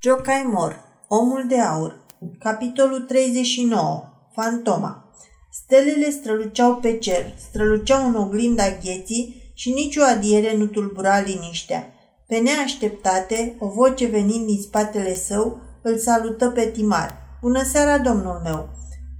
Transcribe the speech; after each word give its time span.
Jocai 0.00 0.46
Mor, 0.52 0.84
Omul 1.08 1.44
de 1.48 1.60
Aur, 1.60 2.00
capitolul 2.38 3.00
39, 3.00 4.04
Fantoma. 4.34 5.12
Stelele 5.52 6.10
străluceau 6.10 6.76
pe 6.76 6.98
cer, 6.98 7.34
străluceau 7.48 8.08
în 8.08 8.14
oglinda 8.14 8.64
gheții 8.82 9.52
și 9.54 9.72
nicio 9.72 10.02
adiere 10.02 10.56
nu 10.56 10.66
tulbura 10.66 11.20
liniștea. 11.20 11.92
Pe 12.26 12.36
neașteptate, 12.36 13.56
o 13.58 13.68
voce 13.68 14.06
venind 14.06 14.46
din 14.46 14.60
spatele 14.62 15.14
său 15.14 15.60
îl 15.82 15.98
salută 15.98 16.48
pe 16.48 16.66
Timar. 16.66 17.16
Bună 17.40 17.62
seara, 17.62 17.98
domnul 17.98 18.40
meu! 18.44 18.68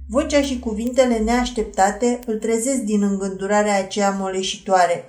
Vocea 0.09 0.41
și 0.41 0.59
cuvintele 0.59 1.17
neașteptate 1.17 2.19
îl 2.25 2.37
trezesc 2.37 2.79
din 2.79 3.03
îngândurarea 3.03 3.77
aceea 3.77 4.11
moleșitoare. 4.11 5.03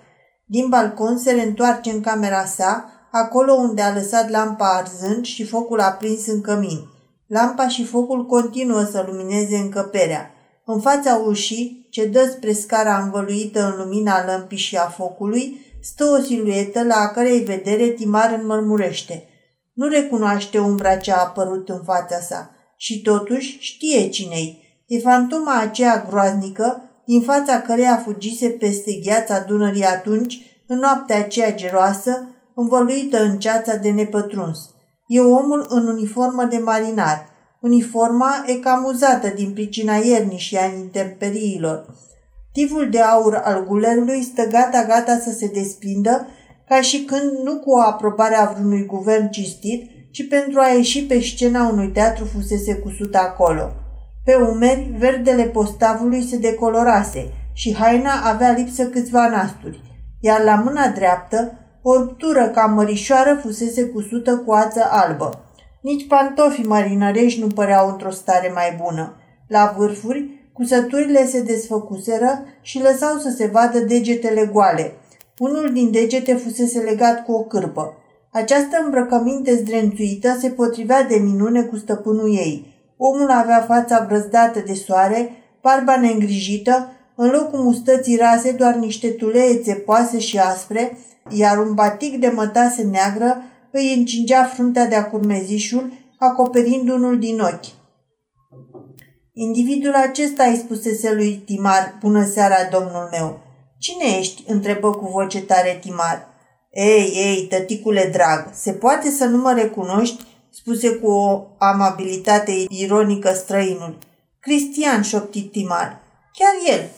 Din 0.45 0.69
balcon 0.69 1.19
se 1.19 1.33
reîntoarce 1.33 1.91
în 1.91 2.01
camera 2.01 2.45
sa, 2.45 3.00
acolo 3.11 3.53
unde 3.53 3.83
a 3.83 3.95
lăsat 3.95 4.31
lampa 4.31 4.77
arzând 4.77 5.25
și 5.25 5.45
focul 5.45 5.81
aprins 5.81 6.27
în 6.27 6.41
cămin. 6.41 6.89
Lampa 7.27 7.69
și 7.69 7.85
focul 7.85 8.27
continuă 8.27 8.83
să 8.83 9.05
lumineze 9.07 9.57
încăperea. 9.57 10.31
În 10.65 10.81
fața 10.81 11.23
ușii, 11.27 11.87
ce 11.91 12.07
dă 12.07 12.29
spre 12.33 12.53
scara 12.53 13.03
învăluită 13.03 13.65
în 13.65 13.85
lumina 13.85 14.25
lămpii 14.25 14.59
și 14.59 14.77
a 14.77 14.89
focului, 14.89 15.61
stă 15.83 16.05
o 16.05 16.23
siluetă 16.23 16.83
la 16.83 16.95
a 16.95 17.09
cărei 17.09 17.41
vedere 17.41 17.87
Timar 17.87 18.39
înmărmurește. 18.41 19.25
Nu 19.73 19.89
recunoaște 19.89 20.59
umbra 20.59 20.97
ce 20.97 21.13
a 21.13 21.21
apărut 21.21 21.69
în 21.69 21.83
fața 21.85 22.21
sa 22.21 22.51
și 22.77 23.03
totuși 23.03 23.57
știe 23.61 24.09
cine-i. 24.09 24.63
E 24.87 24.99
fantoma 24.99 25.61
aceea 25.61 26.07
groaznică 26.09 26.83
din 27.05 27.23
fața 27.23 27.61
căreia 27.61 28.03
fugise 28.05 28.49
peste 28.49 28.93
gheața 28.93 29.41
Dunării 29.41 29.85
atunci, 29.85 30.63
în 30.67 30.79
noaptea 30.79 31.19
aceea 31.19 31.55
geroasă, 31.55 32.29
învăluită 32.55 33.23
în 33.23 33.39
ceața 33.39 33.77
de 33.77 33.91
nepătruns. 33.91 34.59
E 35.07 35.21
omul 35.21 35.67
în 35.69 35.87
uniformă 35.87 36.45
de 36.45 36.59
marinar. 36.59 37.29
Uniforma 37.61 38.45
e 38.47 38.55
camuzată 38.55 39.29
din 39.29 39.53
pricina 39.53 39.95
iernii 39.95 40.39
și 40.39 40.57
a 40.57 40.65
intemperiilor. 40.65 41.87
Tivul 42.53 42.91
de 42.91 43.01
aur 43.01 43.35
al 43.35 43.65
gulerului 43.67 44.23
stă 44.23 44.47
gata-gata 44.47 45.19
să 45.19 45.31
se 45.31 45.51
desprindă, 45.55 46.27
ca 46.69 46.81
și 46.81 47.05
când 47.05 47.39
nu 47.45 47.59
cu 47.59 47.71
o 47.71 47.81
aprobare 47.81 48.35
a 48.35 48.45
vreunui 48.45 48.87
guvern 48.87 49.31
cistit, 49.31 49.91
ci 50.11 50.29
pentru 50.29 50.61
a 50.61 50.69
ieși 50.69 51.05
pe 51.05 51.21
scena 51.21 51.69
unui 51.69 51.89
teatru 51.89 52.25
fusese 52.25 52.75
cusut 52.75 53.15
acolo. 53.15 53.73
Pe 54.25 54.35
umeri, 54.35 54.95
verdele 54.99 55.45
postavului 55.45 56.23
se 56.23 56.39
decolorase 56.39 57.33
și 57.53 57.75
haina 57.75 58.13
avea 58.25 58.51
lipsă 58.51 58.85
câțiva 58.87 59.29
nasturi, 59.29 59.81
iar 60.21 60.43
la 60.43 60.55
mâna 60.55 60.89
dreaptă 60.89 61.53
o 61.83 61.97
ruptură 61.97 62.49
ca 62.55 62.67
mărișoară 62.67 63.39
fusese 63.43 63.87
cusută 63.87 64.37
cu 64.37 64.53
ață 64.53 64.87
albă. 64.91 65.45
Nici 65.81 66.07
pantofii 66.07 66.67
marinărești 66.67 67.41
nu 67.41 67.47
păreau 67.47 67.89
într-o 67.89 68.11
stare 68.11 68.51
mai 68.55 68.79
bună. 68.83 69.17
La 69.49 69.75
vârfuri, 69.77 70.51
cusăturile 70.53 71.27
se 71.27 71.43
desfăcuseră 71.43 72.45
și 72.61 72.83
lăsau 72.83 73.19
să 73.19 73.31
se 73.37 73.47
vadă 73.47 73.79
degetele 73.79 74.51
goale. 74.53 74.93
Unul 75.39 75.71
din 75.73 75.91
degete 75.91 76.35
fusese 76.35 76.79
legat 76.79 77.25
cu 77.25 77.33
o 77.33 77.43
cârpă. 77.43 77.95
Această 78.33 78.83
îmbrăcăminte 78.85 79.55
zdrențuită 79.55 80.37
se 80.41 80.49
potrivea 80.49 81.03
de 81.03 81.17
minune 81.17 81.63
cu 81.63 81.77
stăpânul 81.77 82.37
ei. 82.37 82.79
Omul 82.97 83.31
avea 83.31 83.61
fața 83.61 84.05
brăzdată 84.09 84.63
de 84.67 84.75
soare, 84.75 85.31
barba 85.63 85.97
neîngrijită, 85.97 86.93
în 87.15 87.31
locul 87.31 87.59
mustății 87.59 88.17
rase 88.17 88.53
doar 88.53 88.75
niște 88.75 89.09
tulețe 89.09 89.63
țepoase 89.63 90.19
și 90.19 90.39
aspre, 90.39 90.99
iar 91.31 91.59
un 91.59 91.75
batic 91.75 92.21
de 92.21 92.29
mătase 92.29 92.83
neagră 92.83 93.43
îi 93.71 93.95
încingea 93.97 94.45
fruntea 94.45 94.87
de-a 94.87 95.11
curmezișul, 95.11 95.93
acoperind 96.19 96.89
unul 96.89 97.19
din 97.19 97.41
ochi. 97.41 97.79
Individul 99.33 99.95
acesta 99.95 100.45
îi 100.45 100.57
spusese 100.57 101.15
lui 101.15 101.35
Timar, 101.35 101.97
bună 102.01 102.25
seara, 102.25 102.57
domnul 102.71 103.09
meu. 103.11 103.41
Cine 103.79 104.05
ești? 104.19 104.45
întrebă 104.47 104.91
cu 104.91 105.09
voce 105.09 105.43
tare 105.43 105.79
Timar. 105.81 106.29
Ei, 106.71 107.13
ei, 107.15 107.47
tăticule 107.49 108.09
drag, 108.13 108.51
se 108.53 108.73
poate 108.73 109.11
să 109.11 109.25
nu 109.25 109.37
mă 109.37 109.53
recunoști? 109.53 110.25
spuse 110.53 110.91
cu 110.91 111.11
o 111.11 111.47
amabilitate 111.59 112.53
ironică 112.69 113.33
străinul. 113.33 113.99
Cristian, 114.41 115.03
șoptit 115.03 115.53
Timar. 115.53 116.01
Chiar 116.33 116.75
el, 116.77 116.89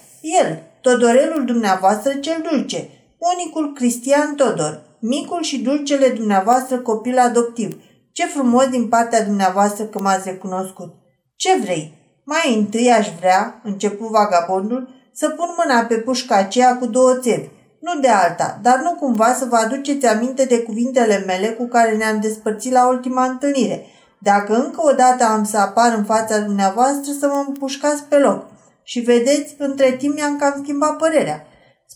el, 0.42 0.62
Todorelul 0.82 1.44
dumneavoastră 1.44 2.14
cel 2.14 2.46
dulce, 2.50 2.88
unicul 3.30 3.72
Cristian 3.72 4.34
Todor, 4.34 4.82
micul 4.98 5.42
și 5.42 5.62
dulcele 5.62 6.08
dumneavoastră 6.08 6.78
copil 6.78 7.18
adoptiv. 7.18 7.82
Ce 8.12 8.26
frumos 8.26 8.66
din 8.68 8.88
partea 8.88 9.24
dumneavoastră 9.24 9.84
că 9.84 10.00
m-ați 10.00 10.28
recunoscut. 10.28 10.94
Ce 11.36 11.58
vrei? 11.60 11.94
Mai 12.24 12.54
întâi 12.56 12.90
aș 12.90 13.08
vrea, 13.18 13.60
începu 13.64 14.06
vagabondul, 14.06 14.88
să 15.14 15.28
pun 15.28 15.48
mâna 15.56 15.80
pe 15.80 15.94
pușca 15.94 16.36
aceea 16.36 16.76
cu 16.78 16.86
două 16.86 17.14
țevi. 17.14 17.48
Nu 17.80 18.00
de 18.00 18.08
alta, 18.08 18.58
dar 18.62 18.80
nu 18.80 18.90
cumva 18.90 19.34
să 19.34 19.44
vă 19.44 19.56
aduceți 19.56 20.06
aminte 20.06 20.44
de 20.44 20.62
cuvintele 20.62 21.22
mele 21.26 21.48
cu 21.48 21.66
care 21.66 21.96
ne-am 21.96 22.20
despărțit 22.20 22.72
la 22.72 22.88
ultima 22.88 23.24
întâlnire. 23.24 23.86
Dacă 24.18 24.54
încă 24.54 24.80
o 24.84 24.92
dată 24.92 25.24
am 25.24 25.44
să 25.44 25.58
apar 25.58 25.94
în 25.96 26.04
fața 26.04 26.38
dumneavoastră, 26.38 27.12
să 27.20 27.26
mă 27.26 27.44
împușcați 27.46 28.02
pe 28.02 28.18
loc. 28.18 28.44
Și 28.82 29.00
vedeți, 29.00 29.54
între 29.58 29.96
timp 29.98 30.14
mi-am 30.14 30.36
cam 30.36 30.60
schimbat 30.62 30.96
părerea. 30.96 31.46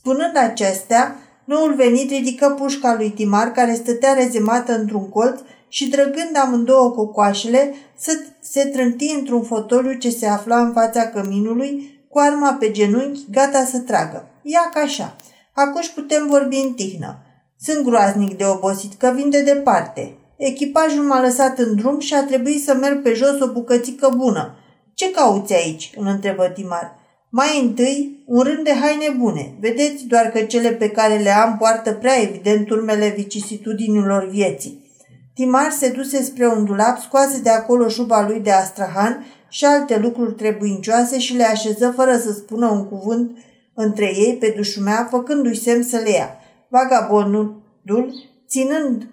Spunând 0.06 0.36
acestea, 0.36 1.16
noul 1.44 1.74
venit 1.74 2.10
ridică 2.10 2.54
pușca 2.58 2.94
lui 2.94 3.10
Timar, 3.10 3.52
care 3.52 3.74
stătea 3.74 4.12
rezemată 4.12 4.78
într-un 4.78 5.08
colț 5.08 5.40
și, 5.68 5.88
drăgând 5.88 6.36
amândouă 6.44 6.90
cocoașele, 6.90 7.74
se 8.40 8.64
trânti 8.64 9.14
într-un 9.18 9.42
fotoliu 9.42 9.92
ce 9.92 10.10
se 10.10 10.26
afla 10.26 10.60
în 10.60 10.72
fața 10.72 11.08
căminului, 11.08 12.00
cu 12.08 12.18
arma 12.18 12.52
pe 12.52 12.70
genunchi, 12.70 13.30
gata 13.30 13.64
să 13.64 13.78
tragă. 13.78 14.28
Ia 14.42 14.70
ca 14.74 14.80
așa. 14.80 15.16
Acuși 15.52 15.92
putem 15.92 16.26
vorbi 16.26 16.56
în 16.56 16.72
tihnă. 16.72 17.18
Sunt 17.60 17.84
groaznic 17.84 18.36
de 18.36 18.44
obosit, 18.44 18.94
că 18.94 19.12
vin 19.14 19.30
de 19.30 19.42
departe. 19.42 20.16
Echipajul 20.36 21.04
m-a 21.04 21.20
lăsat 21.20 21.58
în 21.58 21.76
drum 21.76 21.98
și 22.00 22.14
a 22.14 22.24
trebuit 22.24 22.62
să 22.62 22.74
merg 22.74 23.02
pe 23.02 23.12
jos 23.12 23.40
o 23.40 23.52
bucățică 23.52 24.14
bună. 24.16 24.54
Ce 24.94 25.10
cauți 25.10 25.54
aici?" 25.54 25.92
îl 25.96 26.06
întrebă 26.06 26.48
Timar. 26.54 27.04
Mai 27.38 27.60
întâi, 27.62 28.22
un 28.26 28.40
rând 28.40 28.64
de 28.64 28.72
haine 28.72 29.16
bune. 29.18 29.54
Vedeți 29.60 30.04
doar 30.04 30.26
că 30.26 30.40
cele 30.40 30.70
pe 30.70 30.90
care 30.90 31.16
le 31.16 31.30
am 31.30 31.56
poartă 31.56 31.92
prea 31.92 32.22
evident 32.22 32.70
urmele 32.70 33.12
vicisitudinilor 33.16 34.28
vieții. 34.28 34.90
Timar 35.34 35.70
se 35.70 35.88
duse 35.88 36.22
spre 36.22 36.46
un 36.46 36.64
dulap, 36.64 36.98
scoase 36.98 37.40
de 37.40 37.50
acolo 37.50 37.88
șuba 37.88 38.26
lui 38.26 38.40
de 38.40 38.50
astrahan 38.50 39.26
și 39.48 39.64
alte 39.64 39.98
lucruri 39.98 40.34
trebuincioase 40.34 41.18
și 41.18 41.36
le 41.36 41.44
așeză 41.44 41.92
fără 41.96 42.16
să 42.18 42.32
spună 42.32 42.66
un 42.66 42.88
cuvânt 42.88 43.30
între 43.74 44.04
ei 44.04 44.36
pe 44.40 44.54
dușumea, 44.56 45.08
făcându-i 45.10 45.56
semn 45.56 45.82
să 45.82 45.96
le 45.96 46.10
ia. 46.10 46.30
Vagabondul, 46.68 47.62
ținând 48.48 49.08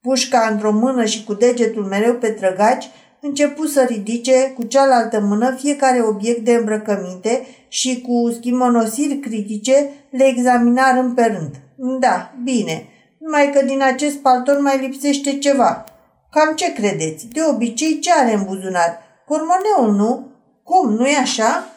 pușca 0.00 0.48
într-o 0.50 0.72
mână 0.72 1.04
și 1.04 1.24
cu 1.24 1.34
degetul 1.34 1.84
mereu 1.84 2.14
pe 2.14 2.28
trăgaci, 2.28 2.90
începu 3.26 3.66
să 3.66 3.82
ridice 3.82 4.52
cu 4.56 4.62
cealaltă 4.62 5.20
mână 5.20 5.54
fiecare 5.58 6.02
obiect 6.02 6.44
de 6.44 6.52
îmbrăcăminte 6.52 7.46
și 7.68 8.00
cu 8.00 8.30
schimonosiri 8.32 9.18
critice 9.18 9.90
le 10.10 10.24
examina 10.24 10.94
rând 10.94 11.14
pe 11.14 11.22
rând. 11.22 11.54
Da, 12.00 12.32
bine, 12.42 12.86
numai 13.18 13.50
că 13.54 13.64
din 13.64 13.82
acest 13.82 14.16
palton 14.16 14.62
mai 14.62 14.78
lipsește 14.78 15.38
ceva. 15.38 15.84
Cam 16.30 16.54
ce 16.54 16.72
credeți? 16.72 17.26
De 17.26 17.40
obicei 17.50 17.98
ce 17.98 18.12
are 18.12 18.34
în 18.34 18.44
buzunar? 18.44 18.98
Pormoneul, 19.26 19.96
nu? 19.96 20.26
Cum, 20.62 20.92
nu-i 20.92 21.16
așa? 21.22 21.68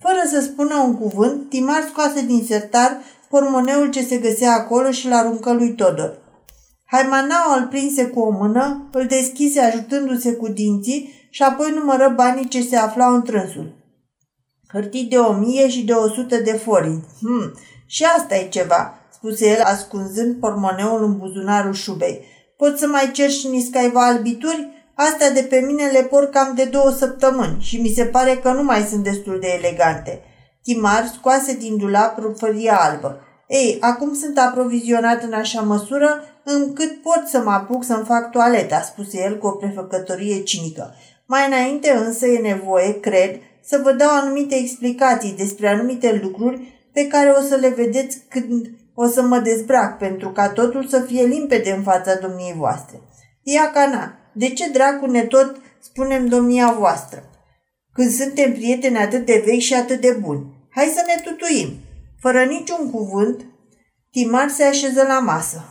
Fără 0.00 0.22
să 0.30 0.40
spună 0.40 0.74
un 0.76 0.98
cuvânt, 0.98 1.48
Timar 1.48 1.84
scoase 1.88 2.22
din 2.26 2.44
sertar 2.48 2.98
pormoneul 3.28 3.90
ce 3.90 4.02
se 4.02 4.16
găsea 4.16 4.52
acolo 4.52 4.90
și 4.90 5.08
l-aruncă 5.08 5.52
lui 5.52 5.74
Todor. 5.74 6.23
Haimanaua 6.84 7.56
îl 7.56 7.66
prinse 7.66 8.06
cu 8.06 8.20
o 8.20 8.30
mână, 8.30 8.88
îl 8.92 9.06
deschise 9.06 9.60
ajutându-se 9.60 10.32
cu 10.32 10.48
dinții 10.48 11.28
și 11.30 11.42
apoi 11.42 11.70
numără 11.70 12.12
banii 12.16 12.48
ce 12.48 12.62
se 12.62 12.76
aflau 12.76 13.14
în 13.14 13.22
trânsul. 13.22 13.72
Hârtii 14.68 15.04
de 15.04 15.16
o 15.16 15.32
mie 15.32 15.68
și 15.68 15.84
de 15.84 15.92
o 15.92 16.08
sută 16.08 16.36
de 16.36 16.52
forinți. 16.52 17.06
Hm, 17.20 17.58
și 17.86 18.04
asta 18.04 18.36
e 18.36 18.48
ceva, 18.48 18.94
spuse 19.12 19.48
el 19.48 19.60
ascunzând 19.62 20.40
pormoneul 20.40 21.04
în 21.04 21.18
buzunarul 21.18 21.72
șubei. 21.72 22.20
Poți 22.56 22.80
să 22.80 22.86
mai 22.86 23.10
cer 23.12 23.30
și 23.30 23.48
niscaiva 23.48 24.06
albituri? 24.06 24.68
Astea 24.94 25.30
de 25.30 25.42
pe 25.42 25.58
mine 25.58 25.86
le 25.86 26.02
por 26.02 26.24
cam 26.24 26.54
de 26.54 26.64
două 26.64 26.90
săptămâni 26.90 27.56
și 27.60 27.80
mi 27.80 27.88
se 27.88 28.04
pare 28.04 28.36
că 28.36 28.52
nu 28.52 28.62
mai 28.62 28.82
sunt 28.82 29.02
destul 29.04 29.38
de 29.40 29.48
elegante. 29.58 30.22
Timar 30.62 31.10
scoase 31.14 31.56
din 31.56 31.76
dulap 31.76 32.18
rufăria 32.18 32.76
albă. 32.80 33.20
Ei, 33.48 33.76
acum 33.80 34.14
sunt 34.14 34.38
aprovizionat 34.38 35.22
în 35.22 35.32
așa 35.32 35.60
măsură 35.60 36.20
încât 36.44 37.02
pot 37.02 37.22
să 37.26 37.42
mă 37.44 37.50
apuc 37.50 37.84
să-mi 37.84 38.04
fac 38.04 38.30
toaleta, 38.30 38.80
spuse 38.80 39.22
el 39.22 39.38
cu 39.38 39.46
o 39.46 39.50
prefăcătorie 39.50 40.42
cinică. 40.42 40.94
Mai 41.26 41.46
înainte 41.46 41.90
însă 41.90 42.26
e 42.26 42.38
nevoie, 42.38 43.00
cred, 43.00 43.40
să 43.62 43.80
vă 43.82 43.92
dau 43.92 44.10
anumite 44.10 44.54
explicații 44.54 45.34
despre 45.36 45.68
anumite 45.68 46.20
lucruri 46.22 46.88
pe 46.92 47.06
care 47.06 47.30
o 47.30 47.40
să 47.40 47.54
le 47.54 47.68
vedeți 47.68 48.18
când 48.28 48.70
o 48.94 49.06
să 49.06 49.22
mă 49.22 49.38
dezbrac, 49.38 49.98
pentru 49.98 50.30
ca 50.30 50.48
totul 50.48 50.86
să 50.86 51.00
fie 51.00 51.24
limpede 51.24 51.70
în 51.70 51.82
fața 51.82 52.14
domniei 52.14 52.54
voastre. 52.56 53.00
Ia 53.42 53.70
cana, 53.70 54.18
De 54.32 54.48
ce 54.48 54.70
dracu 54.70 55.06
ne 55.06 55.22
tot 55.22 55.56
spunem 55.80 56.26
domnia 56.26 56.74
voastră? 56.78 57.22
Când 57.92 58.10
suntem 58.10 58.52
prieteni 58.52 58.96
atât 58.96 59.26
de 59.26 59.42
vechi 59.46 59.60
și 59.60 59.74
atât 59.74 60.00
de 60.00 60.16
buni. 60.20 60.46
Hai 60.70 60.92
să 60.94 61.02
ne 61.06 61.22
tutuim. 61.30 61.68
Fără 62.24 62.42
niciun 62.44 62.90
cuvânt, 62.90 63.40
Timar 64.10 64.48
se 64.48 64.64
așeză 64.64 65.04
la 65.08 65.18
masă. 65.18 65.64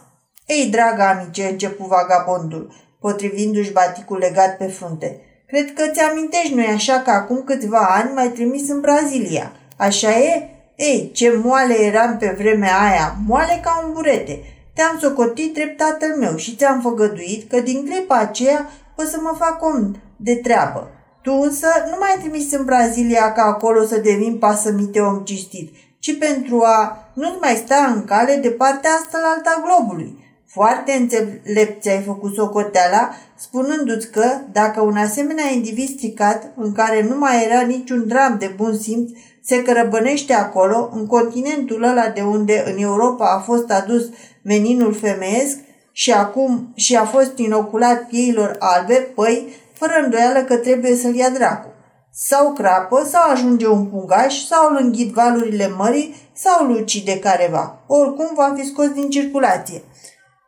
Ei, 0.45 0.65
draga 0.65 1.09
amice, 1.09 1.43
începu 1.43 1.85
vagabondul, 1.85 2.73
potrivindu-și 2.99 3.71
baticul 3.71 4.17
legat 4.17 4.57
pe 4.57 4.65
frunte. 4.65 5.21
Cred 5.47 5.73
că 5.73 5.83
ți-amintești, 5.93 6.53
nu 6.53 6.63
așa, 6.73 6.99
că 6.99 7.09
acum 7.09 7.43
câțiva 7.45 7.77
ani 7.77 8.13
mai 8.13 8.27
trimis 8.27 8.69
în 8.69 8.81
Brazilia. 8.81 9.51
Așa 9.77 10.19
e? 10.19 10.49
Ei, 10.75 11.11
ce 11.13 11.41
moale 11.43 11.79
eram 11.79 12.17
pe 12.17 12.35
vremea 12.37 12.79
aia, 12.79 13.15
moale 13.27 13.59
ca 13.63 13.83
un 13.85 13.93
burete. 13.93 14.39
Te-am 14.73 14.97
socotit 15.01 15.53
drept 15.53 15.77
tatăl 15.77 16.15
meu 16.19 16.35
și 16.35 16.55
ți-am 16.55 16.81
făgăduit 16.81 17.49
că 17.49 17.59
din 17.59 17.85
clipa 17.85 18.15
aceea 18.15 18.69
o 18.97 19.03
să 19.03 19.17
mă 19.21 19.35
fac 19.37 19.63
om 19.63 19.91
de 20.17 20.35
treabă. 20.35 20.91
Tu 21.21 21.31
însă 21.41 21.67
nu 21.89 21.95
mai 21.99 22.17
trimis 22.19 22.51
în 22.51 22.65
Brazilia 22.65 23.31
ca 23.31 23.41
acolo 23.41 23.85
să 23.85 23.97
devin 23.97 24.37
pasămite 24.37 24.99
om 24.99 25.23
cistit, 25.23 25.75
ci 26.03 26.17
pentru 26.17 26.61
a 26.61 27.09
nu 27.13 27.37
mai 27.41 27.55
sta 27.65 27.93
în 27.95 28.05
cale 28.05 28.35
de 28.35 28.49
partea 28.49 28.91
asta 28.91 29.19
la 29.21 29.33
alta 29.35 29.63
globului. 29.65 30.17
Foarte 30.47 30.91
înțelept 30.91 31.81
ți-ai 31.81 32.01
făcut 32.01 32.33
socoteala, 32.33 33.09
spunându-ți 33.35 34.11
că, 34.11 34.25
dacă 34.51 34.81
un 34.81 34.97
asemenea 34.97 35.51
individ 35.51 35.89
stricat, 35.89 36.51
în 36.55 36.71
care 36.71 37.03
nu 37.09 37.17
mai 37.17 37.45
era 37.45 37.61
niciun 37.61 38.07
dram 38.07 38.35
de 38.39 38.53
bun 38.55 38.77
simț, 38.77 39.11
se 39.43 39.61
cărăbănește 39.61 40.33
acolo, 40.33 40.89
în 40.93 41.07
continentul 41.07 41.83
ăla 41.83 42.07
de 42.07 42.21
unde 42.21 42.63
în 42.65 42.81
Europa 42.81 43.25
a 43.25 43.39
fost 43.39 43.71
adus 43.71 44.09
meninul 44.41 44.93
femeiesc 44.93 45.57
și 45.91 46.11
acum 46.11 46.71
și 46.75 46.95
a 46.95 47.05
fost 47.05 47.37
inoculat 47.37 48.07
pieilor 48.07 48.55
albe, 48.59 48.93
păi, 49.15 49.47
fără 49.73 49.93
îndoială 50.03 50.39
că 50.39 50.55
trebuie 50.55 50.95
să-l 50.95 51.15
ia 51.15 51.29
dracu. 51.29 51.67
Sau 52.15 52.53
crapă, 52.53 53.07
sau 53.09 53.31
ajunge 53.31 53.67
un 53.67 53.85
pungaș, 53.85 54.45
sau 54.45 54.69
îl 54.69 54.77
înghit 54.81 55.13
valurile 55.13 55.67
mării, 55.77 56.15
sau 56.33 56.65
îl 56.65 56.75
ucide 56.75 57.19
careva. 57.19 57.83
Oricum 57.87 58.31
va 58.35 58.53
fi 58.57 58.65
scos 58.65 58.87
din 58.87 59.09
circulație. 59.09 59.81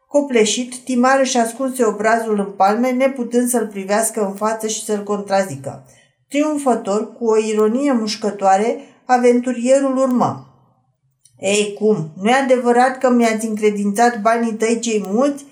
Copleșit, 0.08 0.76
Timar 0.76 1.20
își 1.20 1.38
ascunse 1.38 1.86
obrazul 1.86 2.40
în 2.40 2.52
palme, 2.52 2.92
neputând 2.92 3.50
să-l 3.50 3.68
privească 3.68 4.26
în 4.26 4.34
față 4.34 4.68
și 4.68 4.84
să-l 4.84 5.04
contrazică. 5.04 5.86
Triumfător, 6.30 7.14
cu 7.14 7.26
o 7.26 7.38
ironie 7.38 7.92
mușcătoare, 7.92 8.80
aventurierul 9.06 9.98
urmă. 9.98 10.48
Ei, 11.40 11.74
cum? 11.80 12.10
nu 12.22 12.30
e 12.30 12.34
adevărat 12.34 12.98
că 12.98 13.10
mi-ați 13.10 13.46
încredințat 13.46 14.22
banii 14.22 14.54
tăi 14.54 14.80
cei 14.80 15.06
mulți? 15.08 15.46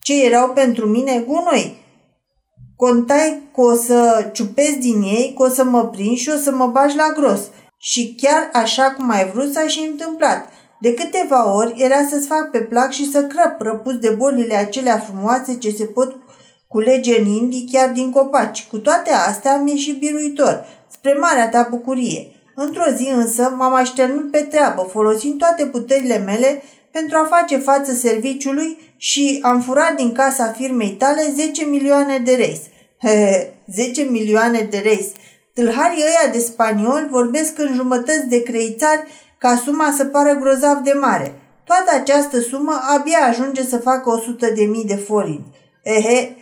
Ce 0.00 0.24
erau 0.24 0.48
pentru 0.48 0.86
mine 0.86 1.24
gunoi? 1.26 1.81
Contai 2.86 3.42
că 3.54 3.60
o 3.60 3.74
să 3.74 4.30
ciupesc 4.32 4.72
din 4.72 5.02
ei, 5.02 5.34
că 5.36 5.42
o 5.42 5.48
să 5.48 5.64
mă 5.64 5.88
prind 5.88 6.16
și 6.16 6.28
o 6.28 6.36
să 6.36 6.52
mă 6.52 6.66
bagi 6.66 6.96
la 6.96 7.12
gros. 7.16 7.40
Și 7.78 8.14
chiar 8.22 8.50
așa 8.52 8.82
cum 8.82 9.10
ai 9.10 9.30
vrut 9.30 9.52
s-a 9.52 9.66
și 9.66 9.88
întâmplat. 9.90 10.48
De 10.80 10.94
câteva 10.94 11.54
ori 11.54 11.74
era 11.76 12.06
să-ți 12.10 12.26
fac 12.26 12.50
pe 12.50 12.58
plac 12.58 12.90
și 12.90 13.10
să 13.10 13.22
crăp 13.22 13.60
răpus 13.60 13.98
de 13.98 14.08
bolile 14.08 14.54
acelea 14.54 14.98
frumoase 14.98 15.54
ce 15.58 15.70
se 15.70 15.84
pot 15.84 16.16
culege 16.68 17.20
în 17.20 17.26
indii 17.26 17.68
chiar 17.72 17.88
din 17.88 18.10
copaci. 18.10 18.66
Cu 18.70 18.78
toate 18.78 19.10
astea 19.10 19.56
mi-e 19.56 19.76
și 19.76 19.92
biruitor, 19.92 20.64
spre 20.90 21.12
marea 21.12 21.48
ta 21.48 21.66
bucurie. 21.70 22.26
Într-o 22.54 22.90
zi 22.96 23.08
însă 23.14 23.54
m-am 23.56 23.74
așternut 23.74 24.30
pe 24.30 24.38
treabă, 24.38 24.88
folosind 24.92 25.38
toate 25.38 25.66
puterile 25.66 26.18
mele 26.18 26.62
pentru 26.90 27.16
a 27.16 27.36
face 27.36 27.56
față 27.56 27.92
serviciului 27.92 28.78
și 28.96 29.38
am 29.42 29.60
furat 29.60 29.94
din 29.96 30.12
casa 30.12 30.54
firmei 30.56 30.90
tale 30.90 31.32
10 31.36 31.64
milioane 31.64 32.18
de 32.18 32.34
reis. 32.34 32.60
He, 33.02 33.52
10 33.66 34.02
milioane 34.02 34.66
de 34.70 34.78
reis. 34.78 35.06
Tâlharii 35.54 36.02
ăia 36.02 36.32
de 36.32 36.38
spanioli 36.38 37.08
vorbesc 37.10 37.58
în 37.58 37.74
jumătăți 37.74 38.28
de 38.28 38.42
creițari 38.42 39.06
ca 39.38 39.56
suma 39.56 39.94
să 39.96 40.04
pară 40.04 40.38
grozav 40.40 40.78
de 40.78 40.92
mare. 40.92 41.34
Toată 41.64 41.90
această 42.00 42.40
sumă 42.40 42.80
abia 42.96 43.18
ajunge 43.28 43.62
să 43.62 43.76
facă 43.76 44.10
100 44.10 44.46
de 44.46 44.64
mii 44.64 44.84
de 44.84 44.94
forinți. 44.94 45.50
Ehe, 45.82 46.36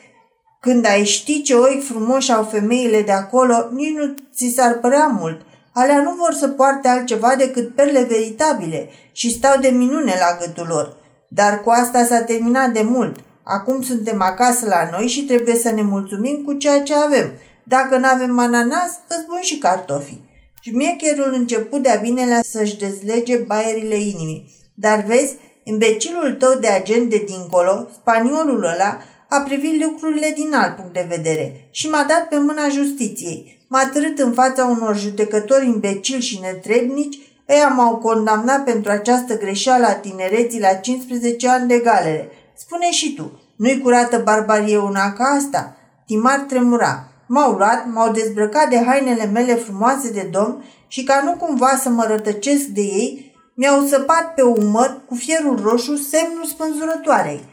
când 0.61 0.87
ai 0.87 1.05
ști 1.05 1.43
ce 1.43 1.55
oi 1.55 1.83
frumoși 1.89 2.33
au 2.33 2.43
femeile 2.43 3.03
de 3.03 3.13
acolo, 3.13 3.69
nici 3.73 3.97
nu 3.97 4.15
ți 4.35 4.53
s-ar 4.57 4.79
părea 4.79 5.07
mult. 5.07 5.41
Alea 5.73 6.01
nu 6.01 6.15
vor 6.15 6.33
să 6.33 6.49
poarte 6.49 6.89
altceva 6.89 7.35
decât 7.37 7.75
perle 7.75 8.03
veritabile 8.03 8.89
și 9.13 9.33
stau 9.33 9.61
de 9.61 9.69
minune 9.69 10.15
la 10.19 10.37
gâtul 10.41 10.67
lor. 10.69 10.97
Dar 11.29 11.61
cu 11.61 11.71
asta 11.71 12.05
s-a 12.05 12.21
terminat 12.21 12.71
de 12.71 12.83
mult. 12.83 13.19
Acum 13.43 13.83
suntem 13.83 14.23
acasă 14.23 14.67
la 14.67 14.89
noi 14.91 15.07
și 15.07 15.25
trebuie 15.25 15.57
să 15.57 15.71
ne 15.71 15.83
mulțumim 15.83 16.43
cu 16.45 16.53
ceea 16.53 16.83
ce 16.83 16.95
avem. 16.95 17.33
Dacă 17.65 17.97
nu 17.97 18.07
avem 18.07 18.39
ananas, 18.39 18.99
îți 19.09 19.27
bun 19.27 19.41
și 19.41 19.59
cartofi. 19.59 20.21
Șmecherul 20.61 21.33
început 21.33 21.83
de-a 21.83 21.97
binelea 22.03 22.41
să-și 22.43 22.79
dezlege 22.79 23.37
baierile 23.37 23.95
inimii. 23.95 24.51
Dar 24.75 25.05
vezi, 25.07 25.37
imbecilul 25.63 26.33
tău 26.39 26.59
de 26.61 26.67
agent 26.67 27.11
de 27.11 27.25
dincolo, 27.27 27.89
spaniolul 28.01 28.65
ăla, 28.65 28.99
a 29.29 29.41
privit 29.41 29.83
lucrurile 29.85 30.33
din 30.35 30.55
alt 30.55 30.77
punct 30.77 30.93
de 30.93 31.07
vedere 31.09 31.69
și 31.71 31.89
m-a 31.89 32.05
dat 32.09 32.29
pe 32.29 32.39
mâna 32.39 32.69
justiției. 32.69 33.65
M-a 33.69 33.91
târât 33.93 34.19
în 34.19 34.33
fața 34.33 34.65
unor 34.65 34.97
judecători 34.97 35.67
imbecili 35.67 36.23
și 36.23 36.41
netrebnici, 36.43 37.19
ei 37.49 37.75
m-au 37.77 37.97
condamnat 37.97 38.65
pentru 38.65 38.91
această 38.91 39.39
greșeală 39.39 39.87
a 39.87 39.95
tinereții 39.95 40.61
la 40.61 40.75
15 40.75 41.49
ani 41.49 41.69
de 41.69 41.79
galere. 41.79 42.29
Spune 42.63 42.91
și 42.91 43.15
tu, 43.15 43.41
nu-i 43.57 43.81
curată 43.81 44.21
barbarie 44.25 44.79
una 44.79 45.13
ca 45.13 45.25
asta? 45.25 45.77
Timar 46.07 46.39
tremura. 46.39 47.09
M-au 47.27 47.53
luat, 47.53 47.87
m-au 47.93 48.13
dezbrăcat 48.13 48.69
de 48.69 48.85
hainele 48.85 49.25
mele 49.25 49.55
frumoase 49.55 50.11
de 50.11 50.29
domn 50.33 50.65
și 50.89 51.03
ca 51.03 51.23
nu 51.25 51.33
cumva 51.33 51.77
să 51.83 51.89
mă 51.89 52.05
rătăcesc 52.09 52.65
de 52.65 52.81
ei, 52.81 53.35
mi-au 53.55 53.87
săpat 53.87 54.35
pe 54.35 54.43
umăr 54.43 55.01
cu 55.09 55.15
fierul 55.15 55.61
roșu 55.63 55.97
semnul 55.97 56.45
spânzurătoarei. 56.45 57.45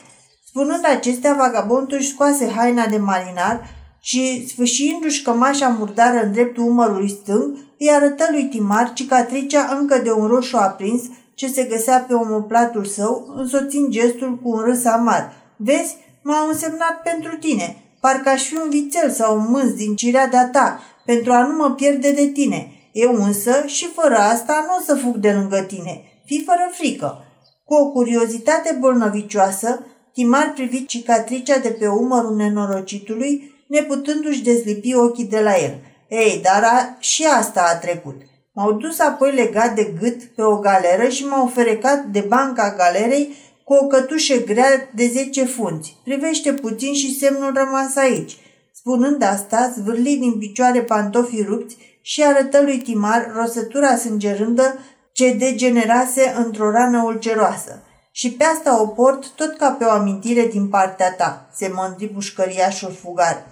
Spunând 0.45 0.85
acestea, 0.85 1.33
vagabondul 1.33 1.97
își 1.97 2.11
scoase 2.11 2.51
haina 2.55 2.85
de 2.85 2.97
marinar 2.97 3.69
și, 3.99 4.47
sfâșiindu-și 4.47 5.23
cămașa 5.23 5.67
murdară 5.67 6.23
în 6.23 6.31
dreptul 6.31 6.63
umărului 6.63 7.09
stâng, 7.21 7.57
îi 7.79 7.91
arătă 7.91 8.27
lui 8.31 8.45
Timar 8.45 8.93
cicatricea 8.93 9.77
încă 9.79 9.97
de 9.97 10.11
un 10.11 10.27
roșu 10.27 10.57
aprins 10.57 11.01
ce 11.37 11.47
se 11.47 11.63
găsea 11.63 12.05
pe 12.07 12.13
omoplatul 12.13 12.85
său, 12.85 13.33
însoțind 13.35 13.89
gestul 13.89 14.39
cu 14.41 14.49
un 14.49 14.59
râs 14.59 14.85
amar. 14.85 15.33
Vezi, 15.55 15.95
m-au 16.21 16.47
însemnat 16.47 17.01
pentru 17.03 17.37
tine. 17.37 17.75
Parcă 17.99 18.29
aș 18.29 18.43
fi 18.43 18.55
un 18.55 18.69
vițel 18.69 19.11
sau 19.11 19.37
un 19.37 19.45
mânz 19.49 19.73
din 19.73 19.95
cirea 19.95 20.27
de-a 20.27 20.49
ta, 20.49 20.79
pentru 21.05 21.31
a 21.31 21.45
nu 21.45 21.55
mă 21.55 21.71
pierde 21.71 22.11
de 22.11 22.27
tine. 22.27 22.71
Eu 22.91 23.23
însă, 23.23 23.63
și 23.65 23.85
fără 23.85 24.15
asta, 24.15 24.65
nu 24.67 24.75
o 24.77 24.81
să 24.85 24.95
fug 24.95 25.15
de 25.15 25.31
lângă 25.31 25.61
tine. 25.61 26.01
Fii 26.25 26.43
fără 26.45 26.69
frică. 26.71 27.23
Cu 27.65 27.73
o 27.73 27.91
curiozitate 27.91 28.77
bolnăvicioasă, 28.79 29.85
Timar 30.13 30.51
privi 30.55 30.85
cicatricea 30.85 31.57
de 31.57 31.69
pe 31.69 31.87
umărul 31.87 32.35
nenorocitului, 32.35 33.51
neputându-și 33.67 34.43
dezlipi 34.43 34.95
ochii 34.95 35.25
de 35.25 35.39
la 35.39 35.57
el. 35.57 35.79
Ei, 36.09 36.39
dar 36.43 36.63
a, 36.63 36.95
și 36.99 37.25
asta 37.25 37.63
a 37.73 37.77
trecut. 37.77 38.15
M-au 38.57 38.71
dus 38.71 38.99
apoi 38.99 39.33
legat 39.35 39.75
de 39.75 39.93
gât 39.99 40.23
pe 40.23 40.41
o 40.41 40.57
galeră 40.57 41.09
și 41.09 41.25
m-au 41.25 41.47
ferecat 41.47 42.05
de 42.05 42.25
banca 42.27 42.75
galerei 42.77 43.35
cu 43.63 43.73
o 43.73 43.87
cătușă 43.87 44.43
grea 44.43 44.89
de 44.95 45.07
zece 45.07 45.43
funți. 45.43 45.97
Privește 46.03 46.53
puțin 46.53 46.93
și 46.93 47.17
semnul 47.17 47.53
rămas 47.55 47.95
aici. 47.95 48.37
Spunând 48.73 49.23
asta, 49.23 49.73
zvârli 49.77 50.17
din 50.17 50.37
picioare 50.37 50.81
pantofii 50.81 51.43
rupți 51.43 51.77
și 52.01 52.23
arătă 52.23 52.61
lui 52.61 52.77
Timar 52.77 53.31
rosătura 53.35 53.95
sângerândă 53.95 54.79
ce 55.11 55.33
degenerase 55.33 56.33
într-o 56.45 56.71
rană 56.71 57.03
ulceroasă. 57.05 57.83
Și 58.11 58.31
pe 58.31 58.43
asta 58.43 58.81
o 58.81 58.87
port 58.87 59.27
tot 59.35 59.57
ca 59.57 59.69
pe 59.69 59.85
o 59.85 59.89
amintire 59.89 60.47
din 60.47 60.67
partea 60.67 61.11
ta, 61.11 61.49
se 61.53 61.71
mândri 61.73 62.13
bușcăriașul 62.13 62.91
fugar. 62.91 63.45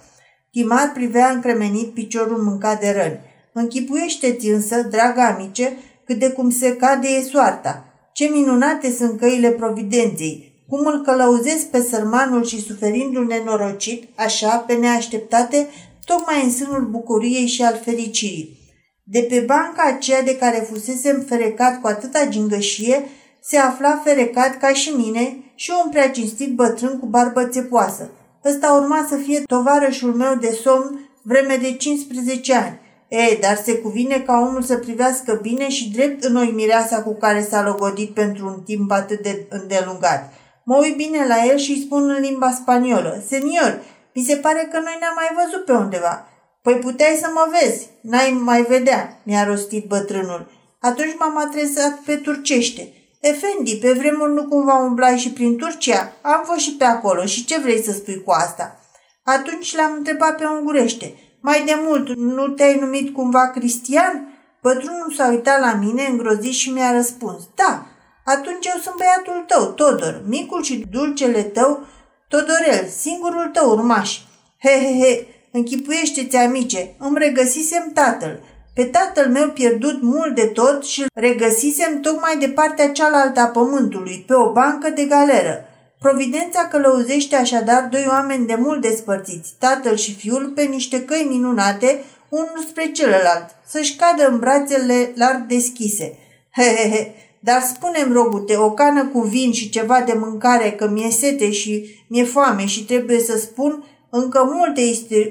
Timar 0.50 0.90
privea 0.94 1.28
încremenit 1.28 1.94
piciorul 1.94 2.42
mâncat 2.42 2.80
de 2.80 2.90
răni. 2.96 3.25
Închipuiește-ți 3.58 4.48
însă, 4.48 4.82
dragă 4.90 5.20
amice, 5.20 5.76
cât 6.04 6.18
de 6.18 6.30
cum 6.30 6.50
se 6.50 6.76
cade 6.76 7.08
e 7.08 7.22
soarta. 7.22 7.84
Ce 8.12 8.24
minunate 8.24 8.90
sunt 8.90 9.18
căile 9.18 9.50
providenței, 9.50 10.64
cum 10.68 10.86
îl 10.86 11.02
călăuzesc 11.02 11.66
pe 11.66 11.80
sărmanul 11.80 12.44
și 12.44 12.62
suferindu-l 12.62 13.26
nenorocit, 13.26 14.08
așa, 14.14 14.56
pe 14.56 14.74
neașteptate, 14.74 15.68
tocmai 16.04 16.44
în 16.44 16.50
sânul 16.50 16.88
bucuriei 16.90 17.46
și 17.46 17.62
al 17.62 17.80
fericirii. 17.84 18.58
De 19.04 19.26
pe 19.28 19.40
banca 19.40 19.82
aceea 19.86 20.22
de 20.22 20.36
care 20.36 20.68
fusesem 20.70 21.24
ferecat 21.28 21.80
cu 21.80 21.86
atâta 21.86 22.26
gingășie, 22.28 23.08
se 23.42 23.56
afla 23.56 24.00
ferecat 24.04 24.58
ca 24.58 24.72
și 24.72 24.90
mine 24.90 25.36
și 25.54 25.72
un 25.84 25.90
prea 25.90 26.10
cinstit 26.10 26.54
bătrân 26.54 26.98
cu 26.98 27.06
barbă 27.06 27.44
țepoasă. 27.44 28.10
Ăsta 28.44 28.72
urma 28.72 29.06
să 29.08 29.16
fie 29.16 29.40
tovarășul 29.40 30.14
meu 30.14 30.34
de 30.34 30.58
somn 30.62 31.10
vreme 31.22 31.56
de 31.56 31.72
15 31.72 32.54
ani. 32.54 32.84
E, 33.08 33.38
dar 33.40 33.56
se 33.56 33.78
cuvine 33.78 34.20
ca 34.26 34.38
omul 34.38 34.62
să 34.62 34.76
privească 34.76 35.38
bine 35.42 35.68
și 35.68 35.90
drept 35.90 36.24
în 36.24 36.32
noi 36.32 36.52
mireasa 36.54 37.02
cu 37.02 37.14
care 37.14 37.42
s-a 37.42 37.62
logodit 37.62 38.14
pentru 38.14 38.46
un 38.46 38.60
timp 38.64 38.90
atât 38.90 39.22
de 39.22 39.46
îndelungat. 39.48 40.32
Mă 40.64 40.76
uit 40.76 40.96
bine 40.96 41.26
la 41.26 41.44
el 41.44 41.56
și 41.56 41.70
îi 41.70 41.82
spun 41.84 42.10
în 42.10 42.20
limba 42.20 42.50
spaniolă, 42.50 43.22
Senior, 43.28 43.82
Mi 44.14 44.22
se 44.22 44.36
pare 44.36 44.68
că 44.72 44.78
noi 44.78 44.96
ne-am 44.98 45.14
mai 45.14 45.44
văzut 45.44 45.64
pe 45.64 45.72
undeva. 45.72 46.28
Păi 46.62 46.74
puteai 46.74 47.18
să 47.20 47.30
mă 47.34 47.46
vezi, 47.50 47.88
n-ai 48.00 48.30
mai 48.30 48.62
vedea, 48.62 49.20
mi-a 49.22 49.44
rostit 49.44 49.86
bătrânul. 49.86 50.50
Atunci 50.80 51.16
m-am 51.18 51.38
adresat 51.38 51.98
pe 52.04 52.16
turcește. 52.16 52.92
Efendi, 53.20 53.76
pe 53.76 53.92
vremuri 53.92 54.32
nu 54.32 54.44
cumva 54.48 54.78
umblai 54.78 55.18
și 55.18 55.32
prin 55.32 55.56
Turcia? 55.56 56.12
Am 56.22 56.42
fost 56.44 56.58
și 56.58 56.72
pe 56.72 56.84
acolo 56.84 57.24
și 57.24 57.44
ce 57.44 57.60
vrei 57.60 57.82
să 57.82 57.92
spui 57.92 58.22
cu 58.22 58.30
asta? 58.30 58.80
Atunci 59.24 59.76
l-am 59.76 59.92
întrebat 59.96 60.36
pe 60.36 60.44
ungurește. 60.44 61.14
Mai 61.48 61.62
de 61.64 61.76
mult, 61.86 62.16
nu 62.16 62.48
te-ai 62.48 62.78
numit 62.80 63.14
cumva 63.14 63.50
Cristian? 63.50 64.38
Bătrânul 64.62 65.12
s-a 65.16 65.28
uitat 65.28 65.60
la 65.60 65.74
mine 65.74 66.06
îngrozit 66.10 66.52
și 66.52 66.70
mi-a 66.70 66.92
răspuns. 66.92 67.42
Da, 67.54 67.86
atunci 68.24 68.66
eu 68.66 68.80
sunt 68.82 68.94
băiatul 68.96 69.44
tău, 69.46 69.64
Todor, 69.72 70.22
micul 70.28 70.62
și 70.62 70.86
dulcele 70.90 71.42
tău, 71.42 71.86
Todorel, 72.28 72.86
singurul 72.98 73.50
tău 73.52 73.70
urmaș. 73.70 74.18
He, 74.58 74.70
he, 74.70 75.04
he, 75.04 75.26
închipuiește-ți, 75.52 76.36
amice, 76.36 76.94
îmi 76.98 77.18
regăsisem 77.18 77.90
tatăl. 77.94 78.40
Pe 78.74 78.84
tatăl 78.84 79.30
meu 79.30 79.48
pierdut 79.48 80.02
mult 80.02 80.34
de 80.34 80.46
tot 80.46 80.84
și 80.84 81.00
îl 81.00 81.08
regăsisem 81.14 82.00
tocmai 82.00 82.36
de 82.38 82.48
partea 82.48 82.92
cealaltă 82.92 83.40
a 83.40 83.46
pământului, 83.46 84.24
pe 84.26 84.34
o 84.34 84.52
bancă 84.52 84.90
de 84.90 85.04
galeră. 85.04 85.65
Providența 85.98 86.68
călăuzește 86.68 87.36
așadar 87.36 87.88
doi 87.90 88.04
oameni 88.08 88.46
de 88.46 88.54
mult 88.54 88.80
despărțiți, 88.80 89.54
tatăl 89.58 89.96
și 89.96 90.14
fiul, 90.14 90.52
pe 90.54 90.62
niște 90.62 91.04
căi 91.04 91.26
minunate, 91.28 92.04
unul 92.28 92.64
spre 92.68 92.90
celălalt, 92.92 93.46
să-și 93.66 93.96
cadă 93.96 94.28
în 94.28 94.38
brațele 94.38 95.12
larg 95.14 95.46
deschise. 95.46 96.18
He, 96.50 96.62
he, 96.62 96.88
he, 96.90 97.14
dar 97.40 97.62
spunem, 97.62 98.12
rogute, 98.12 98.56
o 98.56 98.70
cană 98.70 99.06
cu 99.06 99.20
vin 99.20 99.52
și 99.52 99.68
ceva 99.68 100.00
de 100.00 100.12
mâncare, 100.12 100.72
că 100.72 100.88
mi-e 100.88 101.10
sete 101.10 101.50
și 101.50 102.04
mi-e 102.08 102.24
foame 102.24 102.66
și 102.66 102.84
trebuie 102.84 103.20
să 103.20 103.38
spun 103.38 103.84
încă 104.10 104.50
multe 104.52 104.80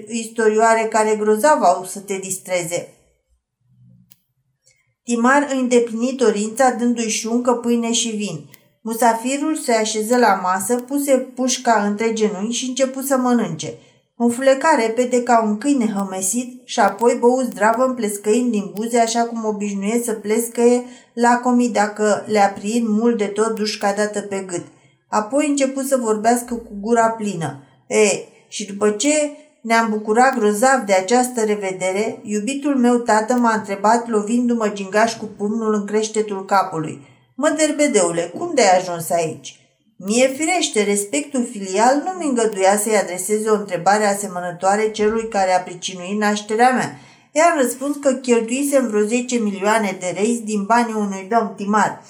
istorioare 0.07 0.88
care 0.89 1.15
grozav 1.15 1.62
au 1.62 1.86
să 1.86 2.00
te 2.00 2.17
distreze. 2.17 2.89
Timar 5.03 5.48
îi 5.51 5.60
îndeplini 5.60 6.13
dorința 6.17 6.69
dându-i 6.69 7.10
șuncă, 7.10 7.53
pâine 7.53 7.91
și 7.91 8.10
vin. 8.10 8.50
Musafirul 8.88 9.56
se 9.56 9.72
așeză 9.72 10.18
la 10.18 10.39
masă, 10.44 10.75
puse 10.75 11.18
pușca 11.18 11.84
între 11.88 12.13
genunchi 12.13 12.56
și 12.56 12.68
începu 12.68 13.01
să 13.01 13.18
mănânce. 13.18 13.74
Înfleca 14.18 14.75
repede 14.86 15.24
ca 15.24 15.44
un 15.44 15.58
câine 15.58 15.94
hămesit 15.96 16.62
și 16.68 16.80
apoi 16.80 17.18
bău 17.20 17.42
zdravă 17.50 17.84
împlescăind 17.84 18.51
din 18.51 18.72
buze 18.75 19.00
așa 19.00 19.24
cum 19.24 19.46
obișnuie 19.46 20.01
să 20.04 20.13
plescăie 20.13 20.84
lacomii 21.13 21.70
dacă 21.70 22.24
le-a 22.27 22.48
prind 22.48 22.88
mult 22.88 23.18
de 23.18 23.25
tot 23.25 23.56
dușca 23.56 23.94
dată 23.94 24.22
pe 24.22 24.44
gât. 24.48 24.65
Apoi 25.08 25.48
începu 25.48 25.82
să 25.82 25.98
vorbească 25.98 26.54
cu 26.54 26.72
gura 26.82 27.08
plină. 27.08 27.63
E, 27.88 28.08
și 28.48 28.65
după 28.65 28.89
ce 28.89 29.32
ne-am 29.62 29.89
bucurat 29.89 30.38
grozav 30.38 30.82
de 30.86 30.94
această 30.94 31.44
revedere, 31.44 32.20
iubitul 32.24 32.75
meu 32.75 32.96
tată 32.96 33.34
m-a 33.34 33.54
întrebat 33.54 34.08
lovindu-mă 34.08 34.72
gingaș 34.74 35.18
cu 35.18 35.25
pumnul 35.38 35.74
în 35.74 35.86
creștetul 35.86 36.46
capului. 36.46 37.13
Mă, 37.36 37.54
derbedeule, 37.58 38.22
cum 38.22 38.51
de-ai 38.54 38.77
ajuns 38.77 39.10
aici?" 39.10 39.60
Mie 39.98 40.27
firește, 40.27 40.84
respectul 40.84 41.48
filial 41.51 42.01
nu 42.06 42.12
mi 42.12 42.25
îngăduia 42.25 42.77
să-i 42.77 42.98
adreseze 42.98 43.50
o 43.50 43.54
întrebare 43.54 44.06
asemănătoare 44.06 44.92
celui 44.92 45.27
care 45.27 45.54
a 45.54 45.60
pricinuit 45.60 46.20
nașterea 46.20 46.72
mea. 46.72 47.00
Iar 47.32 47.58
răspuns 47.62 47.96
că 48.01 48.12
cheltuisem 48.12 48.88
vreo 48.88 49.06
10 49.06 49.38
milioane 49.38 49.98
de 50.00 50.13
reis 50.15 50.39
din 50.39 50.63
banii 50.63 50.94
unui 50.94 51.27
domn 51.30 51.54
timar. 51.56 52.01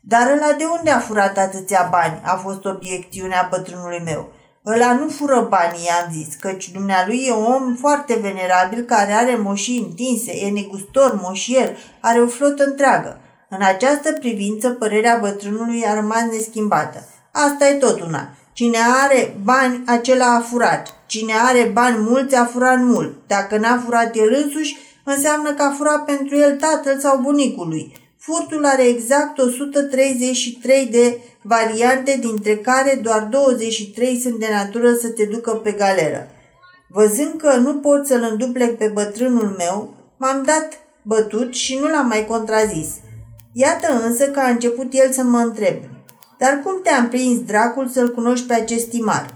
Dar 0.00 0.30
ăla 0.30 0.52
de 0.58 0.64
unde 0.78 0.90
a 0.90 0.98
furat 0.98 1.38
atâția 1.38 1.88
bani? 1.90 2.20
A 2.24 2.36
fost 2.36 2.64
obiecțiunea 2.64 3.48
bătrânului 3.50 4.02
meu. 4.04 4.32
Ăla 4.66 4.92
nu 4.92 5.08
fură 5.08 5.46
banii, 5.48 5.84
i-am 5.84 6.12
zis, 6.12 6.34
căci 6.34 6.70
dumnealui 6.70 7.24
e 7.26 7.32
un 7.32 7.44
om 7.44 7.74
foarte 7.74 8.14
venerabil 8.14 8.82
care 8.82 9.12
are 9.12 9.36
moșii 9.36 9.78
întinse, 9.78 10.32
e 10.32 10.50
negustor, 10.50 11.18
moșier, 11.22 11.76
are 12.00 12.20
o 12.20 12.26
flotă 12.26 12.64
întreagă. 12.64 13.20
În 13.58 13.64
această 13.66 14.12
privință, 14.12 14.70
părerea 14.70 15.18
bătrânului 15.20 15.84
a 15.86 15.94
rămas 15.94 16.22
neschimbată. 16.30 17.08
Asta 17.32 17.68
e 17.68 17.74
tot 17.74 18.00
una. 18.00 18.28
Cine 18.52 18.78
are 19.04 19.36
bani, 19.42 19.82
acela 19.86 20.34
a 20.34 20.40
furat. 20.40 20.94
Cine 21.06 21.32
are 21.46 21.70
bani 21.72 21.96
mulți, 21.98 22.34
a 22.34 22.44
furat 22.44 22.80
mult. 22.80 23.14
Dacă 23.26 23.56
n-a 23.56 23.82
furat 23.84 24.16
el 24.16 24.42
însuși, 24.44 24.76
înseamnă 25.04 25.52
că 25.52 25.62
a 25.62 25.74
furat 25.76 26.04
pentru 26.04 26.36
el 26.36 26.56
tatăl 26.56 26.98
sau 26.98 27.18
bunicul 27.18 27.68
lui. 27.68 27.92
Furtul 28.18 28.64
are 28.64 28.82
exact 28.82 29.38
133 29.38 30.86
de 30.86 31.18
variante, 31.42 32.18
dintre 32.20 32.56
care 32.56 33.00
doar 33.02 33.22
23 33.22 34.20
sunt 34.20 34.38
de 34.38 34.48
natură 34.52 34.94
să 34.94 35.08
te 35.08 35.24
ducă 35.24 35.50
pe 35.50 35.70
galeră. 35.72 36.28
Văzând 36.88 37.40
că 37.40 37.56
nu 37.56 37.74
pot 37.74 38.06
să-l 38.06 38.28
înduplec 38.30 38.78
pe 38.78 38.90
bătrânul 38.94 39.54
meu, 39.58 39.94
m-am 40.16 40.42
dat 40.46 40.68
bătut 41.02 41.54
și 41.54 41.78
nu 41.78 41.88
l-am 41.88 42.06
mai 42.06 42.26
contrazis. 42.26 42.88
Iată 43.56 44.02
însă 44.06 44.24
că 44.24 44.40
a 44.40 44.48
început 44.48 44.86
el 44.90 45.12
să 45.12 45.22
mă 45.22 45.38
întrebe. 45.38 45.90
Dar 46.38 46.60
cum 46.64 46.80
te-am 46.82 47.08
prins 47.08 47.40
dracul 47.40 47.88
să-l 47.88 48.14
cunoști 48.14 48.46
pe 48.46 48.54
acest 48.54 48.88
timar? 48.88 49.34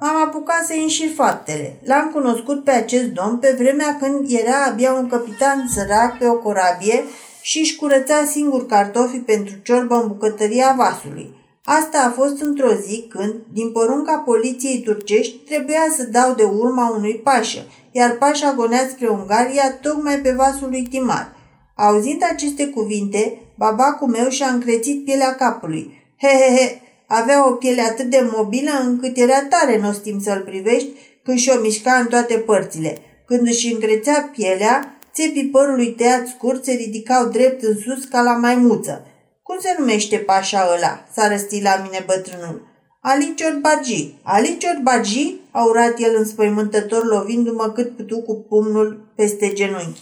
Am 0.00 0.16
apucat 0.26 0.64
să 0.66 0.72
înșir 0.80 1.10
faptele. 1.14 1.80
L-am 1.84 2.10
cunoscut 2.12 2.64
pe 2.64 2.70
acest 2.70 3.06
domn 3.06 3.38
pe 3.38 3.54
vremea 3.58 3.96
când 4.00 4.26
era 4.30 4.64
abia 4.64 4.92
un 4.92 5.08
capitan 5.08 5.68
sărac 5.74 6.18
pe 6.18 6.26
o 6.28 6.34
corabie 6.34 7.04
și 7.42 7.58
își 7.58 7.76
curăța 7.76 8.24
singur 8.24 8.66
cartofii 8.66 9.20
pentru 9.20 9.54
ciorbă 9.62 9.94
în 9.94 10.08
bucătăria 10.08 10.74
vasului. 10.76 11.36
Asta 11.64 11.98
a 12.06 12.10
fost 12.10 12.42
într-o 12.42 12.72
zi 12.72 13.06
când, 13.08 13.34
din 13.52 13.72
porunca 13.72 14.16
poliției 14.18 14.82
turcești, 14.82 15.36
trebuia 15.36 15.86
să 15.96 16.02
dau 16.02 16.34
de 16.34 16.42
urma 16.42 16.94
unui 16.96 17.20
pașă, 17.24 17.58
iar 17.90 18.10
pașa 18.10 18.52
gonea 18.56 18.88
spre 18.90 19.08
Ungaria 19.08 19.72
tocmai 19.82 20.18
pe 20.18 20.30
vasul 20.36 20.68
lui 20.68 20.82
Timar. 20.82 21.36
Auzind 21.74 22.22
aceste 22.30 22.66
cuvinte, 22.66 23.40
babacul 23.58 24.08
meu 24.08 24.28
și-a 24.28 24.48
încrețit 24.48 25.04
pielea 25.04 25.34
capului. 25.34 26.04
He, 26.16 26.28
he, 26.28 26.56
he, 26.56 26.80
avea 27.06 27.48
o 27.48 27.52
piele 27.52 27.82
atât 27.82 28.10
de 28.10 28.28
mobilă 28.32 28.70
încât 28.84 29.16
era 29.16 29.42
tare 29.48 29.78
nostim 29.78 30.20
să-l 30.20 30.40
privești 30.40 30.88
când 31.24 31.38
și-o 31.38 31.60
mișca 31.60 31.92
în 31.92 32.06
toate 32.06 32.34
părțile. 32.34 32.98
Când 33.26 33.46
își 33.46 33.72
încrețea 33.72 34.30
pielea, 34.32 34.98
țepii 35.14 35.48
părului 35.52 35.86
tăiat 35.86 36.26
scurt 36.26 36.64
se 36.64 36.72
ridicau 36.72 37.28
drept 37.28 37.62
în 37.62 37.76
sus 37.76 38.04
ca 38.04 38.22
la 38.22 38.32
maimuță. 38.32 39.06
Cum 39.42 39.56
se 39.60 39.76
numește 39.78 40.16
pașa 40.16 40.68
ăla?" 40.76 41.06
s-a 41.12 41.28
răstit 41.28 41.62
la 41.62 41.80
mine 41.82 42.04
bătrânul. 42.06 42.66
Ali 43.00 43.34
Ciorbaji. 43.36 44.14
Ali 44.22 44.56
Ciorbaji? 44.58 45.34
a 45.50 45.64
urat 45.64 45.98
el 45.98 46.14
înspăimântător 46.18 47.04
lovindu-mă 47.04 47.72
cât 47.74 47.96
putu 47.96 48.20
cu 48.20 48.46
pumnul 48.48 49.12
peste 49.16 49.52
genunchi. 49.52 50.00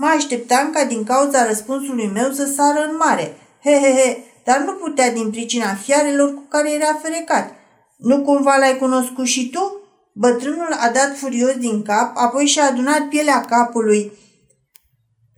Mă 0.00 0.06
așteptam 0.06 0.70
ca 0.70 0.84
din 0.84 1.04
cauza 1.04 1.46
răspunsului 1.46 2.10
meu 2.14 2.30
să 2.30 2.46
sară 2.46 2.86
în 2.90 2.96
mare. 2.96 3.36
He, 3.62 3.70
he, 3.70 3.92
he, 4.00 4.18
dar 4.44 4.58
nu 4.58 4.72
putea 4.72 5.12
din 5.12 5.30
pricina 5.30 5.74
fiarelor 5.74 6.34
cu 6.34 6.44
care 6.48 6.72
era 6.72 6.98
ferecat. 7.02 7.54
Nu 7.96 8.22
cumva 8.22 8.56
l-ai 8.56 8.76
cunoscut 8.78 9.26
și 9.26 9.50
tu? 9.50 9.82
Bătrânul 10.12 10.72
a 10.72 10.90
dat 10.90 11.16
furios 11.16 11.56
din 11.56 11.82
cap, 11.82 12.12
apoi 12.14 12.46
și-a 12.46 12.64
adunat 12.64 13.08
pielea 13.08 13.40
capului 13.40 14.12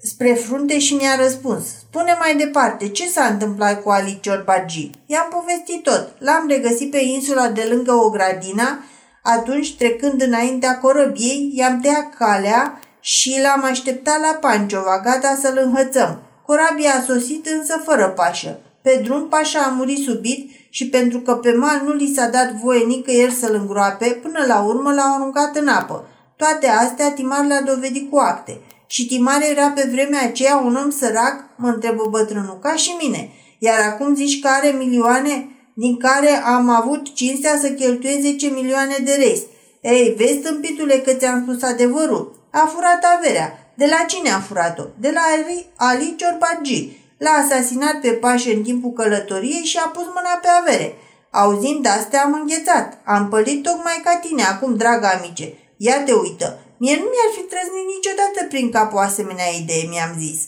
spre 0.02 0.34
frunte 0.34 0.78
și 0.78 0.94
mi-a 0.94 1.16
răspuns. 1.16 1.64
Spune 1.66 2.16
mai 2.18 2.36
departe, 2.36 2.88
ce 2.88 3.08
s-a 3.08 3.24
întâmplat 3.24 3.82
cu 3.82 3.90
Ali 3.90 4.18
Ciorbagi? 4.22 4.90
I-am 5.06 5.28
povestit 5.30 5.82
tot. 5.82 6.14
L-am 6.18 6.46
regăsit 6.48 6.90
pe 6.90 6.98
insula 6.98 7.48
de 7.48 7.66
lângă 7.70 7.92
o 7.92 8.10
gradina, 8.10 8.84
atunci, 9.22 9.76
trecând 9.76 10.22
înaintea 10.22 10.78
corăbiei, 10.78 11.52
i-am 11.54 11.80
tăiat 11.80 12.14
calea 12.14 12.80
și 13.00 13.40
l-am 13.42 13.64
așteptat 13.64 14.20
la 14.20 14.38
Panciova, 14.40 15.00
gata 15.04 15.38
să-l 15.42 15.60
înhățăm. 15.64 16.22
Corabia 16.46 16.90
a 16.90 17.02
sosit 17.06 17.46
însă 17.46 17.80
fără 17.84 18.08
pașă. 18.08 18.58
Pe 18.82 19.00
drum, 19.04 19.28
pașa 19.28 19.60
a 19.60 19.68
murit 19.68 19.98
subit 19.98 20.50
și 20.70 20.88
pentru 20.88 21.18
că 21.18 21.34
pe 21.34 21.52
mal 21.52 21.82
nu 21.84 21.92
li 21.92 22.12
s-a 22.16 22.26
dat 22.26 22.52
voie 22.52 22.84
nicăieri 22.84 23.32
să-l 23.32 23.54
îngroape, 23.54 24.06
până 24.06 24.44
la 24.46 24.62
urmă 24.62 24.92
l-au 24.92 25.14
aruncat 25.14 25.56
în 25.56 25.68
apă. 25.68 26.08
Toate 26.36 26.66
astea 26.66 27.12
Timar 27.12 27.46
le-a 27.46 27.62
dovedit 27.62 28.10
cu 28.10 28.18
acte. 28.18 28.60
Și 28.86 29.06
Timar 29.06 29.42
era 29.50 29.68
pe 29.68 29.88
vremea 29.92 30.22
aceea 30.22 30.56
un 30.56 30.76
om 30.84 30.90
sărac, 30.90 31.44
mă 31.56 31.68
întrebă 31.68 32.06
bătrânul, 32.10 32.58
ca 32.62 32.74
și 32.74 32.96
mine. 33.02 33.30
Iar 33.58 33.80
acum 33.80 34.14
zici 34.14 34.40
că 34.40 34.48
are 34.48 34.74
milioane, 34.78 35.48
din 35.74 35.96
care 35.96 36.42
am 36.44 36.68
avut 36.68 37.14
cinstea 37.14 37.58
să 37.60 37.70
cheltuie 37.70 38.18
10 38.20 38.46
milioane 38.46 38.96
de 39.04 39.12
rest. 39.12 39.46
Ei, 39.80 40.14
vezi, 40.16 40.38
tâmpitule, 40.38 40.94
că 40.94 41.12
ți-am 41.12 41.42
spus 41.42 41.62
adevărul. 41.62 42.39
A 42.50 42.66
furat 42.72 43.04
averea. 43.16 43.72
De 43.74 43.86
la 43.86 44.04
cine 44.06 44.30
a 44.30 44.40
furat-o? 44.40 44.84
De 44.98 45.10
la 45.10 45.20
Ali, 45.34 45.66
Ali 45.76 46.14
Ciorbagi. 46.16 46.98
L-a 47.18 47.30
asasinat 47.30 48.00
pe 48.00 48.10
pașe 48.10 48.54
în 48.54 48.62
timpul 48.62 48.92
călătoriei 48.92 49.64
și 49.64 49.78
a 49.84 49.88
pus 49.88 50.04
mâna 50.04 50.38
pe 50.42 50.48
avere. 50.60 50.94
Auzind 51.30 51.86
astea 51.86 52.22
am 52.22 52.32
înghețat. 52.40 52.98
Am 53.04 53.28
pălit 53.28 53.62
tocmai 53.62 54.00
ca 54.04 54.16
tine 54.16 54.42
acum, 54.42 54.76
dragă 54.76 55.06
amice. 55.06 55.54
Ia 55.76 56.02
te 56.02 56.12
uită. 56.12 56.58
Mie 56.76 56.94
nu 56.94 57.06
mi-ar 57.12 57.30
fi 57.36 57.40
trăznit 57.40 57.86
niciodată 57.94 58.46
prin 58.48 58.70
cap 58.70 58.94
o 58.94 58.98
asemenea 58.98 59.48
idee, 59.60 59.86
mi-am 59.88 60.14
zis. 60.18 60.40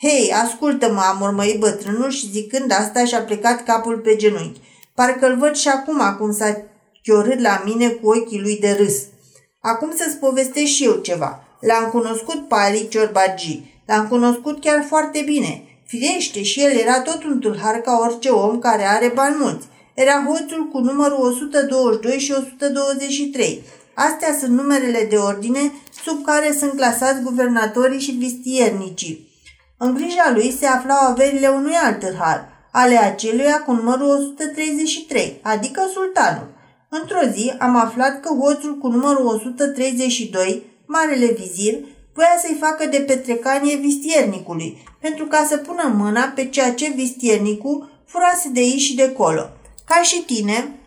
Hei, 0.00 0.32
ascultă-mă, 0.32 1.00
am 1.00 1.20
urmărit 1.20 1.58
bătrânul 1.58 2.10
și 2.10 2.30
zicând 2.30 2.72
asta 2.72 3.04
și-a 3.04 3.22
plecat 3.22 3.64
capul 3.64 3.98
pe 3.98 4.16
genunchi. 4.16 4.60
Parcă-l 4.94 5.36
văd 5.38 5.54
și 5.54 5.68
acum, 5.68 6.16
cum 6.18 6.32
s-a 6.32 6.62
chiorât 7.02 7.40
la 7.40 7.62
mine 7.64 7.88
cu 7.88 8.08
ochii 8.08 8.40
lui 8.40 8.58
de 8.58 8.70
râs. 8.70 8.96
Acum 9.60 9.92
să-ți 9.96 10.16
povestesc 10.16 10.66
și 10.66 10.84
eu 10.84 10.94
ceva. 10.94 11.44
L-am 11.60 11.90
cunoscut 11.90 12.48
pe 12.48 12.54
Ali 12.54 12.88
Ciorbagi. 12.88 13.82
L-am 13.86 14.08
cunoscut 14.08 14.60
chiar 14.60 14.84
foarte 14.88 15.22
bine. 15.24 15.62
Firește, 15.86 16.42
și 16.42 16.62
el 16.62 16.76
era 16.76 17.00
tot 17.00 17.24
un 17.24 17.40
tâlhar 17.40 17.74
ca 17.74 17.98
orice 18.02 18.28
om 18.28 18.58
care 18.58 18.82
are 18.82 19.12
bani 19.14 19.36
mulți. 19.38 19.66
Era 19.94 20.24
hoțul 20.26 20.68
cu 20.72 20.78
numărul 20.78 21.26
122 21.26 22.18
și 22.18 22.32
123. 22.32 23.62
Astea 23.94 24.36
sunt 24.40 24.50
numerele 24.50 25.06
de 25.10 25.16
ordine 25.16 25.72
sub 26.04 26.24
care 26.24 26.52
sunt 26.58 26.72
clasați 26.72 27.22
guvernatorii 27.22 28.00
și 28.00 28.10
vistiernicii. 28.10 29.28
În 29.78 29.94
grija 29.94 30.30
lui 30.34 30.56
se 30.58 30.66
aflau 30.66 30.98
averile 31.10 31.48
unui 31.48 31.74
alt 31.74 31.98
tâlhar, 31.98 32.48
ale 32.72 32.96
aceluia 32.96 33.62
cu 33.62 33.72
numărul 33.72 34.08
133, 34.08 35.40
adică 35.42 35.82
sultanul. 35.92 36.56
Într-o 36.88 37.30
zi 37.32 37.52
am 37.58 37.76
aflat 37.76 38.20
că 38.20 38.28
hoțul 38.28 38.78
cu 38.78 38.88
numărul 38.88 39.26
132, 39.26 40.62
marele 40.86 41.32
vizir, 41.32 41.74
voia 42.14 42.36
să-i 42.42 42.56
facă 42.60 42.86
de 42.86 42.98
petrecanie 42.98 43.76
vistiernicului, 43.76 44.86
pentru 45.00 45.24
ca 45.26 45.46
să 45.48 45.56
pună 45.56 45.94
mâna 45.96 46.32
pe 46.34 46.48
ceea 46.48 46.74
ce 46.74 46.92
vistiernicul 46.94 48.02
furase 48.06 48.48
de 48.48 48.60
aici 48.60 48.80
și 48.80 48.94
de 48.94 49.12
colo. 49.12 49.50
Ca 49.84 50.02
și 50.02 50.22
tine, 50.22 50.78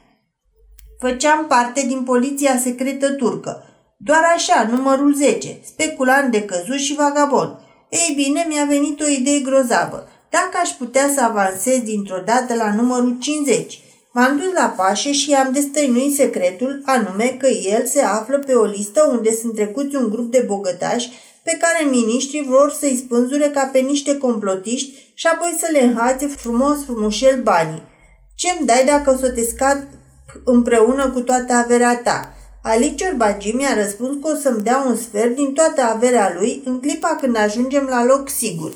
făceam 0.99 1.45
parte 1.47 1.85
din 1.87 2.03
poliția 2.03 2.57
secretă 2.57 3.11
turcă. 3.11 3.63
Doar 3.97 4.23
așa, 4.35 4.67
numărul 4.71 5.13
10, 5.13 5.59
speculant 5.63 6.31
de 6.31 6.43
căzut 6.43 6.79
și 6.79 6.95
vagabond. 6.95 7.51
Ei 7.89 8.13
bine, 8.15 8.45
mi-a 8.47 8.65
venit 8.65 9.01
o 9.01 9.07
idee 9.07 9.39
grozavă. 9.39 10.07
Dacă 10.29 10.57
aș 10.61 10.69
putea 10.69 11.09
să 11.15 11.21
avansez 11.21 11.79
dintr-o 11.79 12.21
dată 12.25 12.55
la 12.55 12.73
numărul 12.73 13.17
50, 13.19 13.79
m-am 14.11 14.37
dus 14.37 14.53
la 14.53 14.73
pașe 14.77 15.11
și 15.11 15.29
i-am 15.29 15.51
destăinuit 15.51 16.15
secretul, 16.15 16.81
anume 16.85 17.35
că 17.39 17.47
el 17.47 17.85
se 17.85 18.01
află 18.01 18.39
pe 18.39 18.53
o 18.53 18.65
listă 18.65 19.09
unde 19.11 19.33
sunt 19.33 19.55
trecuți 19.55 19.95
un 19.95 20.09
grup 20.09 20.31
de 20.31 20.43
bogătași 20.47 21.11
pe 21.43 21.57
care 21.61 21.89
miniștrii 21.89 22.47
vor 22.49 22.75
să-i 22.79 23.01
spânzure 23.05 23.47
ca 23.47 23.69
pe 23.71 23.79
niște 23.79 24.17
complotiști 24.17 25.11
și 25.13 25.27
apoi 25.27 25.55
să 25.59 25.67
le 25.71 25.83
înhațe 25.83 26.27
frumos 26.27 26.83
frumușel 26.83 27.41
banii. 27.41 27.83
Ce-mi 28.35 28.65
dai 28.65 28.83
dacă 28.85 29.11
o 29.11 29.17
să 29.17 29.31
te 29.31 29.41
scad 29.43 29.87
împreună 30.43 31.09
cu 31.09 31.19
toată 31.19 31.53
averea 31.53 32.01
ta? 32.03 32.33
Ali 32.63 32.95
Ciorbagi 32.95 33.51
mi-a 33.51 33.73
răspuns 33.73 34.17
că 34.21 34.31
o 34.31 34.35
să-mi 34.35 34.61
dea 34.61 34.83
un 34.87 34.95
sfert 34.95 35.35
din 35.35 35.53
toată 35.53 35.81
averea 35.81 36.33
lui 36.37 36.61
în 36.65 36.79
clipa 36.79 37.17
când 37.21 37.37
ajungem 37.37 37.85
la 37.89 38.05
loc 38.05 38.29
sigur. 38.29 38.73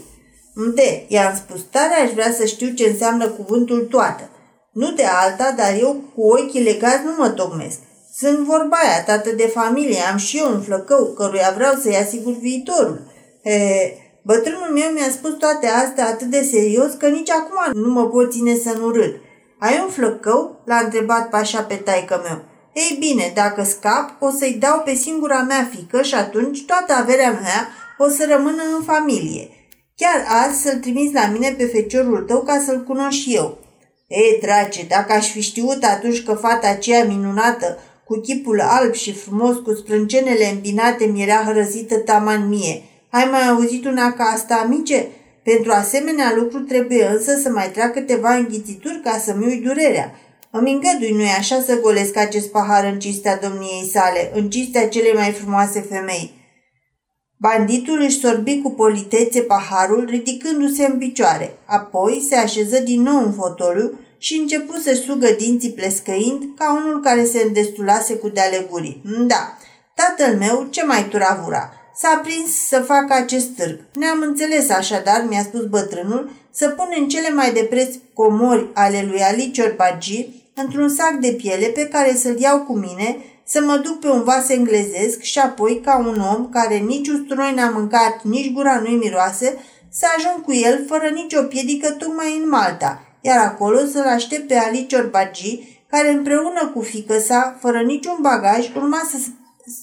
De, 0.75 1.06
i-am 1.08 1.36
spus, 1.36 1.62
tare 1.72 1.94
aș 2.04 2.12
vrea 2.12 2.32
să 2.32 2.46
știu 2.46 2.74
ce 2.74 2.89
înseamnă 2.89 3.27
cuvântul 3.27 3.88
toată. 3.89 4.30
Nu 4.82 4.91
de 4.91 5.03
alta, 5.03 5.53
dar 5.58 5.74
eu 5.79 6.03
cu 6.15 6.22
ochii 6.22 6.63
legați 6.63 7.05
nu 7.05 7.12
mă 7.17 7.29
tocmesc. 7.29 7.77
Sunt 8.17 8.38
vorba 8.38 8.77
aia, 8.77 9.03
tată 9.03 9.29
de 9.32 9.51
familie, 9.53 10.00
am 10.12 10.17
și 10.17 10.38
eu 10.38 10.51
un 10.51 10.62
flăcău 10.62 11.05
căruia 11.05 11.53
vreau 11.55 11.74
să-i 11.82 11.98
asigur 11.98 12.34
viitorul. 12.34 13.01
He, 13.44 13.58
bătrânul 14.24 14.72
meu 14.74 14.89
mi-a 14.94 15.10
spus 15.12 15.34
toate 15.34 15.67
astea 15.67 16.08
atât 16.08 16.27
de 16.27 16.41
serios 16.41 16.91
că 16.94 17.08
nici 17.08 17.29
acum 17.29 17.82
nu 17.82 17.91
mă 17.91 18.08
pot 18.08 18.32
ține 18.32 18.55
să 18.55 18.77
nu 18.79 18.89
râd. 18.89 19.13
Ai 19.60 19.79
un 19.84 19.89
flăcău?" 19.91 20.62
l-a 20.65 20.82
întrebat 20.84 21.29
pașa 21.29 21.62
pe 21.62 21.75
taică 21.75 22.22
meu. 22.27 22.44
Ei 22.74 22.98
bine, 23.00 23.32
dacă 23.36 23.63
scap, 23.63 24.15
o 24.20 24.29
să-i 24.29 24.58
dau 24.60 24.82
pe 24.86 24.94
singura 24.94 25.41
mea 25.41 25.70
fică 25.75 26.01
și 26.01 26.15
atunci 26.15 26.65
toată 26.65 26.94
averea 26.94 27.32
mea 27.32 27.67
o 27.98 28.08
să 28.10 28.27
rămână 28.29 28.62
în 28.77 28.84
familie. 28.84 29.50
Chiar 29.96 30.25
azi 30.46 30.62
să-l 30.62 30.77
trimiți 30.77 31.13
la 31.13 31.27
mine 31.27 31.55
pe 31.58 31.65
feciorul 31.65 32.24
tău 32.27 32.41
ca 32.41 32.63
să-l 32.65 32.84
cunosc 32.84 33.17
și 33.17 33.36
eu. 33.36 33.63
Ei, 34.07 34.38
drace, 34.41 34.85
dacă 34.88 35.13
aș 35.13 35.31
fi 35.31 35.41
știut 35.41 35.83
atunci 35.83 36.24
că 36.24 36.33
fata 36.33 36.67
aceea 36.67 37.03
minunată, 37.03 37.79
cu 38.03 38.19
chipul 38.19 38.62
alb 38.62 38.93
și 38.93 39.13
frumos, 39.13 39.55
cu 39.55 39.74
sprâncenele 39.74 40.45
îmbinate, 40.45 41.05
mi 41.05 41.21
era 41.21 41.43
hărăzită 41.45 41.97
taman 41.97 42.47
mie. 42.47 42.83
Ai 43.09 43.27
mai 43.31 43.47
auzit 43.47 43.85
una 43.85 44.13
ca 44.13 44.24
asta, 44.24 44.55
amice? 44.55 45.07
Pentru 45.44 45.72
asemenea 45.72 46.33
lucru 46.35 46.59
trebuie 46.59 47.05
însă 47.05 47.39
să 47.44 47.50
mai 47.50 47.72
trag 47.72 47.94
câteva 47.94 48.33
înghițituri 48.33 49.01
ca 49.03 49.18
să-mi 49.18 49.46
ui 49.46 49.61
durerea. 49.65 50.15
Îmi 50.51 50.72
îngădui, 50.72 51.11
nu 51.11 51.24
așa, 51.37 51.61
să 51.61 51.79
golesc 51.79 52.18
acest 52.18 52.48
pahar 52.51 52.83
în 52.83 53.00
cistea 53.00 53.37
domniei 53.37 53.89
sale, 53.94 54.31
în 54.33 54.50
cistea 54.50 54.87
cele 54.87 55.13
mai 55.13 55.31
frumoase 55.31 55.85
femei. 55.89 56.33
Banditul 57.48 58.01
își 58.01 58.20
sorbi 58.20 58.62
cu 58.62 58.72
politețe 58.72 59.42
paharul, 59.42 60.05
ridicându-se 60.10 60.86
în 60.86 60.98
picioare. 60.98 61.58
Apoi 61.66 62.25
se 62.29 62.36
așeză 62.36 62.79
din 62.79 63.01
nou 63.01 63.24
în 63.25 63.34
fotoliu 63.34 64.00
și 64.18 64.38
începu 64.38 64.77
să 64.77 64.94
sugă 64.94 65.27
dinții 65.38 65.72
plescăind 65.72 66.44
ca 66.58 66.74
unul 66.74 67.01
care 67.01 67.25
se 67.25 67.44
îndestulase 67.48 68.16
cu 68.16 68.29
de 68.29 68.68
gurii. 68.70 69.01
Da, 69.27 69.58
tatăl 69.96 70.38
meu 70.38 70.68
ce 70.70 70.86
mai 70.86 71.08
turavura. 71.10 71.74
S-a 71.96 72.22
prins 72.24 72.68
să 72.68 72.79
facă 72.79 73.14
acest 73.14 73.48
târg. 73.48 73.79
Ne-am 73.94 74.22
înțeles 74.22 74.70
așadar, 74.70 75.25
mi-a 75.29 75.44
spus 75.44 75.66
bătrânul, 75.66 76.31
să 76.51 76.70
punem 76.70 77.08
cele 77.08 77.29
mai 77.29 77.53
de 77.53 77.68
preț 77.70 77.96
comori 78.14 78.68
ale 78.74 79.08
lui 79.10 79.22
Ali 79.22 79.51
Ciorbagi 79.51 80.27
într-un 80.53 80.90
sac 80.90 81.14
de 81.14 81.31
piele 81.31 81.68
pe 81.68 81.88
care 81.88 82.16
să-l 82.16 82.40
iau 82.40 82.60
cu 82.60 82.77
mine, 82.77 83.18
să 83.48 83.62
mă 83.66 83.77
duc 83.84 84.00
pe 84.00 84.08
un 84.08 84.24
vas 84.24 84.50
englezesc 84.50 85.22
și 85.22 85.40
apoi, 85.40 85.81
ca 85.84 85.98
un 85.98 86.20
om 86.36 86.50
care 86.50 86.75
nici 86.75 87.08
usturoi 87.08 87.53
n-a 87.55 87.70
mâncat, 87.70 88.24
nici 88.24 88.53
gura 88.53 88.79
nu-i 88.79 88.96
miroase, 88.96 89.58
să 89.90 90.05
ajung 90.18 90.46
cu 90.46 90.53
el 90.53 90.86
fără 90.88 91.08
nicio 91.14 91.42
piedică 91.42 91.92
tocmai 91.92 92.40
în 92.42 92.50
Malta, 92.50 93.01
iar 93.22 93.46
acolo 93.46 93.77
să-l 93.86 94.08
aștept 94.08 94.48
pe 94.48 94.55
Ali 94.55 94.86
Ciorbagi, 94.86 95.77
care 95.90 96.12
împreună 96.12 96.72
cu 96.74 96.81
fică 96.81 97.20
sa, 97.20 97.58
fără 97.60 97.81
niciun 97.81 98.18
bagaj, 98.22 98.75
urma 98.75 99.01
să, 99.12 99.18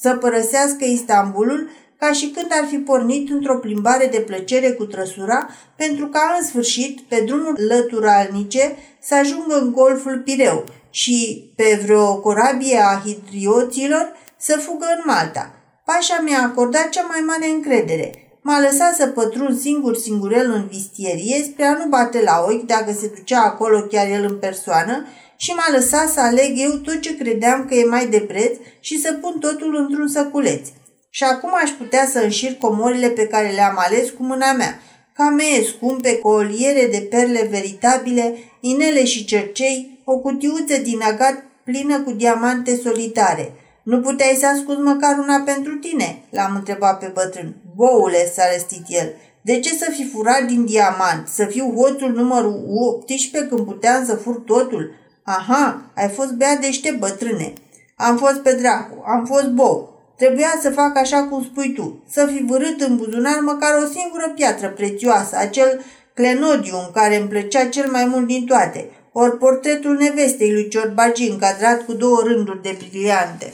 să 0.01 0.15
părăsească 0.15 0.85
Istanbulul 0.85 1.69
ca 1.99 2.13
și 2.13 2.31
când 2.31 2.47
ar 2.61 2.67
fi 2.69 2.77
pornit 2.77 3.31
într-o 3.31 3.59
plimbare 3.59 4.07
de 4.07 4.19
plăcere 4.19 4.71
cu 4.71 4.85
trăsura, 4.85 5.49
pentru 5.77 6.07
ca 6.07 6.37
în 6.39 6.47
sfârșit, 6.47 7.01
pe 7.01 7.23
drumul 7.27 7.57
lăturalnice, 7.69 8.77
să 9.01 9.15
ajungă 9.15 9.59
în 9.61 9.73
golful 9.73 10.19
Pireu 10.25 10.65
și 10.93 11.51
pe 11.57 11.81
vreo 11.85 12.17
corabie 12.17 12.79
a 12.79 13.03
hidrioților 13.05 14.13
să 14.37 14.57
fugă 14.57 14.87
în 14.97 15.03
Malta. 15.05 15.55
Pașa 15.85 16.21
mi-a 16.25 16.43
acordat 16.43 16.89
cea 16.89 17.03
mai 17.03 17.21
mare 17.27 17.53
încredere. 17.53 18.37
M-a 18.43 18.61
lăsat 18.61 18.95
să 18.95 19.07
pătrund 19.07 19.59
singur 19.59 19.97
singurel 19.97 20.51
în 20.51 20.67
vistierie 20.67 21.43
spre 21.43 21.65
a 21.65 21.73
nu 21.73 21.87
bate 21.89 22.23
la 22.23 22.45
ochi 22.49 22.67
dacă 22.67 22.93
se 22.93 23.13
ducea 23.17 23.43
acolo 23.43 23.81
chiar 23.81 24.11
el 24.11 24.25
în 24.25 24.39
persoană 24.39 25.07
și 25.37 25.51
m-a 25.51 25.77
lăsat 25.77 26.09
să 26.09 26.21
aleg 26.21 26.53
eu 26.57 26.71
tot 26.71 27.01
ce 27.01 27.17
credeam 27.17 27.67
că 27.69 27.75
e 27.75 27.85
mai 27.85 28.07
de 28.07 28.21
preț 28.21 28.57
și 28.81 29.01
să 29.01 29.13
pun 29.13 29.39
totul 29.39 29.77
într-un 29.77 30.09
săculeț. 30.09 30.69
Și 31.11 31.25
acum 31.25 31.51
aș 31.63 31.71
putea 31.71 32.09
să 32.13 32.19
înșir 32.19 32.55
comorile 32.55 33.09
pe 33.09 33.27
care 33.27 33.51
le-am 33.51 33.75
ales 33.79 34.11
cu 34.11 34.23
mâna 34.23 34.53
mea, 34.53 34.81
camee 35.15 35.65
scumpe, 35.65 36.19
coliere 36.19 36.89
de 36.91 37.07
perle 37.11 37.49
veritabile, 37.51 38.39
inele 38.61 39.05
și 39.05 39.25
cercei, 39.25 39.92
o 40.13 40.19
cutiuță 40.19 40.77
din 40.83 41.01
agat 41.03 41.45
plină 41.65 42.01
cu 42.01 42.11
diamante 42.13 42.77
solitare. 42.77 43.53
Nu 43.83 44.01
puteai 44.01 44.37
să 44.41 44.47
ascult 44.47 44.85
măcar 44.85 45.19
una 45.19 45.43
pentru 45.45 45.75
tine?" 45.75 46.23
l-am 46.31 46.55
întrebat 46.55 46.99
pe 46.99 47.11
bătrân. 47.15 47.55
Boule, 47.77 48.31
s-a 48.35 48.43
răstit 48.53 48.85
el. 48.89 49.13
De 49.41 49.61
ce 49.61 49.75
să 49.75 49.91
fi 49.91 50.09
furat 50.09 50.43
din 50.43 50.65
diamant? 50.65 51.29
Să 51.29 51.45
fiu 51.45 51.75
hoțul 51.77 52.13
numărul 52.13 52.65
18 52.69 53.49
când 53.49 53.67
puteam 53.67 54.05
să 54.05 54.15
fur 54.15 54.35
totul? 54.35 54.91
Aha, 55.23 55.83
ai 55.95 56.09
fost 56.09 56.33
bea 56.33 56.57
deștept, 56.57 56.99
bătrâne. 56.99 57.53
Am 57.97 58.17
fost 58.17 58.39
pe 58.39 58.53
dracu, 58.53 59.03
am 59.07 59.25
fost 59.25 59.49
bou. 59.49 59.93
Trebuia 60.17 60.59
să 60.61 60.71
fac 60.71 60.97
așa 60.97 61.23
cum 61.23 61.43
spui 61.43 61.73
tu, 61.73 62.03
să 62.09 62.27
fi 62.27 62.45
vârât 62.45 62.81
în 62.81 62.97
buzunar 62.97 63.39
măcar 63.41 63.83
o 63.83 63.87
singură 63.87 64.33
piatră 64.35 64.69
prețioasă, 64.69 65.37
acel 65.37 65.81
clenodium 66.15 66.91
care 66.93 67.17
îmi 67.17 67.29
plăcea 67.29 67.65
cel 67.67 67.91
mai 67.91 68.05
mult 68.05 68.27
din 68.27 68.45
toate, 68.47 68.91
ori 69.13 69.39
portretul 69.39 69.97
nevestei 69.97 70.53
lui 70.53 70.69
Ciorbagi 70.69 71.29
încadrat 71.29 71.85
cu 71.85 71.93
două 71.93 72.23
rânduri 72.25 72.63
de 72.63 72.77
briliante. 72.79 73.53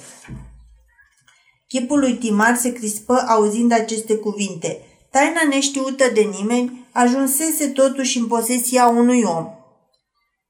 Chipul 1.69 1.99
lui 1.99 2.15
Timar 2.15 2.57
se 2.57 2.73
crispă 2.73 3.25
auzind 3.29 3.73
aceste 3.73 4.15
cuvinte. 4.15 4.83
Taina 5.11 5.41
neștiută 5.49 6.05
de 6.15 6.21
nimeni 6.21 6.87
ajunsese 6.93 7.67
totuși 7.67 8.19
în 8.19 8.27
posesia 8.27 8.87
unui 8.87 9.23
om. 9.23 9.47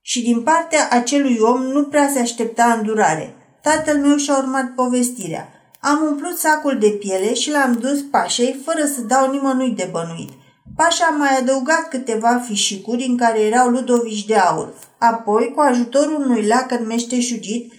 Și 0.01 0.21
din 0.21 0.41
partea 0.41 0.87
acelui 0.91 1.37
om 1.39 1.61
nu 1.61 1.83
prea 1.83 2.09
se 2.13 2.19
aștepta 2.19 2.63
îndurare. 2.77 3.33
Tatăl 3.61 3.97
meu 3.97 4.17
și-a 4.17 4.37
urmat 4.37 4.73
povestirea. 4.75 5.49
Am 5.79 6.01
umplut 6.01 6.37
sacul 6.37 6.77
de 6.77 6.89
piele 6.89 7.33
și 7.33 7.51
l-am 7.51 7.73
dus 7.73 8.01
pașei 8.01 8.61
fără 8.65 8.85
să 8.85 9.01
dau 9.01 9.31
nimănui 9.31 9.69
de 9.69 9.87
bănuit. 9.91 10.29
Pașa 10.83 11.05
a 11.11 11.17
mai 11.17 11.37
adăugat 11.39 11.87
câteva 11.89 12.43
fișicuri 12.45 13.05
în 13.09 13.17
care 13.17 13.39
erau 13.39 13.69
ludovici 13.69 14.25
de 14.25 14.35
aur. 14.35 14.73
Apoi, 14.97 15.51
cu 15.55 15.61
ajutorul 15.61 16.21
unui 16.25 16.47
lacăt 16.47 16.87
meșteșugit, 16.87 17.73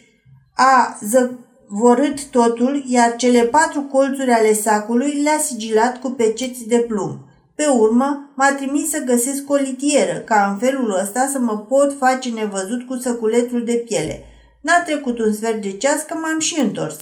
a 0.55 0.99
zăvorât 1.03 2.25
totul, 2.25 2.83
iar 2.87 3.17
cele 3.17 3.43
patru 3.45 3.81
colțuri 3.81 4.31
ale 4.31 4.53
sacului 4.53 5.23
le-a 5.23 5.39
sigilat 5.39 6.01
cu 6.01 6.11
peceți 6.11 6.69
de 6.69 6.79
plumb. 6.79 7.19
Pe 7.55 7.67
urmă, 7.67 8.33
m-a 8.37 8.53
trimis 8.53 8.91
să 8.91 9.03
găsesc 9.05 9.51
o 9.51 9.55
litieră, 9.55 10.19
ca 10.19 10.49
în 10.51 10.59
felul 10.59 10.99
ăsta 11.03 11.29
să 11.33 11.39
mă 11.39 11.59
pot 11.59 11.97
face 11.99 12.31
nevăzut 12.31 12.87
cu 12.87 12.97
săculetul 12.97 13.65
de 13.65 13.85
piele. 13.89 14.25
N-a 14.61 14.83
trecut 14.83 15.19
un 15.19 15.33
sfert 15.33 15.63
de 15.63 15.73
ceas 15.73 16.03
că 16.03 16.15
m-am 16.15 16.39
și 16.39 16.61
întors. 16.61 16.97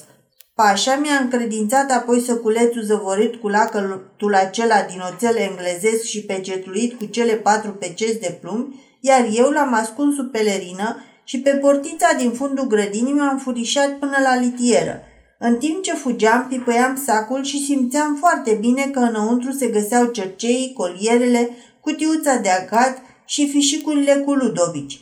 Pașa 0.63 0.97
mi-a 0.97 1.19
încredințat 1.21 1.91
apoi 1.91 2.21
săculețul 2.21 2.83
zăvorit 2.83 3.35
cu 3.35 3.49
lacătul 3.49 4.35
acela 4.35 4.83
din 4.91 5.01
oțel 5.13 5.37
englezesc 5.37 6.05
și 6.05 6.25
pecetluit 6.25 6.99
cu 6.99 7.05
cele 7.05 7.33
patru 7.33 7.71
peceți 7.71 8.21
de 8.21 8.39
plumb, 8.41 8.75
iar 9.01 9.29
eu 9.33 9.51
l-am 9.51 9.75
ascuns 9.75 10.15
sub 10.15 10.31
pelerină 10.31 11.05
și 11.25 11.41
pe 11.41 11.51
portița 11.51 12.07
din 12.19 12.31
fundul 12.31 12.67
grădinii 12.67 13.13
m-am 13.13 13.39
furișat 13.39 13.99
până 13.99 14.17
la 14.23 14.41
litieră. 14.41 15.01
În 15.39 15.57
timp 15.57 15.83
ce 15.83 15.95
fugeam, 15.95 16.47
pipăiam 16.49 17.03
sacul 17.05 17.45
și 17.45 17.65
simțeam 17.65 18.17
foarte 18.17 18.59
bine 18.61 18.83
că 18.93 18.99
înăuntru 18.99 19.51
se 19.51 19.67
găseau 19.67 20.07
cerceii, 20.07 20.73
colierele, 20.77 21.51
cutiuța 21.81 22.37
de 22.37 22.49
agat 22.49 23.03
și 23.25 23.49
fișicurile 23.49 24.15
cu 24.15 24.33
Ludovici. 24.33 25.01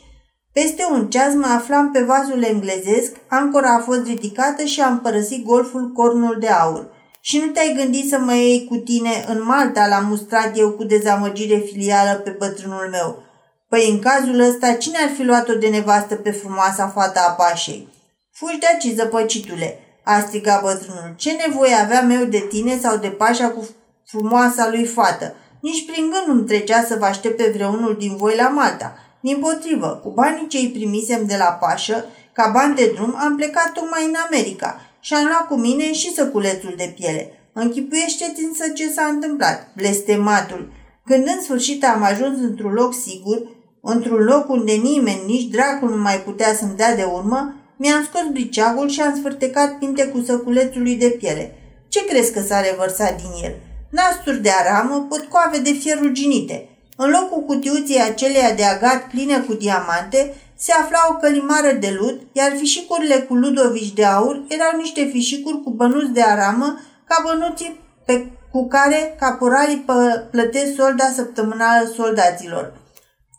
Peste 0.59 0.87
un 0.91 1.09
ceas 1.09 1.33
mă 1.33 1.45
aflam 1.45 1.91
pe 1.91 2.01
vasul 2.01 2.43
englezesc, 2.43 3.15
ancora 3.27 3.73
a 3.73 3.79
fost 3.79 4.05
ridicată 4.05 4.63
și 4.63 4.81
am 4.81 4.99
părăsit 4.99 5.45
golful 5.45 5.91
Cornul 5.91 6.37
de 6.39 6.47
Aur. 6.47 6.87
Și 7.21 7.37
nu 7.37 7.45
te-ai 7.45 7.73
gândit 7.77 8.09
să 8.09 8.19
mă 8.19 8.33
iei 8.33 8.65
cu 8.69 8.75
tine 8.75 9.25
în 9.27 9.43
Malta, 9.43 9.87
l-am 9.87 10.05
mustrat 10.05 10.57
eu 10.57 10.71
cu 10.71 10.83
dezamăgire 10.83 11.57
filială 11.57 12.19
pe 12.19 12.29
bătrânul 12.29 12.87
meu. 12.91 13.23
Păi 13.69 13.89
în 13.91 13.99
cazul 13.99 14.39
ăsta, 14.39 14.73
cine 14.73 14.97
ar 15.01 15.09
fi 15.09 15.23
luat-o 15.23 15.53
de 15.53 15.67
nevastă 15.67 16.15
pe 16.15 16.31
frumoasa 16.31 16.87
fata 16.87 17.25
a 17.29 17.31
pașei? 17.31 17.87
Fugi 18.31 18.59
de 18.59 18.65
aici, 18.69 18.95
zăpăcitule, 18.95 19.79
a 20.03 20.19
strigat 20.19 20.61
bătrânul. 20.61 21.13
Ce 21.15 21.31
nevoie 21.47 21.73
aveam 21.73 22.09
eu 22.09 22.25
de 22.25 22.45
tine 22.49 22.79
sau 22.81 22.97
de 22.97 23.07
pașa 23.07 23.49
cu 23.49 23.67
frumoasa 24.05 24.69
lui 24.69 24.85
fată? 24.85 25.33
Nici 25.61 25.85
prin 25.85 26.09
gând 26.09 26.23
nu-mi 26.27 26.47
trecea 26.47 26.83
să 26.83 26.95
vă 26.99 27.05
aștept 27.05 27.37
pe 27.37 27.51
vreunul 27.55 27.95
din 27.99 28.15
voi 28.15 28.35
la 28.35 28.47
Malta. 28.47 28.97
Din 29.19 29.37
potrivă, 29.39 29.99
cu 30.03 30.09
banii 30.09 30.47
ce 30.47 30.57
îi 30.57 30.69
primisem 30.69 31.25
de 31.25 31.35
la 31.37 31.45
pașă, 31.45 32.05
ca 32.33 32.49
bani 32.53 32.75
de 32.75 32.91
drum, 32.95 33.15
am 33.17 33.35
plecat 33.35 33.71
tocmai 33.71 34.05
în 34.05 34.15
America 34.25 34.81
și 34.99 35.13
am 35.13 35.25
luat 35.25 35.47
cu 35.47 35.55
mine 35.55 35.93
și 35.93 36.13
săculețul 36.13 36.73
de 36.77 36.93
piele. 36.95 37.31
Închipuiește-ți 37.53 38.43
însă 38.43 38.63
ce 38.75 38.89
s-a 38.89 39.05
întâmplat, 39.05 39.67
blestematul. 39.75 40.71
Când 41.05 41.27
în 41.27 41.41
sfârșit 41.41 41.85
am 41.85 42.03
ajuns 42.03 42.39
într-un 42.39 42.73
loc 42.73 42.93
sigur, 42.93 43.41
într-un 43.81 44.23
loc 44.23 44.49
unde 44.49 44.71
nimeni, 44.71 45.25
nici 45.25 45.51
dracul 45.51 45.89
nu 45.89 46.01
mai 46.01 46.21
putea 46.21 46.53
să-mi 46.53 46.75
dea 46.75 46.95
de 46.95 47.03
urmă, 47.03 47.55
mi-am 47.77 48.03
scos 48.03 48.21
briceagul 48.31 48.89
și 48.89 49.01
am 49.01 49.15
sfârtecat 49.15 49.77
pinte 49.77 50.07
cu 50.07 50.21
săculețului 50.25 50.95
de 50.95 51.09
piele. 51.09 51.55
Ce 51.87 52.05
crezi 52.05 52.33
că 52.33 52.41
s-a 52.41 52.61
revărsat 52.61 53.15
din 53.15 53.43
el? 53.43 53.55
Nasturi 53.89 54.41
de 54.41 54.49
aramă, 54.49 55.05
potcoave 55.09 55.57
de 55.57 55.71
fier 55.71 55.99
ruginite. 56.01 56.69
În 56.99 57.09
locul 57.09 57.43
cutiuții 57.43 58.01
aceleia 58.01 58.53
de 58.53 58.63
agat 58.63 59.07
pline 59.09 59.39
cu 59.39 59.53
diamante, 59.53 60.35
se 60.55 60.71
afla 60.71 60.97
o 61.09 61.13
călimară 61.13 61.71
de 61.71 61.95
lut, 61.99 62.21
iar 62.31 62.51
fișicurile 62.57 63.15
cu 63.15 63.33
ludovici 63.33 63.93
de 63.93 64.05
aur 64.05 64.41
erau 64.47 64.77
niște 64.77 65.09
fișicuri 65.11 65.63
cu 65.63 65.69
bănuți 65.69 66.11
de 66.11 66.21
aramă, 66.21 66.79
ca 67.07 67.23
bănuții 67.23 67.79
pe, 68.05 68.31
cu 68.51 68.67
care 68.67 69.15
caporalii 69.19 69.85
plătesc 70.31 70.75
solda 70.75 71.11
săptămânală 71.15 71.91
soldaților. 71.95 72.73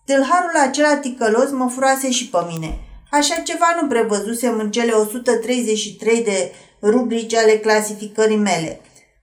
Tâlharul 0.05 0.57
acela 0.68 0.97
ticălos 0.97 1.51
mă 1.51 1.68
furase 1.68 2.11
și 2.11 2.29
pe 2.29 2.38
mine. 2.49 2.79
Așa 3.11 3.35
ceva 3.44 3.79
nu 3.81 3.88
prevăzusem 3.88 4.59
în 4.59 4.71
cele 4.71 4.92
133 4.92 6.25
de 6.25 6.53
rubrici 6.83 7.35
ale 7.35 7.53
clasificării 7.53 8.37
mele. 8.37 8.81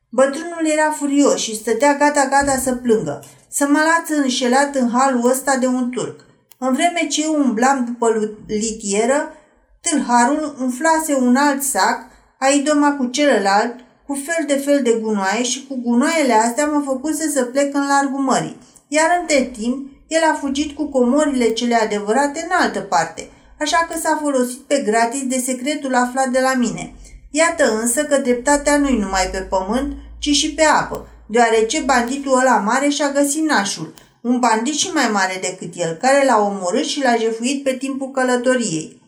Bătrânul 0.10 0.68
era 0.74 0.92
furios 0.98 1.42
și 1.42 1.56
stătea 1.56 1.96
gata-gata 2.00 2.58
să 2.58 2.74
plângă, 2.76 3.24
să 3.58 3.68
mă 3.70 3.80
lasă 3.80 4.22
înșelat 4.22 4.76
în 4.76 4.90
halul 4.90 5.30
ăsta 5.30 5.58
de 5.58 5.68
un 5.68 5.90
turc. 5.90 6.20
În 6.58 6.74
vreme 6.74 7.08
ce 7.10 7.24
eu 7.24 7.34
umblam 7.34 7.86
după 7.86 8.36
litieră, 8.48 9.34
tâlharul 9.82 10.56
umflase 10.62 11.14
un 11.14 11.36
alt 11.36 11.62
sac, 11.64 12.00
a 12.40 12.48
idoma 12.48 12.92
cu 12.92 13.06
celălalt, 13.06 13.76
cu 14.08 14.14
fel 14.14 14.46
de 14.48 14.54
fel 14.54 14.82
de 14.84 15.00
gunoaie 15.02 15.44
și 15.44 15.68
cu 15.68 15.82
gunoaiele 15.84 16.34
astea 16.34 16.66
mă 16.66 16.82
făcuse 16.86 17.30
să 17.30 17.44
plec 17.44 17.74
în 17.74 17.88
largul 17.88 18.20
mării. 18.20 18.58
Iar 18.88 19.18
între 19.22 19.52
timp, 19.58 19.90
el 20.08 20.22
a 20.32 20.34
fugit 20.34 20.76
cu 20.76 20.86
comorile 20.86 21.50
cele 21.50 21.76
adevărate 21.76 22.48
în 22.50 22.58
altă 22.62 22.80
parte, 22.80 23.30
așa 23.60 23.88
că 23.92 23.98
s-a 23.98 24.20
folosit 24.22 24.60
pe 24.60 24.84
gratis 24.86 25.24
de 25.28 25.38
secretul 25.38 25.96
aflat 25.96 26.28
de 26.28 26.40
la 26.40 26.54
mine. 26.54 26.94
Iată 27.32 27.80
însă 27.82 28.04
că 28.04 28.18
dreptatea 28.18 28.78
nu-i 28.78 28.98
numai 28.98 29.30
pe 29.32 29.38
pământ, 29.38 29.94
ci 30.20 30.30
și 30.30 30.54
pe 30.54 30.64
apă, 30.64 31.08
deoarece 31.28 31.80
banditul 31.80 32.40
ăla 32.40 32.58
mare 32.58 32.90
și-a 32.90 33.12
găsit 33.12 33.44
nașul, 33.44 33.94
un 34.22 34.40
bandit 34.40 34.74
și 34.74 34.92
mai 34.94 35.10
mare 35.12 35.38
decât 35.42 35.74
el, 35.76 35.94
care 35.94 36.26
l-a 36.26 36.38
omorât 36.38 36.86
și 36.86 37.04
l-a 37.04 37.16
jefuit 37.16 37.64
pe 37.64 37.74
timpul 37.74 38.12
călătoriei. 38.12 39.02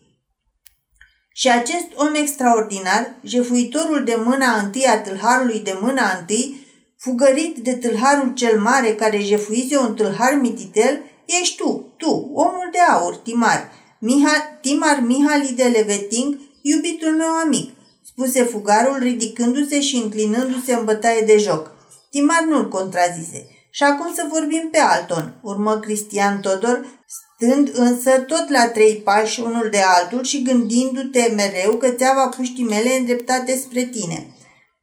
Și 1.34 1.50
acest 1.50 1.88
om 1.96 2.16
extraordinar, 2.16 3.16
jefuitorul 3.24 4.04
de 4.04 4.18
mâna 4.26 4.60
întâi 4.60 4.86
a 4.86 5.02
tâlharului 5.02 5.60
de 5.60 5.78
mâna 5.82 6.18
întâi, 6.20 6.66
fugărit 6.98 7.58
de 7.58 7.74
tâlharul 7.74 8.34
cel 8.34 8.60
mare 8.60 8.96
care 8.96 9.20
jefuise 9.20 9.78
un 9.78 9.96
tâlhar 9.96 10.34
mititel, 10.34 11.02
ești 11.26 11.56
tu, 11.56 11.94
tu, 11.98 12.32
omul 12.34 12.70
de 12.72 12.80
aur, 12.80 13.16
Timar, 13.16 13.72
Miha, 14.00 14.58
Timar 14.62 15.04
Mihali 15.06 15.54
de 15.56 15.64
Leveting, 15.64 16.38
iubitul 16.62 17.16
meu 17.16 17.32
amic, 17.44 17.72
spuse 18.06 18.44
fugarul 18.44 18.98
ridicându-se 19.00 19.82
și 19.82 19.96
înclinându-se 19.96 20.74
în 20.74 20.86
bătaie 20.86 21.22
de 21.22 21.38
joc. 21.38 21.77
Timar 22.10 22.44
nu-l 22.50 22.68
contrazise. 22.68 23.48
Și 23.72 23.84
acum 23.84 24.14
să 24.14 24.26
vorbim 24.30 24.68
pe 24.72 24.78
Alton, 24.78 25.40
urmă 25.42 25.80
Cristian 25.80 26.40
Todor, 26.42 26.86
stând 27.08 27.70
însă 27.74 28.12
tot 28.12 28.50
la 28.50 28.68
trei 28.68 28.96
pași 28.96 29.42
unul 29.42 29.68
de 29.72 29.80
altul 29.80 30.24
și 30.24 30.42
gândindu-te 30.42 31.34
mereu 31.36 31.74
că 31.74 31.90
țeava 31.90 32.28
puștii 32.28 32.64
mele 32.64 32.98
îndreptate 32.98 33.56
spre 33.56 33.84
tine. 33.84 34.28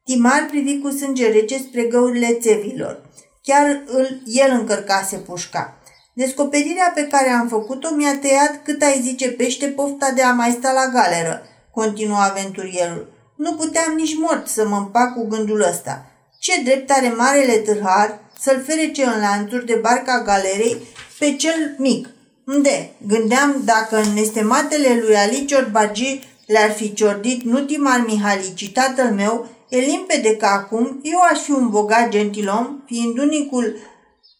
Timar 0.03 0.45
privi 0.49 0.79
cu 0.79 0.89
sânge 0.89 1.31
rece 1.31 1.57
spre 1.57 1.83
găurile 1.83 2.33
țevilor. 2.33 3.09
Chiar 3.43 3.83
îl, 3.85 4.21
el 4.25 4.51
încărcase 4.51 5.17
pușca. 5.17 5.79
Descoperirea 6.13 6.91
pe 6.95 7.07
care 7.07 7.29
am 7.29 7.47
făcut-o 7.47 7.95
mi-a 7.95 8.17
tăiat 8.17 8.63
cât 8.63 8.81
ai 8.81 9.01
zice 9.01 9.31
pește 9.31 9.67
pofta 9.67 10.11
de 10.11 10.21
a 10.21 10.33
mai 10.33 10.51
sta 10.51 10.71
la 10.71 10.91
galeră, 10.93 11.41
continuă 11.71 12.17
aventurierul. 12.17 13.13
Nu 13.37 13.53
puteam 13.53 13.93
nici 13.95 14.17
mort 14.17 14.47
să 14.47 14.67
mă 14.67 14.77
împac 14.77 15.13
cu 15.13 15.27
gândul 15.27 15.61
ăsta. 15.61 16.05
Ce 16.45 16.61
drept 16.63 16.91
are 16.91 17.13
marele 17.17 17.57
târhar 17.57 18.19
să-l 18.39 18.63
ferece 18.65 19.03
în 19.03 19.19
lanțuri 19.19 19.65
de 19.65 19.79
barca 19.81 20.21
galerei 20.25 20.77
pe 21.19 21.35
cel 21.35 21.75
mic. 21.77 22.09
Unde? 22.45 22.91
Gândeam 23.07 23.61
dacă 23.63 23.97
în 23.97 24.17
estematele 24.17 25.01
lui 25.05 25.15
Ali 25.15 25.45
Ciorbagi 25.45 26.19
le-ar 26.45 26.71
fi 26.71 26.93
ciordit 26.93 27.43
nu 27.43 27.59
Timar 27.59 28.03
Mihali, 28.07 28.53
ci 28.55 28.71
tatăl 28.71 29.11
meu, 29.11 29.47
e 29.69 29.77
limpede 29.77 30.35
că 30.35 30.45
acum 30.45 30.99
eu 31.03 31.19
aș 31.31 31.39
fi 31.39 31.51
un 31.51 31.69
bogat 31.69 32.09
gentilom, 32.09 32.83
fiind 32.85 33.17
unicul 33.17 33.75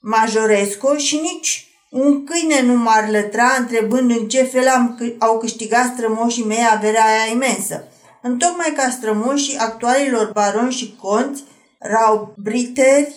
majoresco 0.02 0.98
și 0.98 1.16
nici 1.16 1.68
un 1.90 2.24
câine 2.24 2.62
nu 2.62 2.78
m-ar 2.78 3.10
lătra 3.10 3.56
întrebând 3.60 4.10
în 4.10 4.28
ce 4.28 4.44
fel 4.44 4.68
am, 4.68 5.16
au 5.20 5.38
câștigat 5.38 5.94
strămoșii 5.94 6.46
mei 6.46 6.68
averea 6.72 7.06
aia 7.06 7.32
imensă. 7.32 7.84
Întocmai 8.22 8.74
ca 8.76 8.90
strămoșii 8.90 9.58
actualilor 9.58 10.32
baroni 10.34 10.72
și 10.72 10.96
conți, 11.02 11.44
rau 11.80 12.34
briteri, 12.38 13.16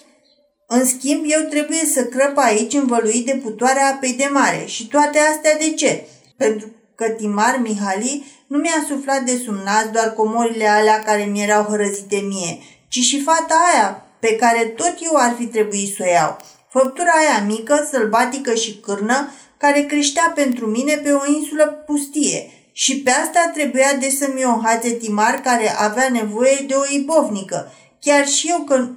în 0.66 0.86
schimb, 0.86 1.24
eu 1.26 1.40
trebuie 1.40 1.84
să 1.94 2.04
crăp 2.04 2.36
aici 2.36 2.72
învăluit 2.72 3.26
de 3.26 3.40
putoarea 3.42 3.86
apei 3.86 4.12
de 4.12 4.28
mare. 4.32 4.64
Și 4.66 4.86
toate 4.86 5.18
astea 5.18 5.56
de 5.58 5.70
ce? 5.70 6.06
Pentru 6.36 6.68
că 6.94 7.08
Timar 7.08 7.58
Mihali 7.62 8.24
nu 8.46 8.58
mi-a 8.58 8.84
suflat 8.88 9.22
de 9.22 9.40
sumnaz 9.44 9.86
doar 9.92 10.12
comorile 10.12 10.66
alea 10.66 11.02
care 11.02 11.22
mi 11.22 11.42
erau 11.42 11.62
hărăzite 11.62 12.16
mie, 12.16 12.58
ci 12.88 12.98
și 12.98 13.22
fata 13.22 13.54
aia 13.74 14.06
pe 14.20 14.36
care 14.36 14.64
tot 14.64 14.94
eu 15.00 15.12
ar 15.14 15.34
fi 15.38 15.46
trebuit 15.46 15.94
să 15.94 16.02
o 16.06 16.10
iau. 16.10 16.36
Făptura 16.68 17.12
aia 17.12 17.44
mică, 17.46 17.88
sălbatică 17.90 18.54
și 18.54 18.76
cârnă, 18.76 19.30
care 19.58 19.80
creștea 19.80 20.32
pentru 20.34 20.66
mine 20.66 20.94
pe 20.94 21.12
o 21.12 21.32
insulă 21.32 21.64
pustie. 21.86 22.50
Și 22.72 23.02
pe 23.02 23.10
asta 23.10 23.50
trebuia 23.54 23.92
de 24.00 24.08
să-mi 24.08 24.44
o 24.44 24.60
hațe 24.64 24.90
Timar 24.90 25.34
care 25.34 25.74
avea 25.78 26.08
nevoie 26.08 26.64
de 26.66 26.74
o 26.74 26.94
ibovnică. 26.96 27.72
Chiar 28.00 28.26
și 28.26 28.48
eu 28.48 28.58
că 28.58 28.88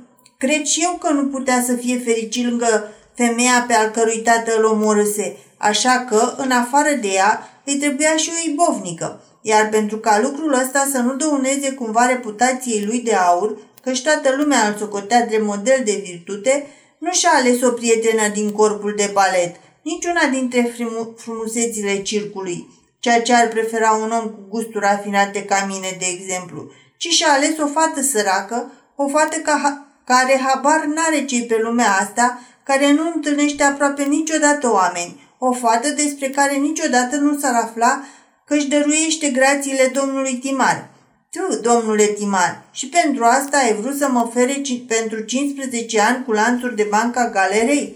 Cred 0.42 0.66
și 0.66 0.84
eu 0.84 0.92
că 0.92 1.10
nu 1.10 1.28
putea 1.28 1.64
să 1.66 1.74
fie 1.76 1.98
fericit 2.00 2.46
lângă 2.46 2.92
femeia 3.14 3.66
pe 3.68 3.74
al 3.74 3.90
cărui 3.90 4.20
tată 4.20 4.58
îl 4.58 4.64
omorâse, 4.64 5.38
așa 5.58 6.06
că, 6.10 6.34
în 6.38 6.52
afară 6.52 6.90
de 7.02 7.08
ea, 7.08 7.62
îi 7.66 7.78
trebuia 7.78 8.16
și 8.16 8.30
o 8.30 8.52
ibovnică. 8.52 9.24
Iar 9.42 9.70
pentru 9.70 9.98
ca 9.98 10.20
lucrul 10.20 10.54
ăsta 10.54 10.88
să 10.92 10.98
nu 10.98 11.16
dăuneze 11.16 11.72
cumva 11.72 12.06
reputației 12.06 12.86
lui 12.86 13.00
de 13.00 13.14
aur, 13.14 13.58
căci 13.84 14.04
toată 14.04 14.36
lumea 14.38 14.68
îl 14.68 14.76
socotea 14.78 15.26
de 15.26 15.38
model 15.42 15.82
de 15.86 16.02
virtute, 16.04 16.68
nu 16.98 17.12
și-a 17.12 17.32
ales 17.34 17.62
o 17.62 17.72
prietenă 17.72 18.28
din 18.34 18.52
corpul 18.52 18.94
de 18.98 19.10
balet, 19.14 19.56
niciuna 19.82 20.28
dintre 20.32 20.76
frumusețile 21.16 22.02
circului, 22.02 22.68
ceea 23.00 23.22
ce 23.22 23.34
ar 23.34 23.48
prefera 23.48 23.92
un 23.92 24.12
om 24.12 24.30
cu 24.30 24.40
gusturi 24.50 24.86
rafinate 24.86 25.44
ca 25.44 25.66
mine, 25.68 25.96
de 26.00 26.06
exemplu, 26.20 26.72
ci 26.98 27.08
și-a 27.08 27.32
ales 27.32 27.58
o 27.60 27.68
fată 27.68 28.02
săracă, 28.02 28.72
o 29.04 29.08
fată 29.08 29.38
ca 29.38 29.86
care 30.06 30.42
habar 30.46 30.86
n-are 30.86 31.26
cei 31.26 31.46
pe 31.46 31.60
lumea 31.62 31.92
asta, 31.92 32.40
care 32.64 32.92
nu 32.92 33.12
întâlnește 33.16 33.64
aproape 33.64 34.04
niciodată 34.04 34.72
oameni, 34.72 35.30
o 35.38 35.52
fată 35.54 35.90
despre 35.90 36.30
care 36.30 36.56
niciodată 36.56 37.16
nu 37.16 37.40
s-ar 37.40 37.54
afla 37.54 38.04
că 38.46 38.54
își 38.54 38.68
dăruiește 38.68 39.30
grațiile 39.30 39.92
domnului 39.94 40.34
Timar. 40.36 40.90
Tu, 41.30 41.60
domnule 41.62 42.06
Timar, 42.06 42.64
și 42.72 42.88
pentru 42.88 43.24
asta 43.24 43.58
ai 43.58 43.74
vrut 43.74 43.98
să 43.98 44.10
mă 44.10 44.24
ofere 44.26 44.62
pentru 44.88 45.20
15 45.20 46.02
ani 46.02 46.24
cu 46.26 46.32
lanțuri 46.32 46.76
de 46.76 46.88
banca 46.90 47.30
galerei? 47.30 47.96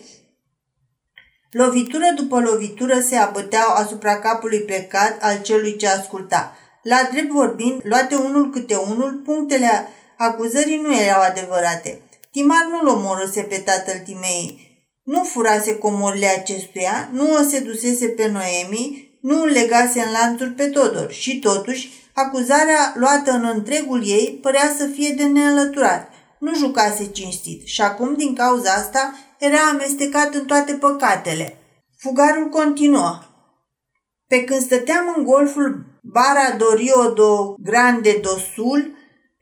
Lovitură 1.52 2.06
după 2.16 2.40
lovitură 2.40 3.00
se 3.00 3.16
abăteau 3.16 3.74
asupra 3.74 4.20
capului 4.20 4.60
plecat 4.60 5.18
al 5.22 5.42
celui 5.42 5.76
ce 5.76 5.88
asculta. 5.88 6.56
La 6.82 7.10
drept 7.12 7.32
vorbind, 7.32 7.82
luate 7.84 8.16
unul 8.16 8.50
câte 8.50 8.76
unul, 8.76 9.22
punctele 9.26 9.88
acuzării 10.18 10.82
nu 10.82 10.96
erau 10.96 11.22
adevărate. 11.22 12.02
Timar 12.32 12.68
nu-l 12.72 12.88
omorâse 12.88 13.42
pe 13.42 13.58
tatăl 13.58 13.98
Timei, 14.06 14.66
nu 15.04 15.24
furase 15.24 15.78
comorile 15.78 16.28
acestuia, 16.28 17.10
nu 17.12 17.34
o 17.34 17.42
sedusese 17.50 18.08
pe 18.08 18.28
Noemi, 18.28 19.18
nu 19.22 19.42
îl 19.42 19.50
legase 19.50 20.00
în 20.00 20.12
lanțuri 20.12 20.50
pe 20.50 20.68
Todor 20.68 21.12
și 21.12 21.40
totuși 21.40 21.90
acuzarea 22.14 22.94
luată 22.96 23.32
în 23.32 23.46
întregul 23.46 24.08
ei 24.08 24.40
părea 24.42 24.74
să 24.78 24.86
fie 24.86 25.14
de 25.14 25.24
nealăturat. 25.24 26.10
Nu 26.40 26.56
jucase 26.56 27.06
cinstit 27.06 27.66
și 27.66 27.82
acum 27.82 28.14
din 28.14 28.36
cauza 28.36 28.72
asta 28.72 29.14
era 29.40 29.58
amestecat 29.72 30.34
în 30.34 30.46
toate 30.46 30.74
păcatele. 30.74 31.58
Fugarul 31.98 32.50
continuă. 32.50 33.20
Pe 34.28 34.44
când 34.44 34.62
stăteam 34.62 35.14
în 35.18 35.24
golful 35.24 35.86
Bara 36.02 36.56
do 36.58 36.74
Rio 36.74 37.10
do 37.14 37.56
Grande 37.64 38.20
do 38.22 38.38
Sul, 38.56 38.92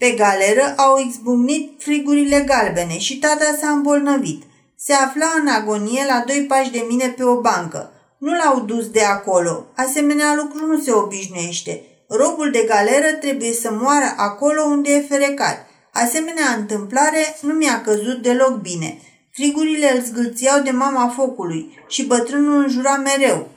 pe 0.04 0.12
galeră 0.12 0.74
au 0.78 0.98
izbucnit 1.08 1.82
frigurile 1.82 2.40
galbene 2.40 2.98
și 2.98 3.20
tata 3.20 3.58
s-a 3.62 3.70
îmbolnăvit. 3.70 4.44
Se 4.78 4.94
afla 4.94 5.26
în 5.42 5.48
agonie 5.48 6.06
la 6.08 6.24
doi 6.28 6.46
pași 6.48 6.72
de 6.72 6.86
mine 6.90 7.08
pe 7.18 7.24
o 7.24 7.42
bancă. 7.42 7.92
Nu 8.18 8.32
l-au 8.34 8.60
dus 8.60 8.90
de 8.90 9.02
acolo. 9.02 9.66
Asemenea 9.76 10.36
lucru 10.36 10.66
nu 10.66 10.80
se 10.80 10.92
obișnuiește. 10.92 11.82
Robul 12.08 12.52
de 12.52 12.66
galeră 12.68 13.14
trebuie 13.14 13.54
să 13.54 13.72
moară 13.72 14.14
acolo 14.18 14.64
unde 14.64 14.94
e 14.94 15.06
ferecat. 15.10 15.68
Asemenea 15.94 16.56
întâmplare 16.58 17.36
nu 17.42 17.54
mi-a 17.54 17.82
căzut 17.82 18.22
deloc 18.22 18.62
bine. 18.62 18.98
Frigurile 19.32 19.96
îl 19.96 20.02
zgâlțiau 20.02 20.62
de 20.62 20.72
mama 20.72 21.14
focului 21.16 21.78
și 21.88 22.06
bătrânul 22.06 22.64
înjura 22.64 22.96
mereu. 22.96 23.48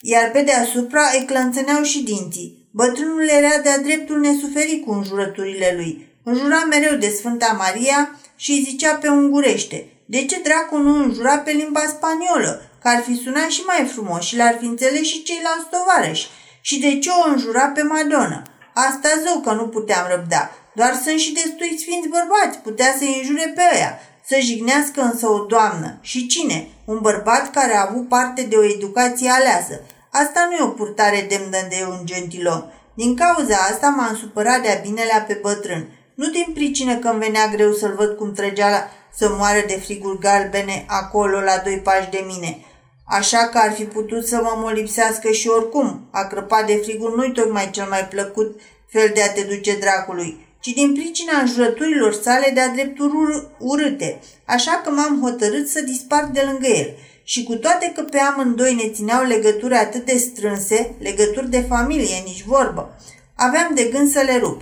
Iar 0.00 0.30
pe 0.30 0.42
deasupra 0.42 1.02
îi 1.18 1.24
clănțăneau 1.24 1.82
și 1.82 2.02
dinții. 2.02 2.57
Bătrânul 2.80 3.28
era 3.28 3.58
de-a 3.62 3.78
dreptul 3.78 4.20
nesuferit 4.20 4.84
cu 4.84 4.92
înjurăturile 4.92 5.72
lui. 5.76 6.06
Înjura 6.22 6.64
mereu 6.64 6.94
de 6.96 7.08
Sfânta 7.08 7.56
Maria 7.58 8.18
și 8.36 8.50
îi 8.50 8.64
zicea 8.68 8.94
pe 8.94 9.08
ungurește. 9.08 9.86
De 10.04 10.24
ce 10.24 10.40
dracu 10.42 10.76
nu 10.76 11.02
înjura 11.02 11.38
pe 11.38 11.50
limba 11.50 11.84
spaniolă, 11.86 12.70
că 12.82 12.88
ar 12.88 13.02
fi 13.02 13.14
sunat 13.14 13.48
și 13.48 13.62
mai 13.66 13.90
frumos 13.92 14.24
și 14.24 14.36
l-ar 14.36 14.56
fi 14.60 14.64
înțeles 14.64 15.02
și 15.02 15.22
ceilalți 15.22 15.68
tovarăși? 15.70 16.28
Și 16.60 16.80
de 16.80 16.98
ce 16.98 17.10
o 17.10 17.28
înjura 17.28 17.66
pe 17.66 17.82
Madonna? 17.82 18.42
Asta 18.74 19.08
zău 19.24 19.40
că 19.40 19.52
nu 19.52 19.66
puteam 19.68 20.06
răbda. 20.10 20.50
Doar 20.74 20.94
sunt 21.04 21.18
și 21.18 21.32
destui 21.32 21.78
sfinți 21.78 22.08
bărbați, 22.08 22.58
putea 22.58 22.94
să-i 22.98 23.16
înjure 23.18 23.52
pe 23.54 23.62
ăia. 23.74 23.98
Să 24.28 24.36
jignească 24.40 25.00
însă 25.00 25.26
o 25.26 25.38
doamnă. 25.38 25.98
Și 26.00 26.26
cine? 26.26 26.68
Un 26.84 26.98
bărbat 27.00 27.50
care 27.50 27.76
a 27.76 27.86
avut 27.88 28.08
parte 28.08 28.42
de 28.42 28.56
o 28.56 28.64
educație 28.64 29.30
aleasă. 29.30 29.80
Asta 30.10 30.48
nu 30.50 30.56
e 30.56 30.68
o 30.68 30.68
purtare 30.68 31.26
demnă 31.28 31.58
de 31.68 31.86
un 31.88 32.00
gentilom. 32.04 32.62
Din 32.94 33.16
cauza 33.16 33.56
asta 33.56 33.88
m-am 33.88 34.16
supărat 34.16 34.62
de-a 34.62 34.80
binelea 34.82 35.24
pe 35.26 35.38
bătrân. 35.42 35.88
Nu 36.14 36.28
din 36.30 36.46
pricină 36.54 36.96
că 36.96 37.08
îmi 37.08 37.18
venea 37.18 37.48
greu 37.48 37.72
să-l 37.72 37.94
văd 37.98 38.16
cum 38.16 38.32
trăgea 38.32 38.70
la, 38.70 38.88
să 39.14 39.34
moară 39.38 39.62
de 39.66 39.80
friguri 39.84 40.18
galbene 40.18 40.84
acolo 40.88 41.40
la 41.40 41.60
doi 41.64 41.78
pași 41.78 42.10
de 42.10 42.24
mine. 42.26 42.58
Așa 43.06 43.38
că 43.38 43.58
ar 43.58 43.72
fi 43.72 43.84
putut 43.84 44.26
să 44.26 44.36
mă 44.36 44.52
molipsească 44.56 45.30
și 45.30 45.48
oricum. 45.48 46.08
A 46.12 46.26
crăpat 46.26 46.66
de 46.66 46.80
friguri 46.84 47.16
nu-i 47.16 47.32
tocmai 47.32 47.70
cel 47.70 47.86
mai 47.86 48.08
plăcut 48.08 48.60
fel 48.88 49.10
de 49.14 49.22
a 49.22 49.32
te 49.32 49.40
duce 49.40 49.78
dracului, 49.78 50.56
ci 50.60 50.68
din 50.68 50.92
pricina 50.92 51.38
înjurăturilor 51.38 52.12
sale 52.12 52.50
de-a 52.54 52.68
drepturi 52.68 53.12
ur- 53.16 53.50
urâte. 53.58 54.20
Așa 54.44 54.80
că 54.84 54.90
m-am 54.90 55.20
hotărât 55.22 55.68
să 55.68 55.80
dispar 55.80 56.30
de 56.32 56.42
lângă 56.46 56.66
el. 56.66 56.94
Și 57.32 57.42
cu 57.42 57.54
toate 57.54 57.92
că 57.94 58.02
pe 58.02 58.18
amândoi 58.18 58.74
ne 58.74 58.88
țineau 58.88 59.24
legături 59.24 59.74
atât 59.74 60.04
de 60.04 60.16
strânse, 60.16 60.94
legături 60.98 61.50
de 61.50 61.60
familie, 61.68 62.22
nici 62.24 62.44
vorbă, 62.44 62.96
aveam 63.34 63.70
de 63.74 63.84
gând 63.92 64.10
să 64.10 64.20
le 64.20 64.38
rup. 64.38 64.60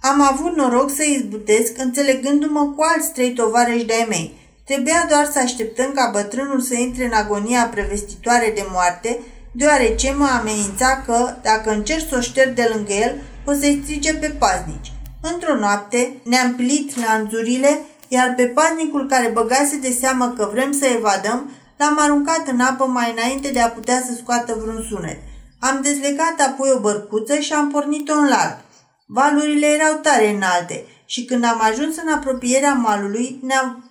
Am 0.00 0.20
avut 0.20 0.56
noroc 0.56 0.90
să 0.90 1.04
izbutesc 1.04 1.78
înțelegându-mă 1.78 2.72
cu 2.76 2.82
alți 2.94 3.12
trei 3.12 3.32
tovarăși 3.32 3.84
de-ai 3.84 4.06
mei. 4.08 4.34
Trebuia 4.64 5.06
doar 5.08 5.28
să 5.32 5.38
așteptăm 5.38 5.92
ca 5.94 6.10
bătrânul 6.12 6.60
să 6.60 6.74
intre 6.74 7.04
în 7.04 7.12
agonia 7.12 7.70
prevestitoare 7.74 8.52
de 8.54 8.64
moarte, 8.70 9.20
deoarece 9.52 10.14
mă 10.18 10.28
amenința 10.40 11.02
că, 11.06 11.36
dacă 11.42 11.70
încerc 11.70 12.08
să 12.08 12.16
o 12.16 12.20
șterg 12.20 12.54
de 12.54 12.70
lângă 12.74 12.92
el, 12.92 13.14
o 13.44 13.52
să-i 13.52 13.80
strige 13.84 14.14
pe 14.14 14.28
paznici. 14.38 14.92
Într-o 15.32 15.56
noapte 15.56 16.12
ne-am 16.22 16.54
pilit 16.54 17.06
lanțurile, 17.06 17.80
iar 18.08 18.34
pe 18.36 18.44
paznicul 18.44 19.06
care 19.06 19.28
băgase 19.28 19.76
de 19.76 19.96
seamă 20.00 20.34
că 20.36 20.48
vrem 20.52 20.72
să 20.72 20.86
evadăm, 20.96 21.50
l-am 21.76 21.98
aruncat 21.98 22.48
în 22.48 22.60
apă 22.60 22.84
mai 22.84 23.14
înainte 23.16 23.50
de 23.50 23.60
a 23.60 23.68
putea 23.68 24.02
să 24.06 24.14
scoată 24.14 24.56
vreun 24.60 24.86
sunet. 24.88 25.18
Am 25.60 25.80
dezlegat 25.82 26.40
apoi 26.48 26.70
o 26.74 26.80
bărcuță 26.80 27.38
și 27.38 27.52
am 27.52 27.70
pornit-o 27.70 28.14
în 28.14 28.28
larg. 28.28 28.58
Valurile 29.06 29.66
erau 29.66 29.94
tare 30.02 30.28
înalte 30.28 30.84
și 31.06 31.24
când 31.24 31.44
am 31.44 31.60
ajuns 31.60 31.96
în 31.96 32.12
apropierea 32.12 32.72
malului, 32.72 33.38
ne-au, 33.42 33.82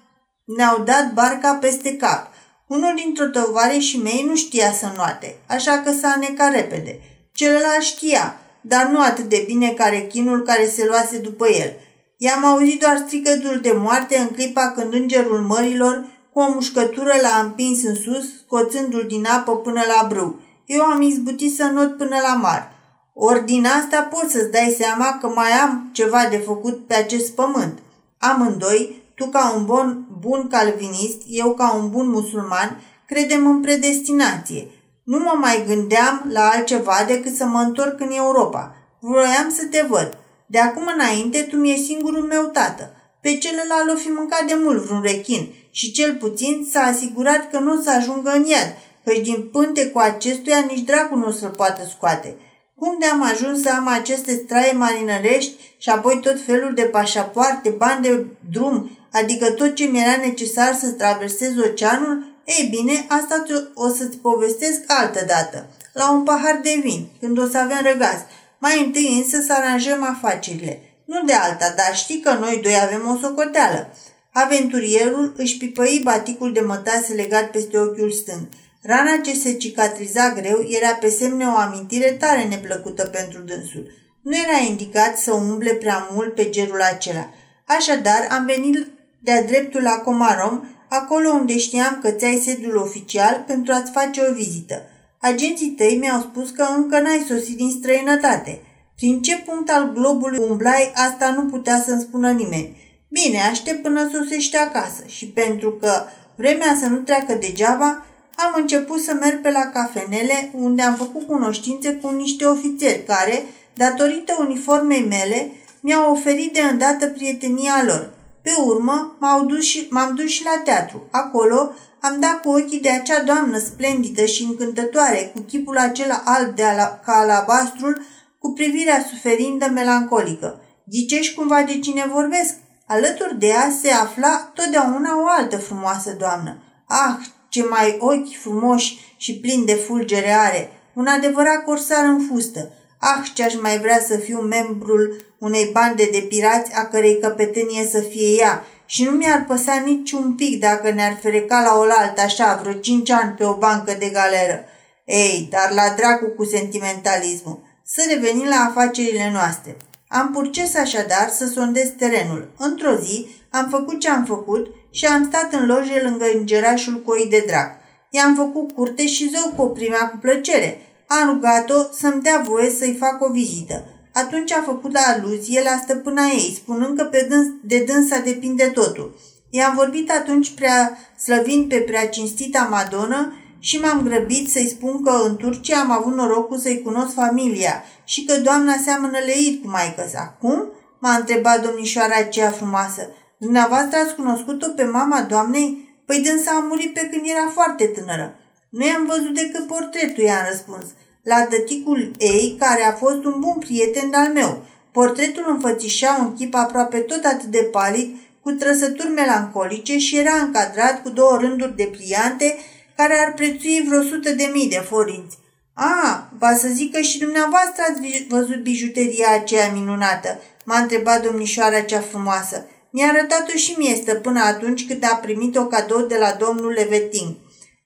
ne-au 0.43 0.83
dat 0.83 1.13
barca 1.13 1.53
peste 1.53 1.95
cap. 1.95 2.31
Unul 2.67 2.93
dintre 2.95 3.25
tovareșii 3.25 4.01
mei 4.01 4.25
nu 4.27 4.35
știa 4.35 4.71
să 4.71 4.91
noate, 4.95 5.35
așa 5.47 5.81
că 5.85 5.91
s-a 5.91 6.15
necat 6.19 6.53
repede. 6.53 6.99
Celălalt 7.33 7.81
știa, 7.81 8.37
dar 8.61 8.85
nu 8.85 9.01
atât 9.01 9.29
de 9.29 9.43
bine 9.45 9.69
ca 9.69 9.87
rechinul 9.87 10.41
care 10.41 10.67
se 10.67 10.85
luase 10.85 11.17
după 11.17 11.47
el. 11.47 11.73
I-am 12.17 12.45
auzit 12.45 12.79
doar 12.79 12.97
strigătul 12.97 13.59
de 13.61 13.71
moarte 13.71 14.17
în 14.17 14.27
clipa 14.27 14.71
când 14.75 14.93
îngerul 14.93 15.39
mărilor, 15.41 16.05
cu 16.33 16.39
o 16.39 16.51
mușcătură 16.53 17.13
l-a 17.21 17.43
împins 17.43 17.83
în 17.83 17.95
sus, 17.95 18.37
scoțându-l 18.37 19.05
din 19.07 19.25
apă 19.25 19.57
până 19.57 19.81
la 19.87 20.07
brâu. 20.07 20.39
Eu 20.65 20.83
am 20.83 21.01
izbutit 21.01 21.55
să 21.55 21.63
not 21.63 21.97
până 21.97 22.15
la 22.21 22.33
mar. 22.33 22.71
Ori 23.13 23.45
din 23.45 23.65
asta 23.65 24.01
poți 24.01 24.31
să-ți 24.31 24.51
dai 24.51 24.75
seama 24.77 25.17
că 25.21 25.27
mai 25.27 25.51
am 25.51 25.89
ceva 25.91 26.27
de 26.29 26.37
făcut 26.37 26.87
pe 26.87 26.93
acest 26.93 27.35
pământ. 27.35 27.79
Amândoi, 28.17 29.03
tu 29.15 29.25
ca 29.25 29.53
un 29.55 29.65
bun, 29.65 30.05
bun 30.19 30.47
calvinist, 30.47 31.21
eu 31.27 31.53
ca 31.53 31.73
un 31.73 31.89
bun 31.89 32.09
musulman, 32.09 32.81
credem 33.07 33.47
în 33.47 33.61
predestinație. 33.61 34.67
Nu 35.03 35.17
mă 35.17 35.33
mai 35.39 35.63
gândeam 35.67 36.25
la 36.29 36.49
altceva 36.49 36.95
decât 37.07 37.35
să 37.35 37.45
mă 37.45 37.59
întorc 37.59 37.99
în 37.99 38.11
Europa. 38.11 38.75
Vroiam 38.99 39.49
să 39.49 39.65
te 39.65 39.85
văd. 39.89 40.17
De 40.45 40.59
acum 40.59 40.89
înainte, 40.93 41.41
tu 41.41 41.55
mi-e 41.55 41.75
singurul 41.75 42.23
meu 42.23 42.43
tată. 42.43 42.89
Pe 43.21 43.37
celălalt 43.37 43.91
o 43.93 43.95
fi 43.95 44.07
mâncat 44.07 44.43
de 44.47 44.57
mult 44.63 44.83
vreun 44.83 45.01
rechin 45.01 45.49
și 45.75 45.91
cel 45.91 46.15
puțin 46.15 46.67
s-a 46.71 46.79
asigurat 46.79 47.49
că 47.51 47.59
nu 47.59 47.73
o 47.73 47.81
să 47.81 47.89
ajungă 47.89 48.29
în 48.29 48.45
iad, 48.45 48.77
căci 49.03 49.23
din 49.23 49.49
pânte 49.51 49.87
cu 49.87 49.99
acestuia 49.99 50.59
nici 50.59 50.85
dracul 50.85 51.17
nu 51.17 51.27
o 51.27 51.31
să-l 51.31 51.49
poată 51.49 51.81
scoate. 51.89 52.35
Cum 52.75 52.97
de 52.99 53.05
am 53.05 53.23
ajuns 53.23 53.61
să 53.61 53.69
am 53.69 53.87
aceste 53.87 54.41
straie 54.45 54.71
marinărești 54.71 55.53
și 55.77 55.89
apoi 55.89 56.19
tot 56.21 56.41
felul 56.45 56.73
de 56.73 56.81
pașapoarte, 56.81 57.69
bani 57.69 58.01
de 58.01 58.25
drum, 58.51 58.97
adică 59.11 59.51
tot 59.51 59.75
ce 59.75 59.83
mi-era 59.83 60.15
necesar 60.15 60.73
să 60.73 60.91
traversez 60.91 61.57
oceanul? 61.57 62.41
Ei 62.45 62.67
bine, 62.69 63.05
asta 63.07 63.43
o 63.73 63.87
să-ți 63.87 64.17
povestesc 64.17 64.81
altă 64.87 65.25
dată, 65.27 65.69
la 65.93 66.11
un 66.11 66.23
pahar 66.23 66.59
de 66.63 66.79
vin, 66.83 67.07
când 67.19 67.39
o 67.39 67.47
să 67.47 67.57
avem 67.57 67.79
răgaz. 67.91 68.19
Mai 68.57 68.83
întâi 68.85 69.17
însă 69.17 69.45
să 69.47 69.53
aranjăm 69.53 70.03
afacerile. 70.03 70.79
Nu 71.05 71.23
de 71.25 71.33
alta, 71.33 71.73
dar 71.75 71.95
știi 71.95 72.19
că 72.19 72.33
noi 72.33 72.59
doi 72.63 72.79
avem 72.81 73.07
o 73.07 73.17
socoteală. 73.21 73.93
Aventurierul 74.33 75.33
își 75.37 75.57
pipăi 75.57 76.01
baticul 76.03 76.53
de 76.53 76.59
mătase 76.59 77.13
legat 77.13 77.51
peste 77.51 77.77
ochiul 77.79 78.11
stâng. 78.11 78.47
Rana 78.81 79.17
ce 79.23 79.33
se 79.33 79.53
cicatriza 79.53 80.33
greu 80.33 80.65
era 80.69 80.93
pe 80.93 81.09
semne 81.09 81.45
o 81.45 81.55
amintire 81.55 82.11
tare 82.11 82.43
neplăcută 82.43 83.05
pentru 83.05 83.39
dânsul. 83.39 83.91
Nu 84.21 84.31
era 84.35 84.65
indicat 84.67 85.17
să 85.17 85.33
umble 85.33 85.73
prea 85.73 86.07
mult 86.11 86.35
pe 86.35 86.49
gerul 86.49 86.81
acela. 86.81 87.29
Așadar, 87.65 88.27
am 88.29 88.45
venit 88.45 88.87
de-a 89.19 89.43
dreptul 89.43 89.81
la 89.81 89.91
Comarom, 89.91 90.63
acolo 90.89 91.29
unde 91.29 91.57
știam 91.57 91.99
că 92.01 92.11
ți-ai 92.11 92.41
sediul 92.45 92.75
oficial 92.75 93.43
pentru 93.47 93.73
a-ți 93.73 93.91
face 93.91 94.21
o 94.29 94.33
vizită. 94.33 94.81
Agenții 95.21 95.69
tăi 95.69 95.97
mi-au 95.99 96.19
spus 96.19 96.49
că 96.49 96.65
încă 96.77 96.99
n-ai 96.99 97.25
sosit 97.27 97.57
din 97.57 97.69
străinătate. 97.69 98.61
Prin 98.95 99.21
ce 99.21 99.37
punct 99.37 99.69
al 99.69 99.91
globului 99.93 100.45
umblai, 100.49 100.91
asta 100.95 101.31
nu 101.31 101.45
putea 101.45 101.81
să-mi 101.85 102.01
spună 102.01 102.31
nimeni. 102.31 102.77
Bine, 103.21 103.41
aștept 103.41 103.81
până 103.81 104.09
sosește 104.13 104.57
acasă 104.57 105.03
și 105.05 105.25
pentru 105.27 105.71
că 105.71 106.03
vremea 106.35 106.77
să 106.79 106.87
nu 106.87 106.95
treacă 106.95 107.33
degeaba, 107.33 108.05
am 108.35 108.53
început 108.55 108.99
să 108.99 109.13
merg 109.13 109.41
pe 109.41 109.51
la 109.51 109.69
cafenele 109.73 110.51
unde 110.53 110.81
am 110.81 110.95
făcut 110.95 111.27
cunoștințe 111.27 111.93
cu 111.93 112.09
niște 112.09 112.45
ofițeri 112.45 113.03
care, 113.03 113.43
datorită 113.73 114.35
uniformei 114.39 115.05
mele, 115.05 115.51
mi-au 115.81 116.11
oferit 116.11 116.53
de 116.53 116.59
îndată 116.59 117.07
prietenia 117.07 117.83
lor. 117.85 118.13
Pe 118.41 118.51
urmă, 118.65 119.15
m-au 119.19 119.45
dus 119.45 119.63
și, 119.63 119.87
m-am 119.89 120.15
dus 120.15 120.29
și 120.29 120.43
la 120.43 120.61
teatru. 120.63 121.07
Acolo 121.11 121.73
am 121.99 122.19
dat 122.19 122.41
cu 122.41 122.49
ochii 122.49 122.79
de 122.79 122.89
acea 122.89 123.23
doamnă 123.23 123.57
splendidă 123.57 124.25
și 124.25 124.43
încântătoare, 124.43 125.31
cu 125.35 125.41
chipul 125.41 125.77
acela 125.77 126.21
alb 126.25 126.55
de 126.55 126.63
ala, 126.63 126.99
ca 127.05 127.13
alabastrul, 127.13 128.01
cu 128.39 128.53
privirea 128.53 129.05
suferindă 129.09 129.69
melancolică. 129.73 130.61
Ghicești 130.85 131.35
cumva 131.35 131.61
de 131.61 131.79
cine 131.79 132.09
vorbesc? 132.13 132.55
Alături 132.87 133.39
de 133.39 133.47
ea 133.47 133.71
se 133.81 133.91
afla 133.91 134.51
totdeauna 134.53 135.21
o 135.21 135.25
altă 135.27 135.57
frumoasă 135.57 136.11
doamnă. 136.11 136.57
Ah, 136.87 137.15
ce 137.49 137.63
mai 137.63 137.97
ochi 137.99 138.35
frumoși 138.41 139.15
și 139.17 139.39
plini 139.39 139.65
de 139.65 139.73
fulgere 139.73 140.31
are! 140.31 140.71
Un 140.93 141.07
adevărat 141.07 141.63
corsar 141.63 142.05
în 142.05 142.27
fustă. 142.29 142.71
Ah, 142.99 143.31
ce-aș 143.33 143.55
mai 143.61 143.79
vrea 143.79 143.99
să 143.99 144.17
fiu 144.17 144.39
membrul 144.39 145.35
unei 145.39 145.69
bande 145.73 146.09
de 146.11 146.25
pirați 146.29 146.73
a 146.73 146.85
cărei 146.85 147.19
căpetenie 147.19 147.85
să 147.85 147.99
fie 147.99 148.35
ea 148.35 148.65
și 148.85 149.03
nu 149.03 149.11
mi-ar 149.11 149.45
păsa 149.47 149.73
niciun 149.85 150.33
pic 150.35 150.59
dacă 150.59 150.91
ne-ar 150.91 151.17
fereca 151.21 151.61
la 151.61 151.77
oaltă 151.77 152.21
așa 152.21 152.59
vreo 152.61 152.73
cinci 152.73 153.09
ani 153.09 153.35
pe 153.37 153.43
o 153.43 153.57
bancă 153.57 153.95
de 153.99 154.09
galeră. 154.09 154.65
Ei, 155.05 155.47
dar 155.51 155.71
la 155.71 155.93
dracu 155.97 156.25
cu 156.25 156.45
sentimentalismul. 156.45 157.63
Să 157.85 158.01
revenim 158.09 158.47
la 158.47 158.65
afacerile 158.69 159.29
noastre. 159.31 159.77
Am 160.19 160.31
purces 160.31 160.75
așadar 160.75 161.29
să 161.29 161.47
sondez 161.47 161.89
terenul. 161.97 162.51
Într-o 162.57 162.95
zi 162.95 163.27
am 163.49 163.67
făcut 163.69 163.99
ce 163.99 164.09
am 164.09 164.25
făcut 164.25 164.67
și 164.91 165.05
am 165.05 165.25
stat 165.25 165.53
în 165.53 165.65
loje 165.65 166.01
lângă 166.03 166.25
îngerașul 166.33 167.01
coii 167.01 167.29
de 167.29 167.43
drac. 167.47 167.71
I-am 168.09 168.35
făcut 168.35 168.71
curte 168.71 169.07
și 169.07 169.29
zău 169.29 169.53
cu 169.55 169.61
o 169.61 169.67
primea 169.67 170.09
cu 170.09 170.17
plăcere. 170.17 170.81
Am 171.07 171.29
rugat-o 171.29 171.73
să-mi 171.93 172.21
dea 172.21 172.43
voie 172.45 172.69
să-i 172.69 172.97
fac 172.99 173.21
o 173.21 173.31
vizită. 173.31 173.85
Atunci 174.13 174.51
a 174.51 174.61
făcut 174.65 174.95
aluzie 174.95 175.61
la 175.63 175.79
stăpâna 175.83 176.23
ei, 176.23 176.53
spunând 176.55 176.97
că 176.97 177.03
pe 177.03 177.25
dâns, 177.29 177.47
de 177.63 177.83
dânsa 177.87 178.17
depinde 178.19 178.63
totul. 178.63 179.15
I-am 179.49 179.75
vorbit 179.75 180.11
atunci 180.11 180.53
prea 180.53 180.97
slăvind 181.19 181.69
pe 181.69 181.77
prea 181.77 182.07
cinstita 182.07 182.67
Madonă 182.71 183.33
și 183.67 183.79
m-am 183.79 184.01
grăbit 184.03 184.49
să-i 184.49 184.67
spun 184.67 185.03
că 185.03 185.11
în 185.27 185.35
Turcia 185.35 185.79
am 185.79 185.91
avut 185.91 186.13
norocul 186.13 186.57
să-i 186.57 186.81
cunosc 186.81 187.13
familia 187.13 187.83
și 188.03 188.25
că 188.25 188.39
doamna 188.39 188.73
seamănă 188.83 189.17
leit 189.25 189.61
cu 189.61 189.69
maică 189.69 190.05
sa. 190.11 190.37
Cum? 190.41 190.71
M-a 190.99 191.15
întrebat 191.15 191.63
domnișoara 191.65 192.15
aceea 192.17 192.49
frumoasă. 192.49 193.09
Dumneavoastră 193.37 193.97
ați 193.99 194.15
cunoscut-o 194.15 194.67
pe 194.75 194.83
mama 194.83 195.21
doamnei? 195.21 195.95
Păi 196.05 196.19
dânsa 196.19 196.51
a 196.51 196.65
murit 196.69 196.93
pe 196.93 197.09
când 197.11 197.21
era 197.25 197.49
foarte 197.53 197.85
tânără. 197.85 198.35
Nu 198.69 198.85
i-am 198.85 199.05
văzut 199.05 199.33
decât 199.33 199.67
portretul, 199.67 200.23
i-am 200.23 200.45
răspuns. 200.49 200.85
La 201.23 201.45
tăticul 201.45 202.11
ei, 202.17 202.55
care 202.59 202.83
a 202.83 202.91
fost 202.91 203.23
un 203.25 203.35
bun 203.39 203.55
prieten 203.59 204.13
al 204.13 204.27
meu. 204.33 204.63
Portretul 204.91 205.45
înfățișa 205.47 206.17
un 206.19 206.33
chip 206.33 206.55
aproape 206.55 206.97
tot 206.97 207.23
atât 207.23 207.49
de 207.49 207.67
palid, 207.71 208.17
cu 208.41 208.51
trăsături 208.51 209.09
melancolice 209.09 209.97
și 209.97 210.17
era 210.17 210.33
încadrat 210.33 211.01
cu 211.01 211.09
două 211.09 211.37
rânduri 211.37 211.75
de 211.75 211.91
pliante 211.97 212.55
care 212.95 213.13
ar 213.25 213.33
prețui 213.33 213.85
vreo 213.87 214.01
sută 214.01 214.31
de 214.31 214.49
mii 214.53 214.69
de 214.69 214.83
forinți. 214.89 215.37
A, 215.73 216.29
va 216.37 216.55
să 216.55 216.67
zic 216.67 216.93
că 216.93 217.01
și 217.01 217.19
dumneavoastră 217.19 217.83
ați 217.89 218.25
văzut 218.29 218.63
bijuteria 218.63 219.31
aceea 219.31 219.71
minunată, 219.71 220.39
m-a 220.65 220.77
întrebat 220.77 221.23
domnișoara 221.23 221.81
cea 221.81 221.99
frumoasă. 221.99 222.65
Mi-a 222.91 223.07
arătat-o 223.07 223.57
și 223.57 223.75
mie 223.77 223.95
stăpână 223.95 224.41
atunci 224.41 224.87
când 224.87 225.03
a 225.03 225.15
primit-o 225.15 225.65
cadou 225.65 226.01
de 226.01 226.17
la 226.17 226.35
domnul 226.39 226.71
Levetin. 226.71 227.37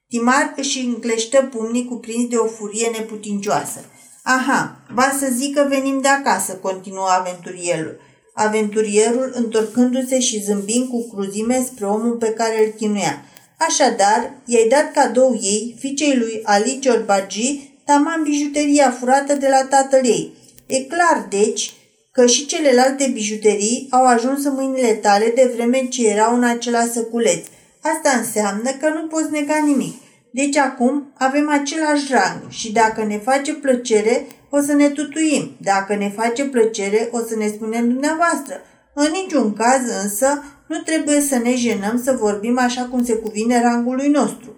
Timar 0.08 0.54
își 0.56 0.80
încleștă 0.80 1.42
pumnii 1.52 1.86
cuprins 1.86 2.30
de 2.30 2.36
o 2.36 2.46
furie 2.46 2.90
neputincioasă. 2.98 3.80
Aha, 4.24 4.80
va 4.94 5.16
să 5.20 5.28
zic 5.32 5.56
că 5.56 5.66
venim 5.70 6.02
de 6.02 6.08
acasă, 6.08 6.54
continuă 6.54 7.08
aventurierul. 7.10 8.00
Aventurierul 8.34 9.32
întorcându-se 9.34 10.20
și 10.20 10.44
zâmbind 10.44 10.90
cu 10.90 11.10
cruzime 11.14 11.64
spre 11.66 11.86
omul 11.86 12.16
pe 12.16 12.30
care 12.30 12.66
îl 12.66 12.72
chinuia. 12.72 13.24
Așadar, 13.58 14.34
i-ai 14.46 14.68
dat 14.70 14.92
cadou 14.92 15.40
ei, 15.42 15.76
fiicei 15.80 16.18
lui 16.18 16.42
Ali 16.44 16.80
Ciorbagi, 16.80 17.72
taman 17.86 18.24
bijuteria 18.24 18.92
furată 18.92 19.34
de 19.34 19.48
la 19.50 19.68
tatăl 19.70 20.06
ei. 20.06 20.34
E 20.66 20.80
clar, 20.80 21.26
deci, 21.30 21.74
că 22.12 22.26
și 22.26 22.46
celelalte 22.46 23.10
bijuterii 23.14 23.88
au 23.90 24.06
ajuns 24.06 24.46
în 24.46 24.54
mâinile 24.54 24.94
tale 24.94 25.32
de 25.36 25.52
vreme 25.56 25.88
ce 25.88 26.08
erau 26.08 26.36
în 26.36 26.44
acela 26.44 26.86
săculeț. 26.86 27.46
Asta 27.82 28.18
înseamnă 28.18 28.72
că 28.72 28.90
nu 28.90 29.08
poți 29.08 29.32
nega 29.32 29.58
nimic. 29.66 29.96
Deci 30.32 30.58
acum 30.58 31.12
avem 31.18 31.50
același 31.50 32.12
rang 32.12 32.42
și 32.50 32.72
dacă 32.72 33.04
ne 33.04 33.18
face 33.18 33.54
plăcere, 33.54 34.28
o 34.50 34.62
să 34.62 34.74
ne 34.74 34.90
tutuim. 34.90 35.56
Dacă 35.62 35.96
ne 35.96 36.10
face 36.10 36.46
plăcere, 36.46 37.10
o 37.12 37.20
să 37.20 37.36
ne 37.36 37.48
spunem 37.48 37.90
dumneavoastră. 37.90 38.62
În 38.94 39.12
niciun 39.12 39.54
caz 39.54 39.82
însă 40.04 40.44
nu 40.68 40.78
trebuie 40.78 41.22
să 41.22 41.38
ne 41.38 41.56
jenăm 41.56 42.02
să 42.04 42.18
vorbim 42.20 42.60
așa 42.60 42.88
cum 42.92 43.04
se 43.06 43.14
cuvine 43.14 43.62
rangului 43.62 44.08
nostru. 44.08 44.56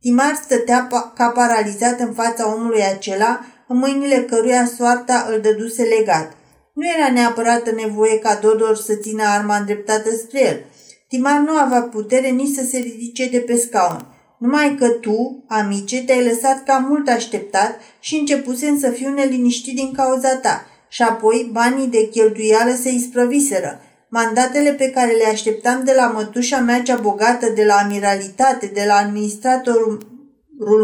Timar 0.00 0.40
stătea 0.44 0.86
ca 1.14 1.28
paralizat 1.28 2.00
în 2.00 2.12
fața 2.12 2.54
omului 2.54 2.82
acela, 2.82 3.40
în 3.68 3.78
mâinile 3.78 4.22
căruia 4.22 4.66
soarta 4.76 5.26
îl 5.30 5.40
dăduse 5.40 5.82
legat. 5.82 6.36
Nu 6.72 6.84
era 6.96 7.12
neapărat 7.12 7.74
nevoie 7.74 8.18
ca 8.18 8.38
Dodor 8.42 8.76
să 8.76 8.94
țină 8.94 9.22
arma 9.22 9.56
îndreptată 9.56 10.10
spre 10.10 10.46
el. 10.46 10.64
Timar 11.08 11.38
nu 11.40 11.52
avea 11.52 11.82
putere 11.82 12.28
nici 12.28 12.54
să 12.54 12.64
se 12.70 12.78
ridice 12.78 13.28
de 13.28 13.38
pe 13.38 13.56
scaun. 13.56 14.06
Numai 14.38 14.76
că 14.78 14.88
tu, 14.88 15.44
amice, 15.48 16.04
te-ai 16.04 16.24
lăsat 16.24 16.64
cam 16.64 16.84
mult 16.88 17.08
așteptat 17.08 17.80
și 18.00 18.16
începusem 18.16 18.78
să 18.78 18.90
fiu 18.90 19.14
neliniștit 19.14 19.74
din 19.74 19.92
cauza 19.92 20.36
ta. 20.36 20.66
Și 20.88 21.02
apoi 21.02 21.48
banii 21.52 21.86
de 21.86 22.08
cheltuială 22.08 22.74
se 22.82 22.90
isprăviseră. 22.90 23.80
Mandatele 24.08 24.72
pe 24.72 24.90
care 24.90 25.12
le 25.12 25.24
așteptam 25.24 25.84
de 25.84 25.92
la 25.92 26.06
mătușa 26.06 26.58
mea 26.58 26.82
cea 26.82 26.96
bogată, 26.96 27.48
de 27.48 27.64
la 27.64 27.74
amiralitate, 27.74 28.66
de 28.66 28.84
la 28.86 28.94
administratorul 28.94 30.06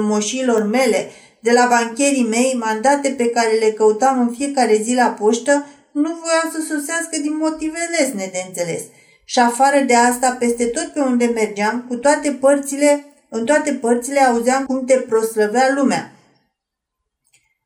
moșilor 0.02 0.62
mele, 0.62 1.10
de 1.40 1.52
la 1.52 1.66
bancherii 1.70 2.26
mei, 2.28 2.56
mandate 2.60 3.08
pe 3.08 3.30
care 3.30 3.52
le 3.60 3.70
căutam 3.70 4.20
în 4.20 4.34
fiecare 4.34 4.76
zi 4.82 4.94
la 4.94 5.06
poștă, 5.06 5.66
nu 5.92 6.08
voiau 6.22 6.50
să 6.52 6.74
sosească 6.74 7.18
din 7.20 7.36
motive 7.36 7.78
lesne 7.98 8.28
de 8.32 8.42
înțeles. 8.46 8.82
Și 9.24 9.38
afară 9.38 9.80
de 9.86 9.94
asta, 9.94 10.36
peste 10.38 10.64
tot 10.64 10.86
pe 10.86 11.00
unde 11.00 11.24
mergeam, 11.24 11.84
cu 11.88 11.96
toate 11.96 12.30
părțile, 12.30 13.04
în 13.28 13.44
toate 13.44 13.72
părțile 13.72 14.20
auzeam 14.20 14.64
cum 14.64 14.84
te 14.84 14.94
proslăvea 14.94 15.72
lumea. 15.76 16.12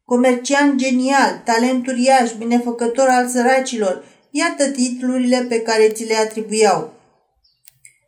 Comercian 0.05 0.77
genial, 0.77 1.43
talent 1.45 1.87
uriaș, 1.87 2.33
binefăcător 2.33 3.09
al 3.09 3.29
săracilor, 3.29 4.05
iată 4.31 4.71
titlurile 4.71 5.47
pe 5.49 5.61
care 5.61 5.89
ți 5.89 6.05
le 6.05 6.15
atribuiau. 6.15 6.93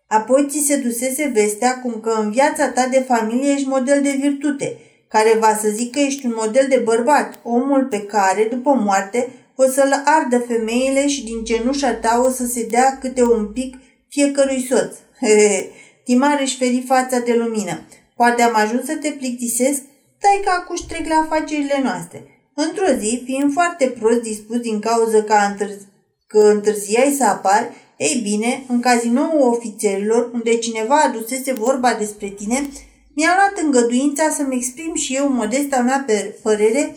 Apoi 0.06 0.46
ți 0.48 0.64
se 0.66 0.76
dusese 0.76 1.30
vestea 1.34 1.80
cum 1.80 2.00
că 2.00 2.10
în 2.10 2.30
viața 2.30 2.68
ta 2.68 2.86
de 2.90 3.04
familie 3.08 3.52
ești 3.52 3.68
model 3.68 4.02
de 4.02 4.16
virtute, 4.20 4.76
care 5.08 5.36
va 5.38 5.58
să 5.62 5.68
zic 5.68 5.92
că 5.92 5.98
ești 5.98 6.26
un 6.26 6.32
model 6.36 6.66
de 6.68 6.80
bărbat, 6.84 7.40
omul 7.42 7.84
pe 7.84 8.02
care, 8.02 8.46
după 8.50 8.70
moarte, 8.70 9.28
o 9.56 9.64
să-l 9.64 10.02
ardă 10.04 10.38
femeile 10.38 11.08
și 11.08 11.24
din 11.24 11.44
cenușa 11.44 11.94
ta 11.94 12.22
o 12.26 12.30
să 12.30 12.46
se 12.46 12.66
dea 12.70 12.98
câte 13.00 13.22
un 13.22 13.46
pic 13.46 13.76
fiecărui 14.08 14.66
soț. 14.68 14.96
Hehe, 15.20 15.70
Timar 16.04 16.38
își 16.40 16.56
feri 16.56 16.84
fața 16.86 17.18
de 17.18 17.34
lumină. 17.34 17.80
Poate 18.16 18.42
am 18.42 18.54
ajuns 18.54 18.84
să 18.84 18.96
te 18.96 19.10
plictisesc? 19.10 19.80
Dai 20.20 20.40
că 20.44 20.50
acuși 20.58 20.86
trec 20.86 21.08
la 21.08 21.14
afacerile 21.14 21.80
noastre. 21.82 22.24
Într-o 22.54 22.92
zi, 22.98 23.22
fiind 23.24 23.52
foarte 23.52 23.86
prost 23.86 24.20
dispus 24.20 24.56
din 24.56 24.80
cauza 24.80 25.22
că, 25.22 25.34
întârzi, 25.48 25.86
că 26.30 26.38
întârziai 26.38 27.14
să 27.18 27.24
apari, 27.24 27.70
ei 27.96 28.20
bine, 28.22 28.64
în 28.68 28.80
cazinoul 28.80 29.48
ofițerilor, 29.48 30.30
unde 30.32 30.56
cineva 30.56 31.00
adusese 31.00 31.52
vorba 31.52 31.94
despre 31.94 32.28
tine, 32.28 32.68
mi-a 33.14 33.34
luat 33.34 33.64
îngăduința 33.64 34.30
să-mi 34.30 34.56
exprim 34.56 34.94
și 34.94 35.14
eu 35.14 35.28
modesta 35.28 35.80
mea 35.80 36.06
părere 36.42 36.96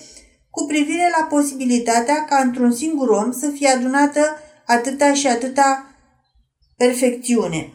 cu 0.50 0.65
privire 0.65 1.13
la 1.19 1.26
posibilitatea 1.26 2.26
ca 2.30 2.38
într-un 2.38 2.72
singur 2.72 3.10
om 3.10 3.32
să 3.32 3.50
fie 3.50 3.67
adunată 3.67 4.19
atâta 4.65 5.13
și 5.13 5.28
atâta 5.28 5.96
perfecțiune. 6.78 7.74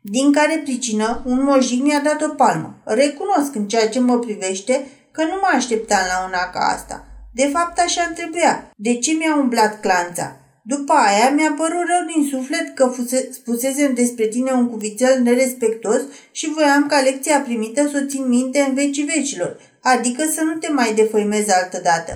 Din 0.00 0.32
care 0.32 0.60
pricină, 0.64 1.22
un 1.24 1.42
mojic 1.42 1.82
mi-a 1.82 2.00
dat 2.00 2.22
o 2.22 2.28
palmă. 2.28 2.82
Recunosc 2.84 3.54
în 3.54 3.68
ceea 3.68 3.88
ce 3.88 4.00
mă 4.00 4.18
privește 4.18 4.86
că 5.10 5.22
nu 5.22 5.34
mă 5.40 5.48
așteptam 5.54 6.04
la 6.08 6.26
una 6.26 6.50
ca 6.52 6.60
asta. 6.60 7.07
De 7.40 7.50
fapt, 7.52 7.78
așa 7.78 8.02
îmi 8.06 8.16
trebuia. 8.16 8.70
De 8.76 8.94
ce 8.94 9.12
mi-a 9.12 9.36
umblat 9.36 9.80
clanța? 9.80 10.36
După 10.62 10.92
aia 10.92 11.30
mi-a 11.30 11.54
părut 11.56 11.84
rău 11.90 12.02
din 12.14 12.28
suflet 12.30 12.74
că 12.74 12.86
fuse, 12.86 13.28
spusesem 13.32 13.94
despre 13.94 14.26
tine 14.26 14.50
un 14.52 14.68
cuvițel 14.70 15.20
nerespectos 15.22 16.00
și 16.30 16.52
voiam 16.54 16.86
ca 16.86 17.00
lecția 17.00 17.40
primită 17.40 17.88
să 17.88 18.00
o 18.02 18.06
țin 18.06 18.28
minte 18.28 18.60
în 18.68 18.74
vecii 18.74 19.10
vecilor, 19.16 19.60
adică 19.82 20.22
să 20.34 20.42
nu 20.42 20.54
te 20.54 20.68
mai 20.72 20.94
defăimezi 20.94 21.52
altădată. 21.52 22.12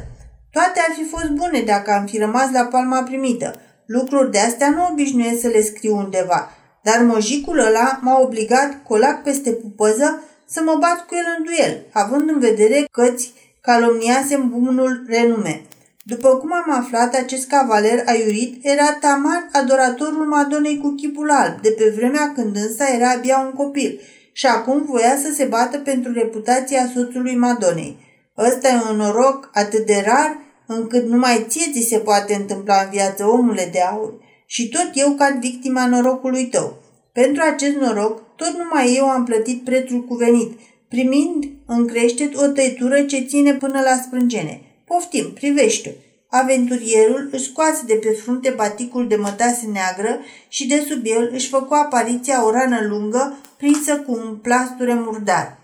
Toate 0.50 0.80
ar 0.88 0.94
fi 0.96 1.04
fost 1.04 1.30
bune 1.30 1.60
dacă 1.60 1.90
am 1.90 2.06
fi 2.06 2.18
rămas 2.18 2.50
la 2.52 2.64
palma 2.64 3.02
primită. 3.02 3.60
Lucruri 3.86 4.30
de 4.30 4.38
astea 4.38 4.70
nu 4.70 4.88
obișnuiesc 4.90 5.40
să 5.40 5.48
le 5.48 5.62
scriu 5.62 5.96
undeva, 5.96 6.50
dar 6.82 7.02
mojicul 7.02 7.58
ăla 7.58 7.98
m-a 8.02 8.20
obligat, 8.20 8.82
colac 8.82 9.22
peste 9.22 9.50
pupăză, 9.50 10.22
să 10.46 10.62
mă 10.64 10.76
bat 10.80 11.06
cu 11.06 11.14
el 11.14 11.24
în 11.38 11.44
duel, 11.44 11.86
având 11.92 12.28
în 12.28 12.38
vedere 12.38 12.84
că-ți 12.90 13.32
calomniasem 13.62 14.48
bunul 14.48 15.04
renume. 15.08 15.62
După 16.04 16.28
cum 16.28 16.52
am 16.52 16.80
aflat, 16.80 17.14
acest 17.14 17.48
cavaler 17.48 18.02
aiurit 18.06 18.64
era 18.64 18.92
tamar 19.00 19.48
adoratorul 19.52 20.26
Madonei 20.26 20.78
cu 20.78 20.88
chipul 20.88 21.30
alb, 21.30 21.60
de 21.60 21.70
pe 21.70 21.92
vremea 21.96 22.32
când 22.34 22.56
însă 22.56 22.84
era 22.94 23.10
abia 23.10 23.38
un 23.38 23.52
copil 23.52 24.00
și 24.32 24.46
acum 24.46 24.84
voia 24.84 25.16
să 25.16 25.32
se 25.34 25.44
bată 25.44 25.78
pentru 25.78 26.12
reputația 26.12 26.90
soțului 26.94 27.36
Madonei. 27.36 27.96
Ăsta 28.38 28.68
e 28.68 28.90
un 28.90 28.96
noroc 28.96 29.50
atât 29.52 29.86
de 29.86 30.02
rar 30.06 30.38
încât 30.66 31.06
numai 31.06 31.44
ție 31.48 31.72
ți 31.72 31.88
se 31.88 31.98
poate 31.98 32.34
întâmpla 32.34 32.82
în 32.82 32.90
viață, 32.90 33.24
omule 33.24 33.68
de 33.72 33.80
aur. 33.80 34.12
Și 34.46 34.68
tot 34.68 34.90
eu 34.94 35.10
cad 35.10 35.40
victima 35.40 35.86
norocului 35.86 36.46
tău. 36.46 36.82
Pentru 37.12 37.42
acest 37.42 37.76
noroc, 37.76 38.36
tot 38.36 38.56
numai 38.58 38.94
eu 38.96 39.08
am 39.08 39.24
plătit 39.24 39.64
prețul 39.64 40.04
cuvenit, 40.04 40.58
primind 40.88 41.44
în 41.72 41.86
creștet 41.86 42.36
o 42.36 42.46
tăitură 42.46 43.02
ce 43.02 43.20
ține 43.20 43.54
până 43.54 43.80
la 43.80 43.96
sprângene. 44.04 44.60
Poftim, 44.84 45.32
privește 45.32 45.96
Aventurierul 46.34 47.28
își 47.32 47.44
scoase 47.44 47.82
de 47.86 47.94
pe 47.94 48.08
frunte 48.08 48.50
baticul 48.56 49.08
de 49.08 49.16
mătase 49.16 49.66
neagră 49.72 50.20
și 50.48 50.66
de 50.66 50.84
sub 50.88 51.00
el 51.04 51.30
își 51.32 51.48
făcu 51.48 51.74
apariția 51.74 52.46
o 52.46 52.50
rană 52.50 52.86
lungă 52.88 53.36
prinsă 53.56 53.96
cu 53.96 54.12
un 54.12 54.36
plasture 54.42 54.94
murdar. 54.94 55.58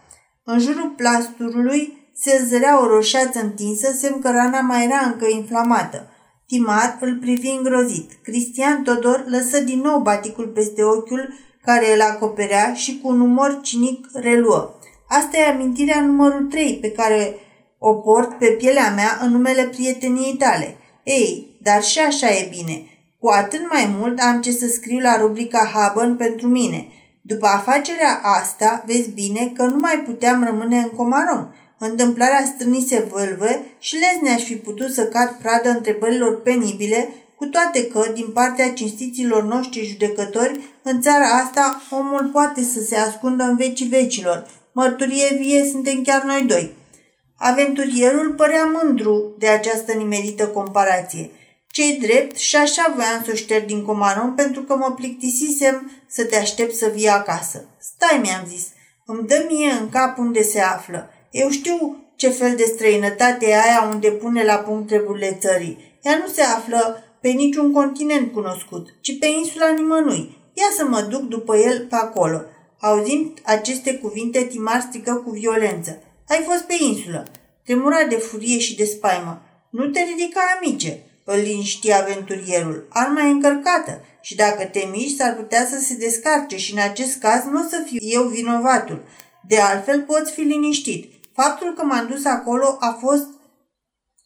În 0.45 0.59
jurul 0.59 0.95
plasturului 0.97 2.11
se 2.15 2.45
zărea 2.49 2.83
o 2.83 2.87
roșață 2.87 3.41
întinsă, 3.41 3.93
semn 3.93 4.21
că 4.21 4.31
rana 4.31 4.61
mai 4.61 4.85
era 4.85 4.99
încă 5.13 5.27
inflamată. 5.31 6.11
Timar 6.47 6.99
îl 7.01 7.17
privi 7.17 7.49
îngrozit. 7.49 8.11
Cristian 8.23 8.83
Todor 8.83 9.25
lăsă 9.29 9.61
din 9.61 9.81
nou 9.81 10.01
baticul 10.01 10.47
peste 10.47 10.83
ochiul 10.83 11.35
care 11.63 11.95
îl 11.95 12.01
acoperea 12.01 12.75
și 12.75 13.01
cu 13.03 13.09
un 13.09 13.21
umor 13.21 13.61
cinic 13.63 14.07
reluă. 14.13 14.78
Asta 15.09 15.37
e 15.37 15.45
amintirea 15.45 16.01
numărul 16.01 16.47
3 16.47 16.79
pe 16.81 16.91
care 16.91 17.35
o 17.79 17.95
port 17.95 18.39
pe 18.39 18.47
pielea 18.47 18.93
mea 18.95 19.19
în 19.23 19.31
numele 19.31 19.63
prieteniei 19.63 20.37
tale. 20.37 20.77
Ei, 21.03 21.59
dar 21.63 21.83
și 21.83 21.99
așa 21.99 22.31
e 22.31 22.49
bine. 22.51 22.83
Cu 23.19 23.29
atât 23.29 23.61
mai 23.71 23.95
mult 23.99 24.19
am 24.21 24.41
ce 24.41 24.53
să 24.53 24.67
scriu 24.67 24.99
la 24.99 25.17
rubrica 25.17 25.71
Haben 25.75 26.17
pentru 26.17 26.47
mine. 26.47 26.87
După 27.23 27.47
afacerea 27.47 28.21
asta, 28.23 28.83
vezi 28.87 29.11
bine 29.11 29.53
că 29.57 29.63
nu 29.63 29.77
mai 29.81 30.03
puteam 30.07 30.45
rămâne 30.45 30.79
în 30.79 30.89
Comarom. 30.97 31.47
Întâmplarea 31.79 32.53
strânise 32.55 33.09
vâlvă 33.13 33.49
și 33.79 33.97
lezne 33.97 34.35
aș 34.35 34.43
fi 34.43 34.55
putut 34.57 34.93
să 34.93 35.07
cad 35.07 35.37
pradă 35.43 35.69
întrebărilor 35.69 36.43
penibile, 36.43 37.09
cu 37.37 37.47
toate 37.47 37.87
că, 37.87 38.11
din 38.15 38.31
partea 38.33 38.73
cinstiților 38.73 39.45
noștri 39.45 39.87
judecători, 39.87 40.61
în 40.83 41.01
țara 41.01 41.25
asta 41.25 41.83
omul 41.91 42.31
poate 42.33 42.63
să 42.63 42.81
se 42.81 42.97
ascundă 42.97 43.43
în 43.43 43.57
vecii 43.57 43.87
vecilor. 43.87 44.47
Mărturie 44.73 45.37
vie 45.41 45.65
suntem 45.71 46.03
chiar 46.03 46.23
noi 46.23 46.45
doi. 46.47 46.77
Aventurierul 47.37 48.35
părea 48.35 48.65
mândru 48.65 49.35
de 49.39 49.49
această 49.49 49.93
nimerită 49.93 50.49
comparație. 50.49 51.31
Cei 51.71 51.99
drept 52.01 52.37
și 52.37 52.57
așa 52.57 52.93
voiam 52.95 53.23
să 53.25 53.31
o 53.33 53.35
șterg 53.35 53.67
din 53.67 53.85
comaron 53.85 54.35
pentru 54.35 54.63
că 54.63 54.77
mă 54.77 54.93
plictisisem 54.97 55.91
să 56.09 56.25
te 56.25 56.37
aștept 56.37 56.75
să 56.75 56.91
vii 56.95 57.09
acasă. 57.09 57.65
Stai, 57.81 58.19
mi-am 58.23 58.45
zis, 58.49 58.67
îmi 59.07 59.27
dă 59.27 59.47
mie 59.49 59.71
în 59.71 59.89
cap 59.89 60.19
unde 60.19 60.43
se 60.43 60.61
află. 60.61 61.11
Eu 61.31 61.51
știu 61.51 61.97
ce 62.17 62.29
fel 62.29 62.57
de 62.57 62.65
străinătate 62.65 63.47
e 63.49 63.55
aia 63.55 63.89
unde 63.93 64.11
pune 64.11 64.45
la 64.45 64.55
punct 64.55 64.87
treburile 64.87 65.37
țării. 65.41 65.99
Ea 66.03 66.17
nu 66.17 66.27
se 66.33 66.43
află 66.43 67.03
pe 67.21 67.29
niciun 67.29 67.73
continent 67.73 68.33
cunoscut, 68.33 68.89
ci 69.01 69.19
pe 69.19 69.27
insula 69.27 69.69
nimănui. 69.69 70.37
Ia 70.53 70.67
să 70.77 70.85
mă 70.85 71.01
duc 71.01 71.21
după 71.21 71.57
el 71.57 71.87
pe 71.87 71.95
acolo. 71.95 72.41
Auzind 72.81 73.39
aceste 73.45 73.95
cuvinte, 73.95 74.45
Timar 74.45 74.81
strică 74.81 75.15
cu 75.15 75.31
violență. 75.31 76.03
Ai 76.29 76.45
fost 76.47 76.63
pe 76.63 76.75
insulă. 76.81 77.27
Tremura 77.65 78.05
de 78.05 78.17
furie 78.17 78.59
și 78.59 78.77
de 78.77 78.85
spaimă. 78.85 79.43
Nu 79.71 79.87
te 79.87 80.01
ridica, 80.01 80.41
amice, 80.57 81.03
îl 81.25 81.37
liniști 81.37 81.93
aventurierul. 81.93 82.87
Arma 82.89 83.23
e 83.23 83.29
încărcată 83.29 84.05
și 84.21 84.37
dacă 84.37 84.65
te 84.65 84.89
miști, 84.93 85.17
s-ar 85.17 85.35
putea 85.35 85.67
să 85.67 85.79
se 85.79 85.95
descarce 85.95 86.57
și 86.57 86.73
în 86.73 86.79
acest 86.79 87.19
caz 87.19 87.45
nu 87.45 87.61
o 87.61 87.69
să 87.69 87.83
fiu 87.87 87.99
eu 88.01 88.23
vinovatul. 88.23 89.03
De 89.47 89.59
altfel, 89.59 90.03
poți 90.03 90.33
fi 90.33 90.41
liniștit. 90.41 91.13
Faptul 91.33 91.75
că 91.75 91.85
m-am 91.85 92.07
dus 92.11 92.25
acolo 92.25 92.77
a 92.81 92.99
fost 93.01 93.27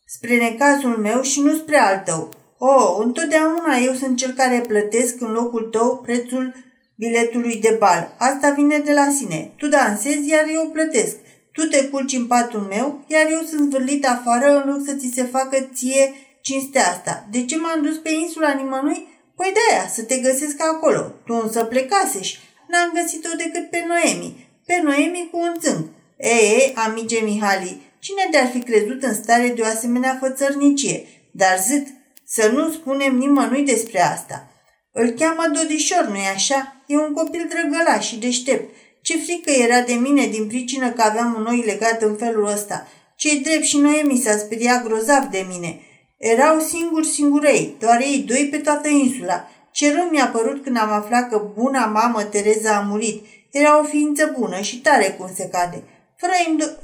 spre 0.06 0.36
necazul 0.36 0.96
meu 0.96 1.22
și 1.22 1.40
nu 1.40 1.54
spre 1.54 1.78
al 1.78 2.02
tău. 2.04 2.28
Oh, 2.58 2.96
întotdeauna 2.98 3.76
eu 3.76 3.92
sunt 3.92 4.16
cel 4.16 4.32
care 4.32 4.60
plătesc 4.60 5.20
în 5.20 5.32
locul 5.32 5.62
tău 5.62 5.96
prețul 5.96 6.54
biletului 7.02 7.56
de 7.56 7.76
bal. 7.78 8.14
Asta 8.18 8.50
vine 8.50 8.78
de 8.78 8.92
la 8.92 9.08
sine. 9.18 9.52
Tu 9.56 9.68
dansezi, 9.68 10.28
iar 10.28 10.44
eu 10.52 10.70
plătesc. 10.72 11.16
Tu 11.52 11.62
te 11.62 11.84
culci 11.84 12.12
în 12.12 12.26
patul 12.26 12.60
meu, 12.60 13.04
iar 13.06 13.26
eu 13.30 13.42
sunt 13.50 13.68
zvârlit 13.68 14.06
afară 14.06 14.46
în 14.56 14.70
loc 14.70 14.80
să 14.86 14.92
ți 15.00 15.10
se 15.14 15.22
facă 15.22 15.68
ție 15.74 16.14
cinstea 16.40 16.86
asta. 16.90 17.26
De 17.30 17.44
ce 17.44 17.56
m-am 17.56 17.82
dus 17.82 17.96
pe 17.96 18.10
insula 18.10 18.52
nimănui? 18.52 19.06
Păi 19.36 19.50
de 19.54 19.60
aia, 19.70 19.88
să 19.88 20.02
te 20.02 20.16
găsesc 20.16 20.56
acolo. 20.72 21.00
Tu 21.26 21.34
însă 21.44 21.64
plecasești. 21.64 22.38
N-am 22.68 22.90
găsit-o 22.94 23.28
decât 23.36 23.70
pe 23.70 23.84
Noemi. 23.86 24.48
Pe 24.66 24.80
Noemi 24.82 25.28
cu 25.30 25.38
un 25.38 25.54
țânc. 25.60 25.86
Ei, 26.16 26.72
amice 26.74 27.18
Mihali, 27.24 27.80
cine 27.98 28.28
te-ar 28.30 28.46
fi 28.46 28.58
crezut 28.58 29.02
în 29.02 29.14
stare 29.14 29.52
de 29.56 29.62
o 29.62 29.64
asemenea 29.64 30.16
fățărnicie? 30.20 31.06
Dar 31.30 31.58
zât, 31.68 31.86
să 32.26 32.50
nu 32.54 32.72
spunem 32.72 33.16
nimănui 33.16 33.62
despre 33.62 34.00
asta. 34.00 34.51
Îl 34.92 35.08
cheamă 35.08 35.44
Dodișor, 35.52 36.06
nu-i 36.08 36.32
așa? 36.34 36.76
E 36.86 36.96
un 36.96 37.12
copil 37.12 37.48
drăgălaș 37.48 38.06
și 38.06 38.18
deștept 38.18 38.74
ce 39.02 39.18
frică 39.18 39.50
era 39.50 39.80
de 39.80 39.92
mine 39.92 40.26
din 40.26 40.46
pricină 40.46 40.90
că 40.90 41.02
aveam 41.02 41.34
un 41.38 41.46
oi 41.46 41.62
legat 41.66 42.02
în 42.02 42.16
felul 42.16 42.46
ăsta. 42.46 42.88
Cei 43.16 43.40
drept 43.40 43.62
și 43.62 43.78
Noemi 43.78 44.20
s-a 44.24 44.36
speriat 44.36 44.84
grozav 44.84 45.24
de 45.24 45.46
mine. 45.48 45.80
Erau 46.16 46.60
singuri 46.60 47.06
singurei, 47.06 47.76
doar 47.78 48.00
ei 48.00 48.18
doi 48.18 48.48
pe 48.50 48.56
toată 48.56 48.88
insula. 48.88 49.48
Ce 49.72 49.94
rău 49.94 50.08
mi-a 50.10 50.26
părut 50.26 50.62
când 50.62 50.78
am 50.78 50.90
aflat 50.90 51.28
că 51.28 51.50
buna 51.54 51.86
mamă 51.86 52.22
Tereza 52.22 52.76
a 52.76 52.80
murit. 52.80 53.24
Era 53.50 53.80
o 53.80 53.84
ființă 53.84 54.34
bună 54.38 54.60
și 54.60 54.80
tare 54.80 55.16
cum 55.18 55.30
se 55.34 55.48
cade. 55.48 55.82
Fără 56.16 56.32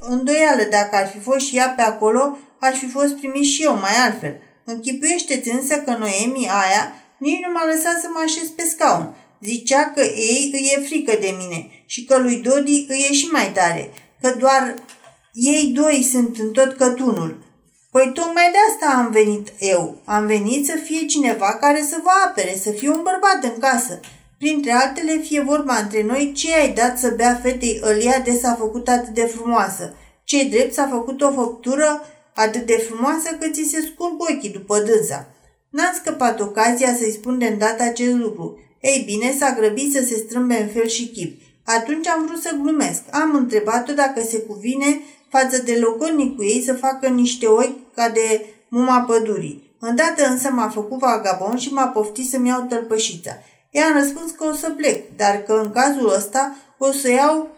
îndoială, 0.01 0.63
dacă 0.71 0.97
ar 0.97 1.09
fi 1.09 1.19
fost 1.19 1.47
și 1.47 1.57
ea 1.57 1.69
pe 1.77 1.83
acolo, 1.83 2.39
aș 2.61 2.79
fi 2.79 2.87
fost 2.87 3.15
primit 3.15 3.45
și 3.45 3.63
eu 3.63 3.73
mai 3.73 3.97
altfel. 4.05 4.37
Închipuiește-ți 4.65 5.51
însă 5.51 5.77
că 5.77 5.91
Noemi 5.91 6.49
aia 6.49 6.93
nici 7.19 7.45
nu 7.45 7.53
m-a 7.53 7.65
lăsat 7.65 8.01
să 8.01 8.09
mă 8.13 8.21
așez 8.25 8.49
pe 8.49 8.63
scaun. 8.63 9.15
Zicea 9.41 9.93
că 9.95 10.01
ei 10.01 10.51
îi 10.53 10.73
e 10.77 10.87
frică 10.87 11.17
de 11.21 11.35
mine 11.39 11.71
și 11.87 12.05
că 12.05 12.19
lui 12.19 12.37
Dodi 12.37 12.87
îi 12.89 13.07
e 13.11 13.13
și 13.13 13.27
mai 13.27 13.53
tare, 13.53 13.91
că 14.21 14.35
doar 14.39 14.75
ei 15.33 15.73
doi 15.75 16.09
sunt 16.11 16.39
în 16.39 16.51
tot 16.51 16.77
cătunul. 16.77 17.47
Păi 17.91 18.11
tocmai 18.15 18.51
de 18.53 18.59
asta 18.71 18.99
am 18.99 19.11
venit 19.11 19.49
eu. 19.59 20.01
Am 20.05 20.27
venit 20.27 20.67
să 20.67 20.77
fie 20.85 21.07
cineva 21.07 21.57
care 21.61 21.83
să 21.91 21.97
vă 22.03 22.11
apere, 22.27 22.57
să 22.63 22.71
fie 22.71 22.89
un 22.89 23.03
bărbat 23.03 23.53
în 23.55 23.59
casă. 23.61 24.01
Printre 24.39 24.73
altele, 24.73 25.17
fie 25.17 25.41
vorba 25.41 25.77
între 25.77 26.03
noi, 26.03 26.33
ce 26.33 26.55
ai 26.55 26.73
dat 26.73 26.99
să 26.99 27.09
bea 27.17 27.41
fetei 27.43 27.81
Ălia 27.85 28.19
de 28.25 28.39
s-a 28.43 28.55
făcut 28.55 28.89
atât 28.89 29.15
de 29.15 29.25
frumoasă? 29.25 29.95
Ce 30.25 30.45
drept 30.45 30.75
s-a 30.75 30.89
făcut 30.91 31.23
o 31.23 31.33
făptură 31.33 32.07
atât 32.35 32.67
de 32.67 32.87
frumoasă 32.89 33.37
că 33.41 33.49
ți 33.49 33.69
se 33.71 33.91
scurg 33.93 34.21
ochii 34.21 34.51
după 34.51 34.79
dânsa. 34.79 35.29
N-am 35.71 35.93
scăpat 35.95 36.41
ocazia 36.41 36.95
să-i 36.95 37.13
spun 37.13 37.39
de 37.39 37.47
îndată 37.47 37.83
acest 37.83 38.15
lucru. 38.15 38.59
Ei 38.81 39.03
bine, 39.07 39.35
s-a 39.39 39.55
grăbit 39.59 39.93
să 39.93 40.05
se 40.05 40.17
strâmbe 40.17 40.63
în 40.63 40.69
fel 40.69 40.87
și 40.87 41.09
chip. 41.09 41.41
Atunci 41.65 42.07
am 42.07 42.27
vrut 42.27 42.41
să 42.41 42.57
glumesc. 42.63 43.03
Am 43.11 43.35
întrebat-o 43.35 43.93
dacă 43.93 44.21
se 44.23 44.39
cuvine 44.39 45.01
față 45.29 45.63
de 45.63 45.81
cu 46.37 46.45
ei 46.45 46.63
să 46.65 46.75
facă 46.75 47.09
niște 47.09 47.47
ochi 47.47 47.95
ca 47.95 48.09
de 48.09 48.47
muma 48.69 49.01
pădurii. 49.01 49.77
Îndată 49.81 50.27
însă 50.27 50.51
m-a 50.51 50.69
făcut 50.69 50.99
vagabon 50.99 51.57
și 51.57 51.73
m-a 51.73 51.87
poftit 51.87 52.29
să-mi 52.29 52.49
iau 52.49 52.67
tălpășița. 52.69 53.31
Ea 53.71 53.87
a 53.87 53.99
răspuns 53.99 54.31
că 54.31 54.45
o 54.45 54.53
să 54.53 54.71
plec, 54.71 55.17
dar 55.17 55.37
că 55.37 55.61
în 55.65 55.71
cazul 55.71 56.13
ăsta 56.17 56.57
o 56.79 56.93
să 56.93 57.11
iau 57.11 57.49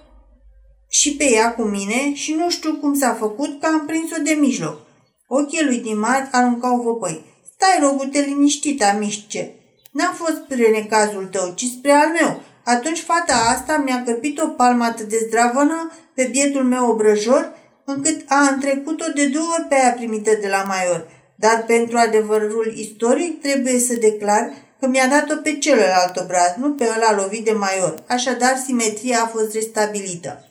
și 0.89 1.17
pe 1.17 1.31
ea 1.31 1.55
cu 1.55 1.63
mine 1.63 2.15
și 2.15 2.35
nu 2.35 2.51
știu 2.51 2.75
cum 2.75 2.95
s-a 2.95 3.15
făcut 3.15 3.61
că 3.61 3.67
am 3.67 3.87
prins-o 3.87 4.23
de 4.23 4.37
mijloc. 4.41 4.81
Ochii 5.27 5.65
lui 5.65 5.79
Dimar 5.79 6.29
aruncau 6.33 6.81
văpăi. 6.81 7.25
Stai, 7.63 7.79
rogute, 7.81 8.21
liniștit, 8.21 8.83
amișce. 8.83 9.55
N-a 9.93 10.13
fost 10.13 10.37
spre 10.45 10.71
necazul 10.71 11.27
tău, 11.27 11.53
ci 11.55 11.65
spre 11.65 11.91
al 11.91 12.09
meu. 12.21 12.43
Atunci 12.65 12.99
fata 12.99 13.35
asta 13.35 13.77
mi-a 13.77 14.03
căpit 14.07 14.39
o 14.39 14.47
palmă 14.47 14.85
atât 14.85 15.09
de 15.09 15.19
zdravănă 15.27 15.93
pe 16.15 16.29
bietul 16.31 16.65
meu 16.65 16.91
obrăjor, 16.91 17.53
încât 17.85 18.21
a 18.29 18.49
întrecut-o 18.49 19.05
de 19.15 19.27
două 19.27 19.47
ori 19.59 19.67
pe 19.69 19.75
aia 19.75 19.93
primită 19.93 20.31
de 20.41 20.49
la 20.49 20.63
Maior. 20.63 21.11
Dar 21.37 21.65
pentru 21.67 21.97
adevărul 21.97 22.73
istoric 22.77 23.41
trebuie 23.41 23.79
să 23.79 23.95
declar 23.95 24.53
că 24.79 24.87
mi-a 24.87 25.09
dat-o 25.09 25.41
pe 25.43 25.59
celălalt 25.59 26.17
obraz, 26.17 26.55
nu 26.57 26.73
pe 26.73 26.85
ăla 26.97 27.15
lovit 27.15 27.45
de 27.45 27.53
Maior. 27.53 28.05
Așadar, 28.09 28.57
simetria 28.57 29.23
a 29.23 29.27
fost 29.27 29.53
restabilită. 29.55 30.45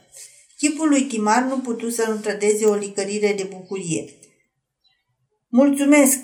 Chipul 0.58 0.90
lui 0.90 1.04
Timar 1.04 1.42
nu 1.42 1.58
putu 1.58 1.90
să 1.90 2.06
nu 2.10 2.16
trădeze 2.16 2.66
o 2.66 2.74
licărire 2.74 3.34
de 3.38 3.48
bucurie. 3.50 4.06
Mulțumesc, 5.48 6.20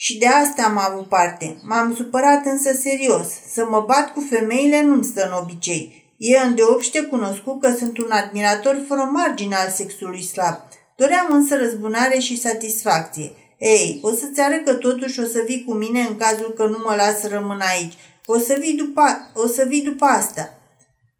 și 0.00 0.18
de 0.18 0.26
asta 0.26 0.62
am 0.62 0.78
avut 0.78 1.08
parte. 1.08 1.60
M-am 1.62 1.94
supărat 1.94 2.44
însă 2.44 2.72
serios. 2.72 3.26
Să 3.52 3.66
mă 3.70 3.84
bat 3.86 4.12
cu 4.12 4.26
femeile 4.30 4.82
nu-mi 4.82 5.04
stă 5.04 5.24
în 5.26 5.32
obicei. 5.42 6.14
E 6.16 6.38
îndeopște 6.38 7.02
cunoscut 7.02 7.60
că 7.60 7.74
sunt 7.78 7.98
un 7.98 8.10
admirator 8.10 8.84
fără 8.88 9.10
margine 9.12 9.54
al 9.54 9.70
sexului 9.70 10.22
slab. 10.22 10.54
Doream 10.96 11.26
însă 11.30 11.56
răzbunare 11.56 12.18
și 12.18 12.40
satisfacție. 12.40 13.32
Ei, 13.58 13.98
o 14.02 14.10
să-ți 14.10 14.40
arăt 14.40 14.64
că 14.64 14.74
totuși 14.74 15.20
o 15.20 15.24
să 15.24 15.42
vii 15.46 15.64
cu 15.64 15.74
mine 15.74 16.00
în 16.00 16.16
cazul 16.16 16.52
că 16.56 16.66
nu 16.66 16.78
mă 16.84 16.94
las 16.94 17.20
să 17.20 17.28
rămân 17.28 17.60
aici. 17.60 17.94
O 18.26 18.38
să 18.38 18.56
vii 18.60 18.74
după, 18.74 19.02
o 19.34 19.46
să 19.46 19.64
vii 19.68 19.82
după 19.82 20.04
asta. 20.04 20.58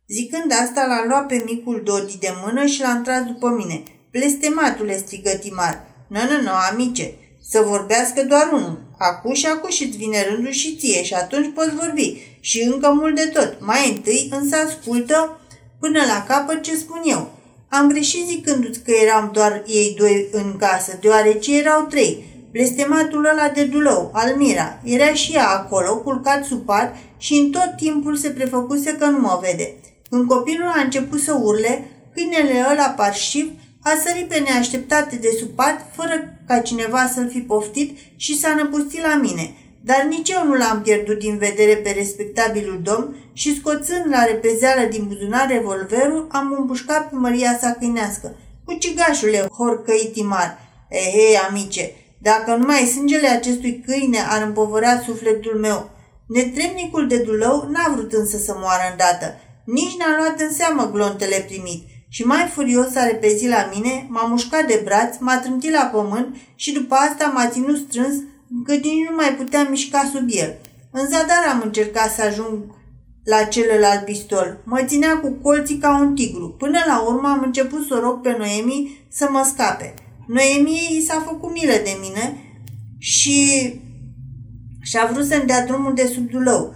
Zicând 0.08 0.52
asta, 0.62 0.86
l-a 0.86 1.04
luat 1.06 1.26
pe 1.26 1.42
micul 1.46 1.82
Dodi 1.84 2.18
de 2.18 2.32
mână 2.44 2.66
și 2.66 2.80
l-a 2.80 2.90
întras 2.90 3.22
după 3.22 3.48
mine. 3.48 3.82
Blestematule, 4.10 4.96
strigă 4.96 5.30
Timar. 5.30 5.86
Nu, 6.08 6.20
nu, 6.30 6.42
nu, 6.42 6.50
amice, 6.70 7.14
Să 7.50 7.64
vorbească 7.66 8.22
doar 8.22 8.48
unul. 8.52 8.78
Acu 8.98 9.32
și 9.32 9.46
acu 9.46 9.68
și-ți 9.68 9.96
vine 9.96 10.26
rândul 10.28 10.52
și 10.52 10.76
ție 10.76 11.02
și 11.02 11.14
atunci 11.14 11.52
poți 11.54 11.74
vorbi. 11.74 12.16
Și 12.40 12.62
încă 12.62 12.92
mult 12.92 13.14
de 13.14 13.26
tot. 13.26 13.56
Mai 13.60 13.90
întâi 13.90 14.28
însă 14.30 14.56
ascultă 14.56 15.40
până 15.80 16.00
la 16.06 16.24
capăt 16.28 16.62
ce 16.62 16.76
spun 16.76 17.00
eu. 17.04 17.30
Am 17.68 17.88
greșit 17.88 18.26
zicându-ți 18.26 18.82
că 18.82 18.90
eram 18.90 19.30
doar 19.32 19.62
ei 19.66 19.94
doi 19.98 20.28
în 20.32 20.56
casă, 20.56 20.98
deoarece 21.00 21.58
erau 21.58 21.82
trei. 21.82 22.24
Blestematul 22.52 23.24
ăla 23.24 23.48
de 23.48 23.64
dulău, 23.64 24.10
Almira, 24.14 24.80
era 24.84 25.14
și 25.14 25.32
ea 25.32 25.48
acolo, 25.48 25.96
culcat 25.96 26.44
sub 26.44 26.64
pat 26.64 26.96
și 27.18 27.34
în 27.34 27.50
tot 27.50 27.72
timpul 27.76 28.16
se 28.16 28.30
prefăcuse 28.30 28.92
că 28.92 29.06
nu 29.06 29.18
mă 29.18 29.38
vede. 29.42 29.74
Când 30.10 30.28
copilul 30.28 30.66
a 30.66 30.80
început 30.80 31.20
să 31.20 31.38
urle, 31.42 31.90
câinele 32.14 32.66
ăla 32.70 32.86
parșiv 32.86 33.50
a 33.82 33.90
sărit 34.04 34.28
pe 34.28 34.38
neașteptate 34.38 35.16
de 35.16 35.28
sub 35.38 35.48
pat, 35.48 35.86
fără 35.94 36.37
ca 36.48 36.58
cineva 36.58 37.10
să-l 37.14 37.28
fi 37.30 37.38
poftit 37.38 37.98
și 38.16 38.38
s-a 38.38 38.54
năpustit 38.54 39.02
la 39.02 39.16
mine. 39.16 39.54
Dar 39.80 40.06
nici 40.08 40.30
eu 40.30 40.46
nu 40.46 40.54
l-am 40.54 40.80
pierdut 40.82 41.18
din 41.18 41.38
vedere 41.38 41.76
pe 41.76 41.90
respectabilul 41.90 42.80
domn 42.82 43.16
și 43.32 43.56
scoțând 43.56 44.04
la 44.10 44.24
repezeală 44.24 44.88
din 44.90 45.04
buzunar 45.06 45.48
revolverul, 45.48 46.26
am 46.30 46.56
împușcat 46.58 47.08
pe 47.08 47.14
Maria 47.16 47.58
sa 47.60 47.76
câinească. 47.78 48.36
Ucigașule, 48.64 49.46
horcăi 49.56 50.10
timar! 50.12 50.58
Ehei, 50.88 51.36
amice, 51.48 51.90
dacă 52.18 52.54
numai 52.54 52.90
sângele 52.94 53.28
acestui 53.28 53.82
câine 53.86 54.18
ar 54.28 54.42
împovăra 54.42 55.00
sufletul 55.00 55.58
meu. 55.58 55.90
Netremnicul 56.26 57.08
de 57.08 57.18
dulău 57.18 57.68
n-a 57.70 57.92
vrut 57.94 58.12
însă 58.12 58.38
să 58.38 58.54
moară 58.56 58.82
îndată. 58.90 59.40
Nici 59.64 59.96
n-a 59.98 60.16
luat 60.16 60.40
în 60.40 60.52
seamă 60.52 60.90
glontele 60.92 61.44
primit 61.46 61.82
și 62.08 62.22
mai 62.22 62.50
furios 62.52 62.94
a 62.94 63.06
repezit 63.06 63.48
la 63.48 63.70
mine, 63.74 64.06
m-a 64.08 64.22
mușcat 64.22 64.66
de 64.66 64.80
braț, 64.84 65.16
m-a 65.18 65.38
trântit 65.38 65.72
la 65.72 65.90
pământ 65.92 66.36
și 66.54 66.72
după 66.72 66.94
asta 66.94 67.26
m-a 67.34 67.48
ținut 67.48 67.76
strâns 67.76 68.14
încât 68.56 68.84
nici 68.84 69.08
nu 69.08 69.14
mai 69.16 69.34
puteam 69.34 69.66
mișca 69.70 70.10
sub 70.12 70.26
el. 70.28 70.56
În 70.90 71.06
zadar 71.06 71.44
am 71.50 71.60
încercat 71.64 72.10
să 72.10 72.22
ajung 72.22 72.58
la 73.24 73.42
celălalt 73.42 74.04
pistol. 74.04 74.58
Mă 74.64 74.82
ținea 74.86 75.18
cu 75.18 75.30
colții 75.42 75.78
ca 75.78 75.98
un 76.00 76.14
tigru. 76.14 76.54
Până 76.58 76.78
la 76.86 77.00
urmă 77.00 77.28
am 77.28 77.42
început 77.44 77.86
să 77.86 77.98
rog 78.02 78.20
pe 78.20 78.34
Noemi 78.38 79.06
să 79.08 79.28
mă 79.30 79.42
scape. 79.52 79.94
Noemie 80.26 80.98
i 80.98 81.04
s-a 81.06 81.22
făcut 81.26 81.52
milă 81.52 81.72
de 81.84 81.98
mine 82.00 82.36
și 82.98 83.72
și-a 84.80 85.08
vrut 85.12 85.26
să-mi 85.26 85.46
dea 85.46 85.66
drumul 85.66 85.94
de 85.94 86.06
sub 86.06 86.30
dulău. 86.30 86.74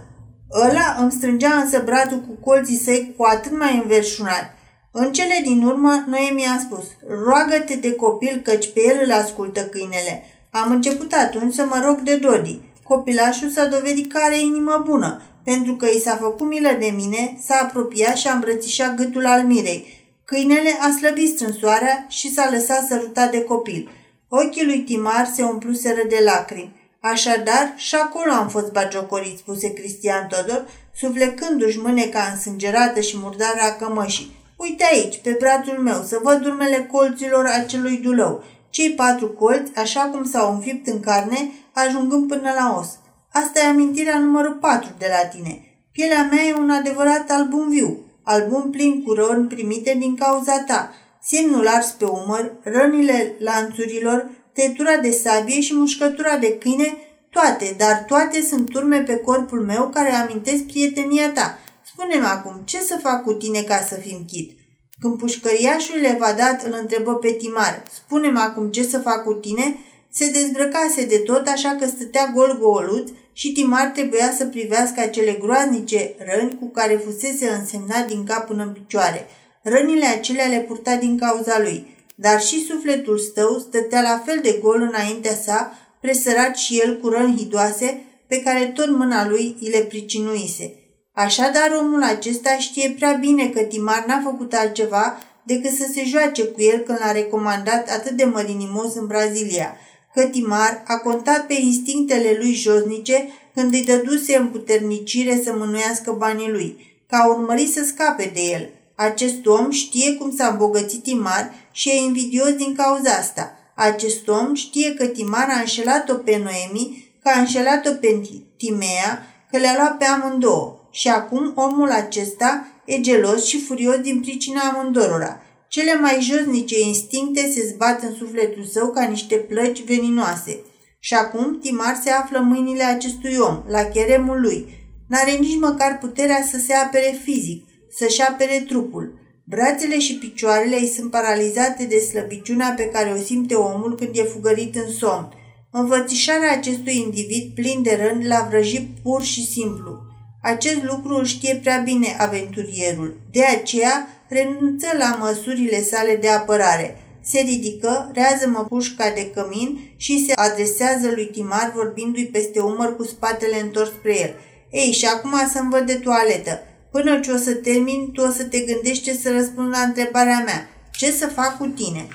Ăla 0.67 0.97
îmi 0.99 1.11
strângea 1.11 1.53
însă 1.53 1.81
brațul 1.85 2.19
cu 2.19 2.33
colții 2.49 2.77
săi 2.77 3.13
cu 3.17 3.23
atât 3.23 3.57
mai 3.57 3.81
înverșunat. 3.83 4.57
În 4.95 5.11
cele 5.11 5.39
din 5.43 5.63
urmă, 5.63 6.03
Noemi 6.07 6.45
a 6.45 6.59
spus, 6.59 6.85
roagă-te 7.25 7.75
de 7.75 7.93
copil 7.93 8.41
căci 8.43 8.71
pe 8.73 8.81
el 8.87 9.01
îl 9.05 9.11
ascultă 9.11 9.61
câinele. 9.61 10.23
Am 10.51 10.71
început 10.71 11.13
atunci 11.13 11.53
să 11.53 11.65
mă 11.65 11.81
rog 11.85 11.99
de 11.99 12.15
Dodi. 12.15 12.59
Copilașul 12.83 13.49
s-a 13.49 13.65
dovedit 13.65 14.11
că 14.11 14.19
are 14.23 14.39
inimă 14.39 14.83
bună, 14.85 15.21
pentru 15.43 15.75
că 15.75 15.85
i 15.85 15.99
s-a 15.99 16.15
făcut 16.15 16.47
milă 16.47 16.69
de 16.79 16.93
mine, 16.95 17.37
s-a 17.45 17.59
apropiat 17.61 18.15
și 18.17 18.27
a 18.27 18.33
îmbrățișat 18.33 18.95
gâtul 18.95 19.25
al 19.25 19.43
mirei. 19.43 20.07
Câinele 20.25 20.77
a 20.79 20.91
slăbit 20.97 21.35
strânsoarea 21.35 22.05
și 22.09 22.33
s-a 22.33 22.49
lăsat 22.51 22.85
sărutat 22.87 23.31
de 23.31 23.43
copil. 23.43 23.89
Ochii 24.27 24.65
lui 24.65 24.79
Timar 24.79 25.31
se 25.33 25.43
umpluseră 25.43 26.01
de 26.09 26.21
lacrimi. 26.23 26.75
Așadar, 26.99 27.73
și 27.75 27.95
acolo 27.95 28.31
am 28.31 28.47
fost 28.47 28.71
bagiocorit, 28.71 29.37
spuse 29.37 29.73
Cristian 29.73 30.27
Todor, 30.27 30.67
suflecându-și 30.95 31.79
mâneca 31.79 32.29
însângerată 32.33 32.99
și 32.99 33.17
murdară 33.17 33.59
a 33.61 33.71
cămășii. 33.71 34.41
Uite 34.63 34.83
aici, 34.91 35.17
pe 35.17 35.35
brațul 35.39 35.77
meu, 35.77 36.01
să 36.07 36.19
văd 36.23 36.45
urmele 36.45 36.89
colților 36.91 37.45
acelui 37.45 37.97
dulău. 37.97 38.43
Cei 38.69 38.91
patru 38.91 39.27
colți, 39.29 39.71
așa 39.75 40.01
cum 40.01 40.25
s-au 40.25 40.53
înfipt 40.53 40.87
în 40.87 40.99
carne, 40.99 41.51
ajungând 41.73 42.27
până 42.27 42.51
la 42.59 42.77
os. 42.79 42.87
Asta 43.31 43.59
e 43.59 43.67
amintirea 43.67 44.19
numărul 44.19 44.53
patru 44.53 44.89
de 44.97 45.07
la 45.09 45.27
tine. 45.27 45.59
Pielea 45.91 46.27
mea 46.31 46.43
e 46.43 46.53
un 46.53 46.69
adevărat 46.69 47.29
album 47.29 47.69
viu, 47.69 47.97
album 48.23 48.69
plin 48.71 49.03
cu 49.03 49.13
răni 49.13 49.47
primite 49.47 49.95
din 49.99 50.15
cauza 50.15 50.63
ta, 50.67 50.93
semnul 51.21 51.67
ars 51.67 51.91
pe 51.91 52.05
umăr, 52.05 52.51
rănile 52.63 53.35
lanțurilor, 53.39 54.29
tăietura 54.53 54.97
de 54.97 55.11
sabie 55.11 55.61
și 55.61 55.75
mușcătura 55.75 56.37
de 56.37 56.57
câine, 56.57 56.97
toate, 57.29 57.75
dar 57.77 58.03
toate 58.07 58.41
sunt 58.41 58.69
turme 58.69 58.99
pe 58.99 59.15
corpul 59.15 59.61
meu 59.61 59.89
care 59.93 60.11
amintesc 60.13 60.63
prietenia 60.63 61.31
ta. 61.31 61.57
Spune-mi 62.03 62.25
acum, 62.25 62.61
ce 62.65 62.79
să 62.79 62.99
fac 63.01 63.23
cu 63.23 63.33
tine 63.33 63.61
ca 63.61 63.81
să 63.89 63.95
fim 63.95 64.25
chit? 64.27 64.51
Când 64.99 65.17
pușcăriașul 65.17 65.99
le 65.99 66.17
va 66.19 66.33
dat, 66.37 66.65
îl 66.65 66.77
întrebă 66.81 67.15
pe 67.15 67.31
Timar. 67.31 67.83
Spune-mi 67.93 68.37
acum 68.37 68.69
ce 68.69 68.83
să 68.83 68.99
fac 68.99 69.23
cu 69.23 69.33
tine? 69.33 69.77
Se 70.09 70.31
dezbrăcase 70.31 71.05
de 71.05 71.17
tot, 71.17 71.47
așa 71.47 71.75
că 71.79 71.85
stătea 71.85 72.31
gol 72.35 72.57
golut 72.59 73.07
și 73.33 73.51
Timar 73.51 73.85
trebuia 73.85 74.33
să 74.37 74.45
privească 74.45 74.99
acele 74.99 75.31
groaznice 75.31 76.15
răni 76.17 76.57
cu 76.59 76.69
care 76.69 77.01
fusese 77.05 77.49
însemnat 77.49 78.07
din 78.07 78.23
cap 78.23 78.47
până 78.47 78.63
în 78.63 78.71
picioare. 78.71 79.27
Rănile 79.61 80.05
acelea 80.05 80.47
le 80.47 80.59
purta 80.59 80.95
din 80.95 81.17
cauza 81.17 81.59
lui 81.59 81.91
dar 82.15 82.41
și 82.41 82.65
sufletul 82.65 83.17
stău 83.17 83.59
stătea 83.59 84.01
la 84.01 84.21
fel 84.25 84.39
de 84.41 84.59
gol 84.61 84.81
înaintea 84.81 85.35
sa, 85.35 85.77
presărat 86.01 86.55
și 86.55 86.79
el 86.85 86.99
cu 86.99 87.07
răni 87.07 87.37
hidoase, 87.37 88.03
pe 88.27 88.41
care 88.41 88.65
tot 88.65 88.89
mâna 88.89 89.27
lui 89.27 89.57
îi 89.61 89.69
le 89.69 89.79
pricinuise. 89.79 90.82
Așadar, 91.13 91.77
omul 91.79 92.03
acesta 92.03 92.57
știe 92.57 92.93
prea 92.97 93.11
bine 93.11 93.47
că 93.47 93.61
Timar 93.61 94.05
n-a 94.07 94.21
făcut 94.23 94.53
altceva 94.53 95.17
decât 95.43 95.71
să 95.71 95.87
se 95.93 96.03
joace 96.05 96.43
cu 96.43 96.61
el 96.61 96.79
când 96.79 96.97
l-a 97.01 97.11
recomandat 97.11 97.89
atât 97.89 98.11
de 98.11 98.23
mărinimos 98.23 98.95
în 98.95 99.07
Brazilia, 99.07 99.77
că 100.13 100.23
Timar 100.23 100.83
a 100.87 100.97
contat 100.97 101.45
pe 101.45 101.53
instinctele 101.53 102.35
lui 102.39 102.53
josnice 102.53 103.27
când 103.53 103.73
îi 103.73 103.83
dăduse 103.83 104.37
în 104.37 104.47
puternicire 104.47 105.41
să 105.43 105.53
mânuiască 105.57 106.11
banii 106.11 106.51
lui, 106.51 107.01
că 107.09 107.15
a 107.15 107.27
urmărit 107.27 107.71
să 107.71 107.83
scape 107.83 108.31
de 108.33 108.41
el– 108.41 108.69
acest 108.95 109.45
om 109.45 109.71
știe 109.71 110.13
cum 110.13 110.35
s-a 110.35 110.47
îmbogățit 110.47 111.03
Timar 111.03 111.53
și 111.71 111.89
e 111.89 111.93
invidios 111.93 112.51
din 112.51 112.75
cauza 112.75 113.11
asta. 113.11 113.57
Acest 113.75 114.27
om 114.27 114.53
știe 114.53 114.93
că 114.93 115.05
Timar 115.05 115.47
a 115.49 115.59
înșelat-o 115.59 116.13
pe 116.13 116.37
Noemi, 116.37 117.13
că 117.21 117.29
a 117.33 117.39
înșelat-o 117.39 117.91
pe 117.91 118.21
Timea, 118.57 119.27
că 119.51 119.57
le-a 119.57 119.75
luat 119.77 119.97
pe 119.97 120.05
amândouă. 120.05 120.82
Și 120.93 121.07
acum 121.07 121.53
omul 121.55 121.89
acesta 121.89 122.67
e 122.85 122.99
gelos 122.99 123.45
și 123.45 123.61
furios 123.61 123.97
din 123.97 124.19
pricina 124.21 124.61
amândorora. 124.61 125.41
Cele 125.67 125.93
mai 125.93 126.21
josnice 126.21 126.81
instincte 126.81 127.51
se 127.53 127.67
zbat 127.73 128.03
în 128.03 128.13
sufletul 128.15 128.63
său 128.63 128.87
ca 128.87 129.03
niște 129.03 129.35
plăci 129.35 129.83
veninoase. 129.83 130.59
Și 130.99 131.13
acum 131.13 131.59
Timar 131.59 131.99
se 132.03 132.09
află 132.09 132.37
în 132.37 132.47
mâinile 132.47 132.83
acestui 132.83 133.35
om, 133.37 133.63
la 133.67 133.83
cheremul 133.83 134.41
lui. 134.41 134.67
N-are 135.07 135.31
nici 135.31 135.59
măcar 135.59 135.97
puterea 135.97 136.47
să 136.51 136.57
se 136.57 136.73
apere 136.73 137.19
fizic 137.23 137.65
să-și 137.97 138.21
apere 138.21 138.65
trupul. 138.67 139.21
Brațele 139.45 139.99
și 139.99 140.15
picioarele 140.15 140.79
îi 140.79 140.87
sunt 140.87 141.11
paralizate 141.11 141.85
de 141.85 141.99
slăbiciunea 141.99 142.73
pe 142.77 142.85
care 142.85 143.11
o 143.11 143.23
simte 143.23 143.55
omul 143.55 143.95
când 143.95 144.09
e 144.13 144.23
fugărit 144.23 144.75
în 144.75 144.91
somn. 144.91 145.29
Învățișarea 145.71 146.51
acestui 146.51 146.97
individ 146.97 147.53
plin 147.53 147.81
de 147.81 147.99
răni 148.03 148.27
l-a 148.27 148.47
vrăjit 148.49 148.87
pur 149.03 149.21
și 149.23 149.45
simplu. 149.45 150.11
Acest 150.45 150.83
lucru 150.83 151.15
îl 151.15 151.25
știe 151.25 151.55
prea 151.55 151.77
bine 151.77 152.15
aventurierul. 152.19 153.19
De 153.31 153.43
aceea 153.43 154.07
renunță 154.29 154.87
la 154.97 155.17
măsurile 155.19 155.81
sale 155.81 156.15
de 156.15 156.29
apărare. 156.29 156.97
Se 157.21 157.39
ridică, 157.39 158.11
rează 158.13 158.65
pușca 158.67 159.11
de 159.15 159.31
cămin 159.31 159.79
și 159.97 160.25
se 160.25 160.33
adresează 160.35 161.11
lui 161.15 161.25
Timar 161.25 161.71
vorbindu-i 161.75 162.25
peste 162.25 162.59
umăr 162.59 162.95
cu 162.95 163.03
spatele 163.03 163.61
întors 163.61 163.89
spre 163.89 164.19
el. 164.19 164.33
Ei, 164.71 164.91
și 164.91 165.05
acum 165.05 165.33
să-mi 165.53 165.69
văd 165.69 165.85
de 165.85 165.95
toaletă. 165.95 166.59
Până 166.91 167.19
ce 167.19 167.31
o 167.31 167.37
să 167.37 167.53
termin, 167.53 168.11
tu 168.11 168.21
o 168.21 168.31
să 168.31 168.43
te 168.43 168.59
gândești 168.59 169.03
ce 169.03 169.13
să 169.13 169.31
răspund 169.31 169.69
la 169.69 169.79
întrebarea 169.79 170.43
mea. 170.45 170.69
Ce 170.91 171.11
să 171.11 171.27
fac 171.27 171.57
cu 171.57 171.65
tine? 171.65 172.07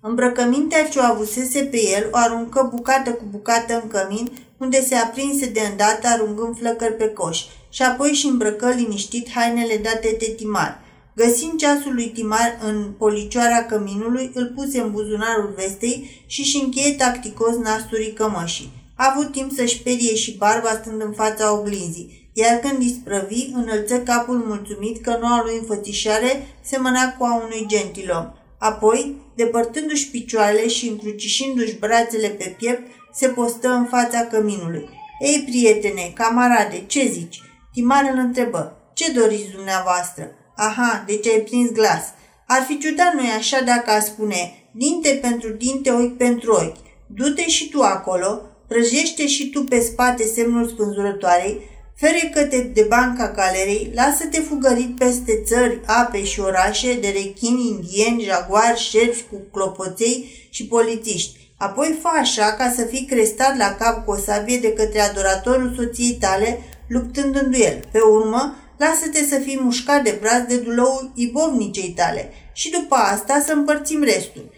Îmbrăcămintea 0.00 0.88
ce 0.88 0.98
o 0.98 1.02
avusese 1.02 1.64
pe 1.64 1.80
el 1.96 2.08
o 2.10 2.16
aruncă 2.16 2.68
bucată 2.74 3.10
cu 3.10 3.24
bucată 3.30 3.80
în 3.82 3.88
cămin, 3.88 4.32
unde 4.62 4.84
se 4.84 4.94
aprinse 4.94 5.46
de 5.46 5.60
îndată 5.70 6.06
aruncând 6.06 6.58
flăcări 6.58 6.96
pe 6.96 7.08
coș, 7.08 7.38
și 7.70 7.82
apoi 7.82 8.08
și 8.08 8.26
îmbrăcă 8.26 8.68
liniștit 8.68 9.30
hainele 9.30 9.76
date 9.76 10.16
de 10.18 10.34
Timar. 10.36 10.80
Găsind 11.16 11.58
ceasul 11.58 11.94
lui 11.94 12.08
Timar 12.08 12.58
în 12.66 12.92
policioara 12.98 13.64
căminului, 13.64 14.30
îl 14.34 14.52
puse 14.56 14.80
în 14.80 14.90
buzunarul 14.90 15.52
vestei 15.56 16.24
și 16.26 16.42
și 16.42 16.60
încheie 16.64 16.92
tacticos 16.92 17.56
nasturii 17.56 18.12
cămășii. 18.12 18.72
A 18.96 19.12
avut 19.14 19.32
timp 19.32 19.52
să-și 19.52 19.82
perie 19.82 20.14
și 20.14 20.36
barba 20.36 20.70
stând 20.70 21.02
în 21.02 21.12
fața 21.12 21.52
oglinzii 21.58 22.22
iar 22.32 22.58
când 22.58 22.82
isprăvi, 22.82 23.48
înălță 23.52 23.98
capul 23.98 24.36
mulțumit 24.36 25.02
că 25.02 25.18
noua 25.20 25.42
lui 25.44 25.56
înfățișare 25.58 26.46
semăna 26.62 27.12
cu 27.18 27.24
a 27.24 27.42
unui 27.44 27.64
gentilom. 27.66 28.26
Apoi, 28.58 29.16
depărtându-și 29.34 30.10
picioarele 30.10 30.68
și 30.68 30.88
încrucișindu-și 30.88 31.78
brațele 31.78 32.28
pe 32.28 32.54
piept, 32.58 32.90
se 33.14 33.28
postă 33.28 33.68
în 33.68 33.84
fața 33.84 34.20
căminului. 34.20 34.88
Ei, 35.20 35.44
prietene, 35.46 36.12
camarade, 36.14 36.84
ce 36.86 37.08
zici?" 37.12 37.40
Timar 37.72 38.10
îl 38.12 38.18
întrebă. 38.18 38.76
Ce 38.92 39.12
doriți 39.12 39.50
dumneavoastră?" 39.50 40.30
Aha, 40.56 41.04
deci 41.06 41.26
ai 41.26 41.40
prins 41.40 41.70
glas. 41.70 42.04
Ar 42.46 42.62
fi 42.62 42.78
ciudat 42.78 43.14
noi 43.14 43.30
așa 43.38 43.60
dacă 43.60 43.90
a 43.90 44.00
spune 44.00 44.52
dinte 44.72 45.18
pentru 45.22 45.48
dinte, 45.48 45.90
ochi 45.90 46.16
pentru 46.16 46.52
ochi. 46.52 46.76
Du-te 47.06 47.48
și 47.48 47.68
tu 47.68 47.82
acolo, 47.82 48.40
prăjește 48.68 49.26
și 49.26 49.50
tu 49.50 49.64
pe 49.64 49.80
spate 49.80 50.24
semnul 50.24 50.68
spânzurătoarei, 50.68 51.60
ferecă-te 51.96 52.58
de 52.60 52.86
banca 52.88 53.32
galerei, 53.32 53.90
lasă-te 53.94 54.40
fugărit 54.40 54.96
peste 54.96 55.42
țări, 55.44 55.80
ape 55.86 56.24
și 56.24 56.40
orașe 56.40 56.98
de 57.00 57.08
rechini, 57.08 57.68
indieni, 57.68 58.22
jaguari, 58.22 58.80
șerpi 58.80 59.24
cu 59.30 59.36
clopoței 59.52 60.48
și 60.50 60.66
polițiști. 60.66 61.41
Apoi 61.66 61.98
fă 62.00 62.08
așa 62.20 62.52
ca 62.52 62.72
să 62.76 62.84
fii 62.84 63.06
crestat 63.10 63.56
la 63.56 63.74
cap 63.78 64.04
cu 64.04 64.10
o 64.10 64.16
sabie 64.16 64.58
de 64.58 64.72
către 64.72 65.00
adoratorul 65.00 65.74
soției 65.76 66.16
tale, 66.20 66.58
luptând 66.88 67.36
în 67.36 67.50
duel. 67.50 67.84
Pe 67.92 67.98
urmă, 67.98 68.56
lasă-te 68.78 69.24
să 69.24 69.38
fii 69.38 69.60
mușcat 69.62 70.02
de 70.02 70.18
braț 70.20 70.48
de 70.48 70.56
dulou 70.56 71.10
ibovnicei 71.14 71.92
tale 71.96 72.32
și 72.52 72.70
după 72.70 72.94
asta 72.94 73.42
să 73.46 73.52
împărțim 73.52 74.02
restul. 74.02 74.50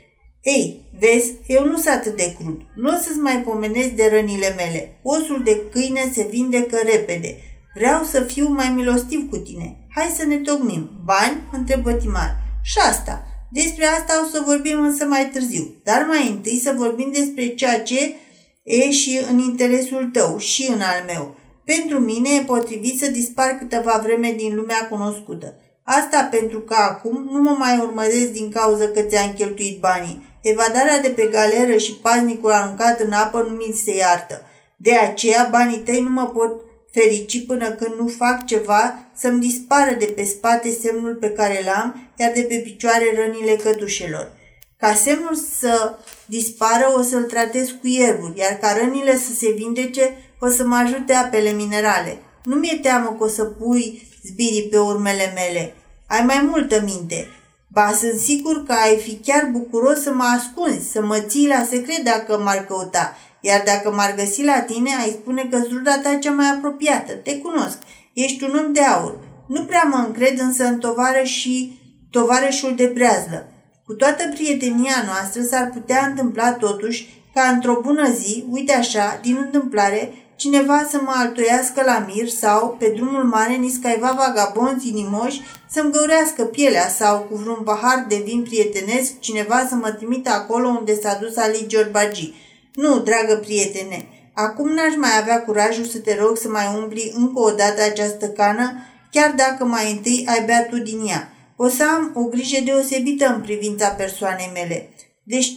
Ei, 0.43 0.81
vezi, 0.99 1.33
eu 1.47 1.65
nu 1.65 1.77
sunt 1.77 1.95
atât 1.95 2.17
de 2.17 2.37
crud. 2.39 2.61
Nu 2.75 2.89
o 2.89 3.01
să-ți 3.03 3.19
mai 3.19 3.37
pomenesc 3.37 3.89
de 3.89 4.09
rănile 4.13 4.55
mele. 4.57 4.99
Osul 5.03 5.41
de 5.45 5.61
câine 5.73 6.11
se 6.15 6.27
vindecă 6.31 6.79
repede. 6.85 7.37
Vreau 7.75 8.03
să 8.03 8.21
fiu 8.21 8.49
mai 8.49 8.69
milostiv 8.69 9.29
cu 9.31 9.37
tine. 9.37 9.77
Hai 9.95 10.15
să 10.17 10.25
ne 10.27 10.37
tocmim. 10.37 10.91
Bani? 11.05 11.43
întrebă 11.53 11.93
Timar. 11.93 12.37
Și 12.63 12.79
asta. 12.79 13.34
Despre 13.61 13.85
asta 13.87 14.23
o 14.25 14.29
să 14.33 14.43
vorbim 14.47 14.81
însă 14.81 15.05
mai 15.05 15.31
târziu. 15.33 15.75
Dar 15.85 16.07
mai 16.09 16.29
întâi 16.29 16.61
să 16.63 16.73
vorbim 16.77 17.11
despre 17.13 17.47
ceea 17.47 17.83
ce 17.83 18.15
e 18.63 18.91
și 18.91 19.21
în 19.31 19.39
interesul 19.39 20.11
tău 20.13 20.39
și 20.39 20.71
în 20.75 20.81
al 20.81 21.05
meu. 21.07 21.37
Pentru 21.65 21.99
mine 21.99 22.29
e 22.29 22.45
potrivit 22.45 22.99
să 22.99 23.11
dispar 23.11 23.51
câteva 23.59 24.01
vreme 24.03 24.33
din 24.37 24.55
lumea 24.55 24.89
cunoscută. 24.91 25.55
Asta 25.83 26.29
pentru 26.31 26.61
că 26.61 26.75
acum 26.75 27.29
nu 27.33 27.41
mă 27.41 27.57
mai 27.59 27.79
urmăresc 27.79 28.31
din 28.33 28.51
cauza 28.51 28.89
că 28.89 29.01
ți-am 29.01 29.33
cheltuit 29.33 29.81
banii. 29.81 30.39
Evadarea 30.43 31.01
de 31.01 31.09
pe 31.09 31.29
galeră 31.33 31.77
și 31.77 31.95
paznicul 31.95 32.51
aruncat 32.51 33.01
în 33.01 33.13
apă 33.13 33.47
nu 33.49 33.55
mi 33.55 33.81
se 33.85 33.97
iartă. 33.97 34.43
De 34.77 34.95
aceea 34.95 35.49
banii 35.51 35.79
tăi 35.79 36.01
nu 36.01 36.11
mă 36.11 36.27
pot 36.27 36.61
ferici 36.95 37.47
până 37.47 37.71
când 37.71 37.95
nu 37.99 38.09
fac 38.09 38.47
ceva 38.47 38.99
să-mi 39.17 39.41
dispară 39.41 39.95
de 39.99 40.05
pe 40.05 40.25
spate 40.25 40.71
semnul 40.71 41.15
pe 41.15 41.31
care 41.31 41.61
l-am, 41.65 42.11
iar 42.17 42.33
de 42.35 42.41
pe 42.41 42.57
picioare 42.57 43.05
rănile 43.17 43.57
cătușelor. 43.57 44.33
Ca 44.77 44.95
semnul 44.95 45.35
să 45.59 45.99
dispară 46.27 46.95
o 46.99 47.03
să-l 47.03 47.23
tratez 47.23 47.69
cu 47.69 47.87
ierburi, 47.87 48.39
iar 48.39 48.53
ca 48.53 48.77
rănile 48.81 49.17
să 49.17 49.33
se 49.33 49.51
vindece 49.51 50.17
o 50.41 50.49
să 50.49 50.67
mă 50.67 50.77
ajute 50.77 51.13
apele 51.13 51.51
minerale. 51.51 52.19
Nu 52.45 52.55
mi-e 52.57 52.79
teamă 52.83 53.17
că 53.19 53.25
o 53.25 53.29
să 53.29 53.45
pui 53.45 54.09
zbirii 54.25 54.69
pe 54.71 54.79
urmele 54.79 55.33
mele. 55.35 55.75
Ai 56.07 56.25
mai 56.25 56.49
multă 56.51 56.83
minte. 56.85 57.29
Ba, 57.69 57.93
sunt 57.93 58.21
sigur 58.21 58.65
că 58.67 58.73
ai 58.73 58.97
fi 58.97 59.15
chiar 59.15 59.49
bucuros 59.53 60.03
să 60.03 60.13
mă 60.13 60.25
ascunzi, 60.37 60.91
să 60.91 61.03
mă 61.03 61.19
ții 61.19 61.47
la 61.47 61.67
secret 61.71 62.05
dacă 62.05 62.39
m-ar 62.39 62.67
căuta, 62.67 63.17
iar 63.49 63.63
dacă 63.65 63.91
m-ar 63.91 64.15
găsi 64.15 64.43
la 64.45 64.61
tine, 64.61 64.91
ai 65.03 65.19
spune 65.21 65.49
că 65.51 65.59
zruda 65.59 65.99
ta 65.99 66.15
cea 66.15 66.31
mai 66.31 66.47
apropiată. 66.47 67.13
Te 67.13 67.39
cunosc. 67.39 67.79
Ești 68.13 68.45
un 68.45 68.61
om 68.65 68.73
de 68.73 68.81
aur. 68.81 69.19
Nu 69.47 69.65
prea 69.65 69.83
mă 69.91 70.05
încred 70.07 70.39
însă 70.39 70.65
în 70.65 70.79
tovară 70.79 71.23
și 71.23 71.79
tovarășul 72.11 72.75
de 72.75 72.87
breazlă. 72.95 73.49
Cu 73.87 73.93
toată 73.93 74.23
prietenia 74.35 75.05
noastră 75.07 75.43
s-ar 75.43 75.71
putea 75.73 76.07
întâmpla 76.07 76.53
totuși 76.53 77.23
ca 77.35 77.43
într-o 77.43 77.81
bună 77.83 78.11
zi, 78.11 78.45
uite 78.51 78.73
așa, 78.73 79.19
din 79.23 79.37
întâmplare, 79.41 80.13
cineva 80.37 80.87
să 80.91 81.01
mă 81.03 81.13
altoiască 81.15 81.83
la 81.85 82.07
mir 82.15 82.29
sau, 82.29 82.77
pe 82.79 82.93
drumul 82.97 83.25
mare, 83.25 83.55
niscaiva 83.55 84.15
vagabonzi 84.17 84.89
inimoși 84.89 85.41
să-mi 85.71 85.93
găurească 85.93 86.45
pielea 86.45 86.89
sau, 86.89 87.19
cu 87.19 87.37
vreun 87.37 87.61
pahar 87.65 88.05
de 88.09 88.23
vin 88.25 88.43
prietenesc, 88.43 89.19
cineva 89.19 89.67
să 89.69 89.75
mă 89.75 89.91
trimită 89.91 90.31
acolo 90.31 90.69
unde 90.69 90.95
s-a 91.01 91.19
dus 91.21 91.37
Ali 91.37 91.65
Giorbaji. 91.67 92.44
Nu, 92.75 92.99
dragă 92.99 93.37
prietene, 93.37 94.09
acum 94.33 94.68
n-aș 94.68 94.97
mai 94.97 95.11
avea 95.20 95.43
curajul 95.43 95.85
să 95.85 95.99
te 95.99 96.16
rog 96.20 96.37
să 96.37 96.49
mai 96.49 96.66
umbli 96.77 97.12
încă 97.16 97.41
o 97.41 97.51
dată 97.51 97.83
această 97.83 98.29
cană, 98.29 98.72
chiar 99.11 99.31
dacă 99.31 99.64
mai 99.64 99.93
întâi 99.93 100.25
ai 100.29 100.45
bea 100.45 100.66
tu 100.66 100.79
din 100.79 101.07
ea. 101.07 101.33
O 101.57 101.68
să 101.68 101.85
am 101.85 102.12
o 102.14 102.25
grijă 102.25 102.61
deosebită 102.64 103.27
în 103.27 103.41
privința 103.41 103.89
persoanei 103.89 104.51
mele. 104.53 104.89
Deci, 105.22 105.53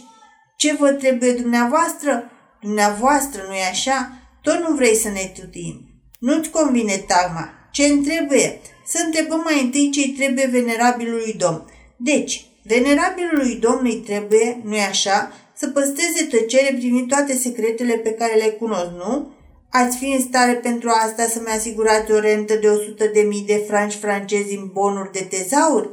ce 0.56 0.74
vă 0.74 0.90
trebuie 0.90 1.32
dumneavoastră? 1.32 2.30
Dumneavoastră, 2.60 3.42
nu-i 3.48 3.68
așa? 3.70 4.12
Tot 4.42 4.68
nu 4.68 4.74
vrei 4.74 4.96
să 4.96 5.08
ne 5.08 5.32
tutim. 5.40 5.88
Nu-ți 6.18 6.50
convine 6.50 6.96
tagma. 6.96 7.50
ce 7.72 7.84
îmi 7.84 8.04
trebuie? 8.04 8.60
Să 8.86 9.02
întrebăm 9.04 9.40
mai 9.44 9.62
întâi 9.62 9.90
ce-i 9.90 10.14
trebuie 10.18 10.46
venerabilului 10.46 11.34
domn. 11.38 11.64
Deci, 11.96 12.46
venerabilului 12.62 13.54
domn 13.54 13.84
îi 13.84 14.02
trebuie, 14.06 14.60
nu-i 14.64 14.80
așa, 14.80 15.32
să 15.58 15.68
păstreze 15.68 16.24
tăcere 16.30 16.74
privind 16.76 17.08
toate 17.08 17.34
secretele 17.36 17.94
pe 17.94 18.10
care 18.12 18.34
le 18.34 18.48
cunosc, 18.48 18.90
nu? 18.90 19.32
Ați 19.70 19.96
fi 19.96 20.12
în 20.12 20.20
stare 20.20 20.54
pentru 20.54 20.88
asta 20.88 21.22
să-mi 21.22 21.56
asigurați 21.56 22.12
o 22.12 22.18
rentă 22.18 22.54
de 22.54 22.68
100 22.68 23.04
de 23.06 23.20
mii 23.20 23.44
de 23.46 23.64
franci 23.66 23.94
francezi 23.94 24.54
în 24.54 24.70
bonuri 24.72 25.12
de 25.12 25.26
tezaur? 25.30 25.90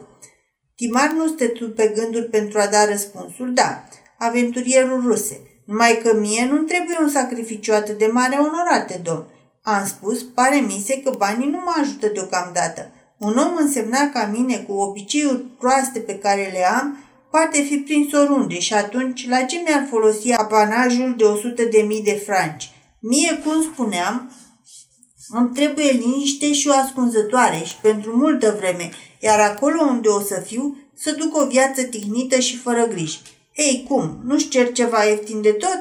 Timar 0.76 1.12
nu 1.12 1.30
tu 1.30 1.70
pe 1.70 1.92
gânduri 1.96 2.30
pentru 2.30 2.60
a 2.60 2.68
da 2.68 2.86
răspunsul, 2.86 3.54
da, 3.54 3.84
aventurierul 4.18 5.02
ruse. 5.06 5.40
Numai 5.66 6.00
că 6.04 6.16
mie 6.16 6.48
nu 6.52 6.58
trebuie 6.58 6.98
un 7.02 7.10
sacrificiu 7.10 7.74
atât 7.74 7.98
de 7.98 8.06
mare 8.06 8.36
onorate, 8.36 9.02
domn. 9.04 9.26
Am 9.62 9.86
spus, 9.86 10.24
pare 10.24 10.56
mi 10.56 10.84
se 10.86 11.02
că 11.02 11.12
banii 11.18 11.50
nu 11.50 11.58
mă 11.58 11.74
ajută 11.82 12.08
deocamdată. 12.14 12.92
Un 13.18 13.38
om 13.38 13.56
însemna 13.58 14.10
ca 14.14 14.30
mine, 14.34 14.58
cu 14.58 14.74
obiceiuri 14.74 15.42
proaste 15.60 16.00
pe 16.00 16.18
care 16.18 16.50
le 16.52 16.66
am, 16.66 17.05
poate 17.36 17.62
fi 17.62 17.78
prins 17.78 18.14
oriunde 18.14 18.60
și 18.60 18.74
atunci 18.74 19.28
la 19.28 19.42
ce 19.42 19.62
mi-ar 19.66 19.88
folosi 19.90 20.32
apanajul 20.32 21.14
de 21.18 21.24
100 21.24 21.64
de 21.64 21.82
mii 21.88 22.04
de 22.04 22.22
franci? 22.26 22.72
Mie, 23.00 23.42
cum 23.44 23.62
spuneam, 23.62 24.32
îmi 25.30 25.50
trebuie 25.54 25.92
liniște 25.92 26.54
și 26.54 26.68
o 26.68 26.72
ascunzătoare 26.72 27.62
și 27.66 27.76
pentru 27.82 28.18
multă 28.18 28.56
vreme, 28.60 28.90
iar 29.20 29.40
acolo 29.40 29.82
unde 29.82 30.08
o 30.08 30.20
să 30.20 30.44
fiu, 30.46 30.78
să 30.94 31.12
duc 31.12 31.38
o 31.38 31.48
viață 31.48 31.84
tihnită 31.84 32.40
și 32.40 32.58
fără 32.58 32.88
griji. 32.88 33.22
Ei, 33.56 33.86
cum? 33.88 34.20
Nu-ți 34.24 34.48
cer 34.48 34.72
ceva 34.72 35.04
ieftin 35.04 35.42
de 35.42 35.52
tot? 35.52 35.80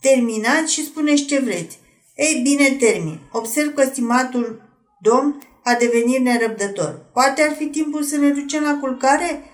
Terminați 0.00 0.72
și 0.72 0.84
spuneți 0.84 1.24
ce 1.24 1.38
vreți. 1.38 1.78
Ei, 2.16 2.40
bine, 2.42 2.68
termin. 2.68 3.18
Observ 3.32 3.74
că 3.74 3.82
stimatul 3.84 4.62
domn 5.00 5.42
a 5.64 5.74
devenit 5.74 6.18
nerăbdător. 6.18 7.10
Poate 7.12 7.42
ar 7.42 7.54
fi 7.58 7.66
timpul 7.66 8.02
să 8.02 8.16
ne 8.16 8.28
ducem 8.28 8.62
la 8.62 8.78
culcare? 8.80 9.49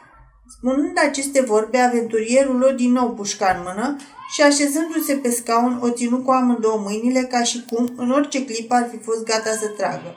Spunând 0.49 0.99
aceste 1.09 1.41
vorbe, 1.41 1.79
aventurierul 1.79 2.63
o 2.63 2.71
din 2.71 2.93
nou 2.93 3.11
pușca 3.11 3.55
în 3.57 3.63
mână 3.65 3.97
și 4.35 4.43
așezându-se 4.43 5.15
pe 5.15 5.31
scaun, 5.31 5.79
o 5.83 5.91
ținu 5.91 6.19
cu 6.19 6.31
amândouă 6.31 6.79
mâinile 6.79 7.21
ca 7.21 7.43
și 7.43 7.65
cum, 7.71 7.93
în 7.97 8.11
orice 8.11 8.45
clip, 8.45 8.73
ar 8.73 8.89
fi 8.91 8.99
fost 8.99 9.25
gata 9.25 9.51
să 9.51 9.67
tragă. 9.67 10.17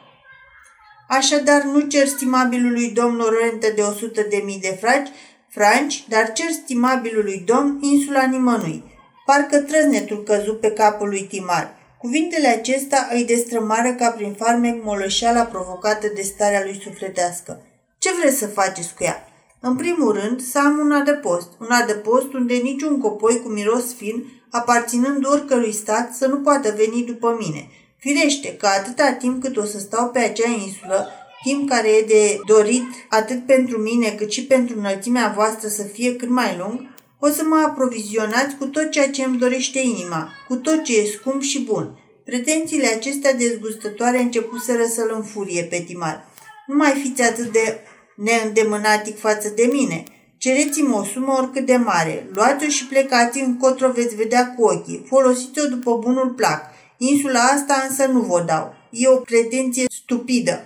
Așadar, 1.08 1.64
nu 1.64 1.80
cer 1.80 2.08
stimabilului 2.08 2.92
domn 2.92 3.20
o 3.20 3.30
rentă 3.30 3.68
de 3.76 3.82
100 3.82 4.26
de 4.30 4.42
mii 4.46 4.60
de 4.60 4.78
franci, 4.82 5.10
franci, 5.50 6.06
dar 6.08 6.32
cer 6.32 6.50
stimabilului 6.52 7.44
domn 7.46 7.78
insula 7.82 8.26
nimănui. 8.26 8.84
Parcă 9.26 9.58
trăznetul 9.58 10.24
căzu 10.24 10.54
pe 10.54 10.72
capul 10.72 11.08
lui 11.08 11.24
Timar. 11.24 11.78
Cuvintele 11.98 12.48
acestea 12.48 13.10
îi 13.12 13.26
destrămară 13.26 13.94
ca 13.94 14.10
prin 14.10 14.34
farmec 14.34 14.84
molășeala 14.84 15.44
provocată 15.44 16.08
de 16.16 16.22
starea 16.22 16.64
lui 16.64 16.82
sufletească. 16.84 17.62
Ce 17.98 18.10
vreți 18.20 18.38
să 18.38 18.48
faceți 18.48 18.94
cu 18.94 19.04
ea? 19.04 19.29
În 19.62 19.76
primul 19.76 20.12
rând, 20.12 20.42
să 20.42 20.60
am 20.60 20.78
un 20.78 20.92
adăpost. 20.92 21.48
Un 21.60 21.70
adăpost 21.70 22.34
unde 22.34 22.54
niciun 22.54 23.00
copoi 23.00 23.42
cu 23.44 23.50
miros 23.50 23.94
fin, 23.94 24.26
aparținând 24.50 25.26
oricărui 25.26 25.74
stat, 25.74 26.14
să 26.14 26.28
nu 26.28 26.38
poată 26.38 26.74
veni 26.78 27.04
după 27.04 27.38
mine. 27.40 27.70
Firește 27.98 28.56
că 28.56 28.68
atâta 28.68 29.12
timp 29.12 29.42
cât 29.42 29.58
o 29.58 29.64
să 29.64 29.80
stau 29.80 30.10
pe 30.10 30.20
acea 30.20 30.50
insulă, 30.50 31.08
timp 31.44 31.70
care 31.70 31.90
e 31.90 32.06
de 32.08 32.40
dorit 32.46 32.88
atât 33.10 33.46
pentru 33.46 33.78
mine 33.78 34.10
cât 34.10 34.32
și 34.32 34.46
pentru 34.46 34.78
înălțimea 34.78 35.34
voastră 35.36 35.68
să 35.68 35.84
fie 35.84 36.16
cât 36.16 36.30
mai 36.30 36.56
lung, 36.60 36.80
o 37.20 37.28
să 37.28 37.44
mă 37.44 37.64
aprovizionați 37.68 38.56
cu 38.56 38.66
tot 38.66 38.90
ceea 38.90 39.10
ce 39.10 39.24
îmi 39.24 39.38
dorește 39.38 39.80
inima, 39.80 40.30
cu 40.48 40.56
tot 40.56 40.84
ce 40.84 41.00
e 41.00 41.06
scump 41.06 41.42
și 41.42 41.64
bun. 41.64 42.00
Pretențiile 42.26 42.88
acestea 42.88 43.34
dezgustătoare 43.34 44.22
începuseră 44.22 44.84
să-l 44.84 45.12
înfurie 45.16 45.64
pe 45.64 45.84
Timar. 45.88 46.28
Nu 46.68 46.76
mai 46.76 47.02
fiți 47.04 47.22
atât 47.22 47.52
de 47.52 47.80
neîndemânatic 48.24 49.20
față 49.20 49.50
de 49.56 49.70
mine. 49.72 50.04
Cereți-mi 50.38 50.94
o 50.94 51.04
sumă 51.04 51.36
oricât 51.38 51.66
de 51.66 51.76
mare. 51.76 52.28
Luați-o 52.34 52.70
și 52.70 52.86
plecați 52.86 53.40
încotro 53.40 53.92
veți 53.92 54.16
vedea 54.16 54.54
cu 54.54 54.64
ochii. 54.64 55.06
Folosiți-o 55.08 55.68
după 55.68 55.98
bunul 55.98 56.30
plac. 56.30 56.62
Insula 56.98 57.40
asta 57.40 57.86
însă 57.90 58.06
nu 58.06 58.20
vă 58.20 58.44
dau. 58.48 58.74
E 58.92 59.08
o 59.08 59.16
pretenție 59.16 59.86
stupidă. 60.04 60.64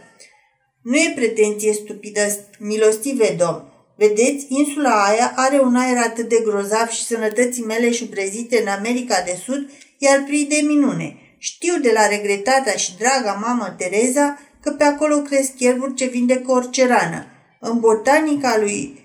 Nu 0.82 0.96
e 0.96 1.14
pretenție 1.16 1.74
stupidă, 1.74 2.22
milostive 2.60 3.36
domn. 3.38 3.64
Vedeți, 3.98 4.46
insula 4.50 5.04
aia 5.04 5.34
are 5.36 5.60
un 5.60 5.76
aer 5.76 5.98
atât 5.98 6.30
de 6.30 6.42
grozav 6.44 6.88
și 6.88 7.06
sănătății 7.06 7.64
mele 7.64 7.92
șubrezite 7.92 8.62
în 8.62 8.68
America 8.68 9.22
de 9.26 9.40
Sud, 9.46 9.70
iar 9.98 10.24
prii 10.26 10.46
de 10.46 10.62
minune. 10.68 11.18
Știu 11.38 11.80
de 11.82 11.92
la 11.94 12.08
regretata 12.08 12.72
și 12.72 12.98
draga 12.98 13.40
mamă 13.42 13.76
Tereza 13.78 14.40
că 14.62 14.72
pe 14.72 14.84
acolo 14.84 15.18
cresc 15.18 15.52
ierburi 15.58 15.94
ce 15.94 16.06
vindecă 16.06 16.52
orice 16.52 16.88
rană. 16.88 17.33
În 17.66 17.80
botanica 17.80 18.58
lui 18.60 19.02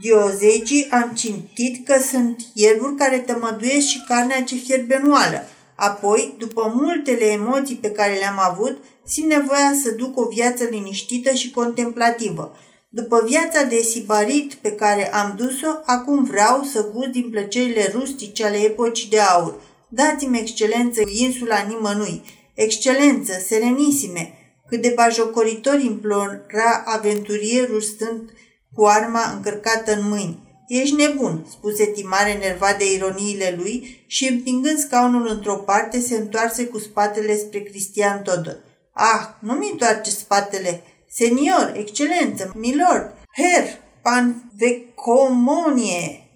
Diozegii 0.00 0.88
am 0.90 1.12
citit 1.14 1.86
că 1.86 2.00
sunt 2.10 2.40
ierburi 2.54 2.94
care 2.94 3.18
tămăduiesc 3.18 3.86
și 3.86 4.04
carnea 4.08 4.42
ce 4.42 4.54
fierbe 4.54 5.00
nuală. 5.04 5.44
Apoi, 5.74 6.34
după 6.38 6.72
multele 6.74 7.24
emoții 7.24 7.74
pe 7.74 7.90
care 7.90 8.14
le-am 8.14 8.38
avut, 8.50 8.78
simt 9.04 9.28
nevoia 9.28 9.72
să 9.82 9.90
duc 9.90 10.18
o 10.18 10.28
viață 10.28 10.64
liniștită 10.64 11.34
și 11.34 11.50
contemplativă. 11.50 12.56
După 12.88 13.24
viața 13.26 13.62
de 13.62 13.76
sibarit 13.76 14.54
pe 14.54 14.72
care 14.72 15.14
am 15.14 15.34
dus-o, 15.36 15.70
acum 15.84 16.24
vreau 16.24 16.62
să 16.62 16.90
gust 16.94 17.08
din 17.08 17.30
plăcerile 17.30 17.92
rustice 17.94 18.44
ale 18.44 18.56
epocii 18.56 19.08
de 19.08 19.20
aur. 19.20 19.54
Dați-mi 19.88 20.38
excelență 20.38 21.00
insula 21.06 21.66
nimănui. 21.68 22.22
Excelență, 22.54 23.32
serenisime, 23.46 24.41
cât 24.72 24.82
de 24.82 24.92
bajocoritor 24.96 25.80
implora 25.80 26.82
aventurierul 26.84 27.80
stând 27.80 28.30
cu 28.74 28.84
arma 28.84 29.32
încărcată 29.34 29.92
în 29.92 30.08
mâini. 30.08 30.64
Ești 30.68 30.94
nebun, 30.94 31.46
spuse 31.50 31.84
Timar 31.84 32.26
enervat 32.26 32.78
de 32.78 32.92
ironiile 32.92 33.54
lui 33.58 34.04
și 34.06 34.28
împingând 34.28 34.78
scaunul 34.78 35.28
într-o 35.28 35.56
parte, 35.56 36.00
se 36.00 36.16
întoarse 36.16 36.64
cu 36.64 36.78
spatele 36.78 37.36
spre 37.36 37.60
Cristian 37.60 38.22
Todor. 38.22 38.56
Ah, 38.92 39.28
nu 39.40 39.52
mi 39.52 39.68
întoarce 39.72 40.10
spatele. 40.10 40.82
Senior, 41.08 41.72
excelență, 41.76 42.52
milord, 42.54 43.14
her, 43.36 43.64
pan 44.02 44.50
vecomonie, 44.56 46.28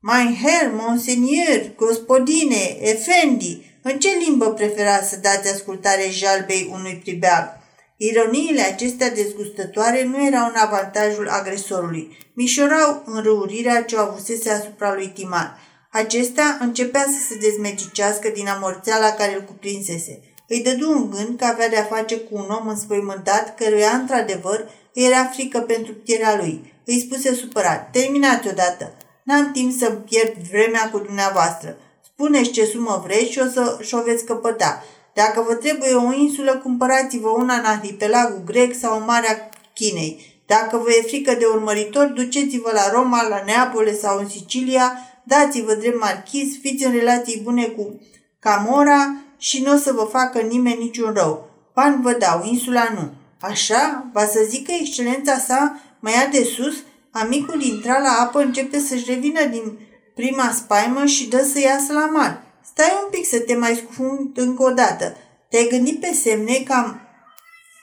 mein 0.00 0.36
her, 0.42 0.70
monseigneur, 0.72 1.72
gospodine, 1.76 2.76
efendi, 2.80 3.62
în 3.82 3.98
ce 3.98 4.08
limbă 4.26 4.52
preferați 4.52 5.08
să 5.08 5.16
dați 5.16 5.52
ascultare 5.52 6.06
jalbei 6.10 6.68
unui 6.72 7.00
pribeag? 7.04 7.59
Ironiile 8.02 8.62
acestea 8.62 9.10
dezgustătoare 9.10 10.04
nu 10.04 10.26
erau 10.26 10.46
în 10.46 10.54
avantajul 10.56 11.28
agresorului. 11.28 12.16
Mișorau 12.34 13.02
înrăurirea 13.06 13.82
ce 13.82 13.96
o 13.96 14.00
avusese 14.00 14.50
asupra 14.50 14.94
lui 14.94 15.08
Timar. 15.14 15.58
Acesta 15.90 16.58
începea 16.60 17.02
să 17.02 17.26
se 17.28 17.38
dezmecicească 17.38 18.28
din 18.28 18.48
amorțeala 18.48 19.10
care 19.10 19.34
îl 19.34 19.42
cuprinsese. 19.42 20.20
Îi 20.48 20.62
dădu 20.62 20.90
un 20.90 21.10
gând 21.10 21.38
că 21.38 21.44
avea 21.44 21.68
de-a 21.68 21.82
face 21.82 22.16
cu 22.16 22.34
un 22.34 22.46
om 22.60 22.68
înspăimântat, 22.68 23.54
căruia, 23.54 23.90
într-adevăr, 23.90 24.70
îi 24.94 25.04
era 25.04 25.24
frică 25.24 25.58
pentru 25.58 25.92
puterea 25.92 26.36
lui. 26.36 26.74
Îi 26.84 27.00
spuse 27.00 27.34
supărat, 27.34 27.90
terminați 27.90 28.48
odată. 28.48 28.92
N-am 29.24 29.52
timp 29.52 29.78
să 29.78 29.90
pierd 29.90 30.34
vremea 30.50 30.90
cu 30.90 30.98
dumneavoastră. 30.98 31.76
Spuneți 32.04 32.50
ce 32.50 32.64
sumă 32.64 33.02
vreți 33.06 33.30
și 33.30 33.38
o 33.38 33.46
să 33.52 33.78
și 33.80 33.94
o 33.94 34.02
veți 34.02 34.24
căpăta. 34.24 34.84
Dacă 35.14 35.44
vă 35.46 35.54
trebuie 35.54 35.94
o 35.94 36.12
insulă, 36.12 36.56
cumpărați-vă 36.56 37.28
una 37.28 37.54
în 37.54 37.64
arhipelagul 37.64 38.42
grec 38.44 38.74
sau 38.78 38.98
în 38.98 39.04
Marea 39.06 39.48
Chinei. 39.74 40.42
Dacă 40.46 40.76
vă 40.76 40.90
e 40.90 41.06
frică 41.06 41.34
de 41.38 41.44
urmăritori, 41.44 42.14
duceți-vă 42.14 42.70
la 42.72 42.90
Roma, 42.92 43.28
la 43.28 43.42
Neapole 43.46 43.94
sau 43.94 44.18
în 44.18 44.28
Sicilia, 44.28 44.92
dați-vă 45.22 45.74
drept 45.74 46.00
marchiz, 46.00 46.58
fiți 46.60 46.84
în 46.84 46.92
relații 46.92 47.40
bune 47.44 47.64
cu 47.64 48.00
Camora 48.38 49.16
și 49.38 49.62
nu 49.62 49.72
o 49.72 49.76
să 49.76 49.92
vă 49.92 50.08
facă 50.10 50.40
nimeni 50.40 50.82
niciun 50.82 51.12
rău. 51.12 51.48
Bani 51.74 52.02
vă 52.02 52.12
dau, 52.12 52.44
insula 52.44 52.88
nu. 52.94 53.10
Așa? 53.40 54.06
Va 54.12 54.24
să 54.24 54.46
zică 54.48 54.72
excelența 54.80 55.38
sa 55.38 55.80
mai 56.00 56.12
ia 56.12 56.28
de 56.32 56.44
sus? 56.44 56.74
Amicul 57.10 57.62
intra 57.62 57.98
la 57.98 58.16
apă, 58.20 58.40
începe 58.40 58.78
să-și 58.78 59.10
revină 59.12 59.44
din 59.44 59.78
prima 60.14 60.50
spaimă 60.54 61.04
și 61.04 61.28
dă 61.28 61.48
să 61.52 61.60
iasă 61.60 61.92
la 61.92 62.06
mal. 62.06 62.42
Stai 62.72 63.00
un 63.04 63.10
pic 63.10 63.26
să 63.26 63.38
te 63.38 63.54
mai 63.54 63.82
scufund 63.84 64.38
încă 64.38 64.62
o 64.62 64.70
dată. 64.70 65.16
Te-ai 65.48 65.68
gândit 65.70 66.00
pe 66.00 66.12
semne 66.22 66.62
cam... 66.64 67.00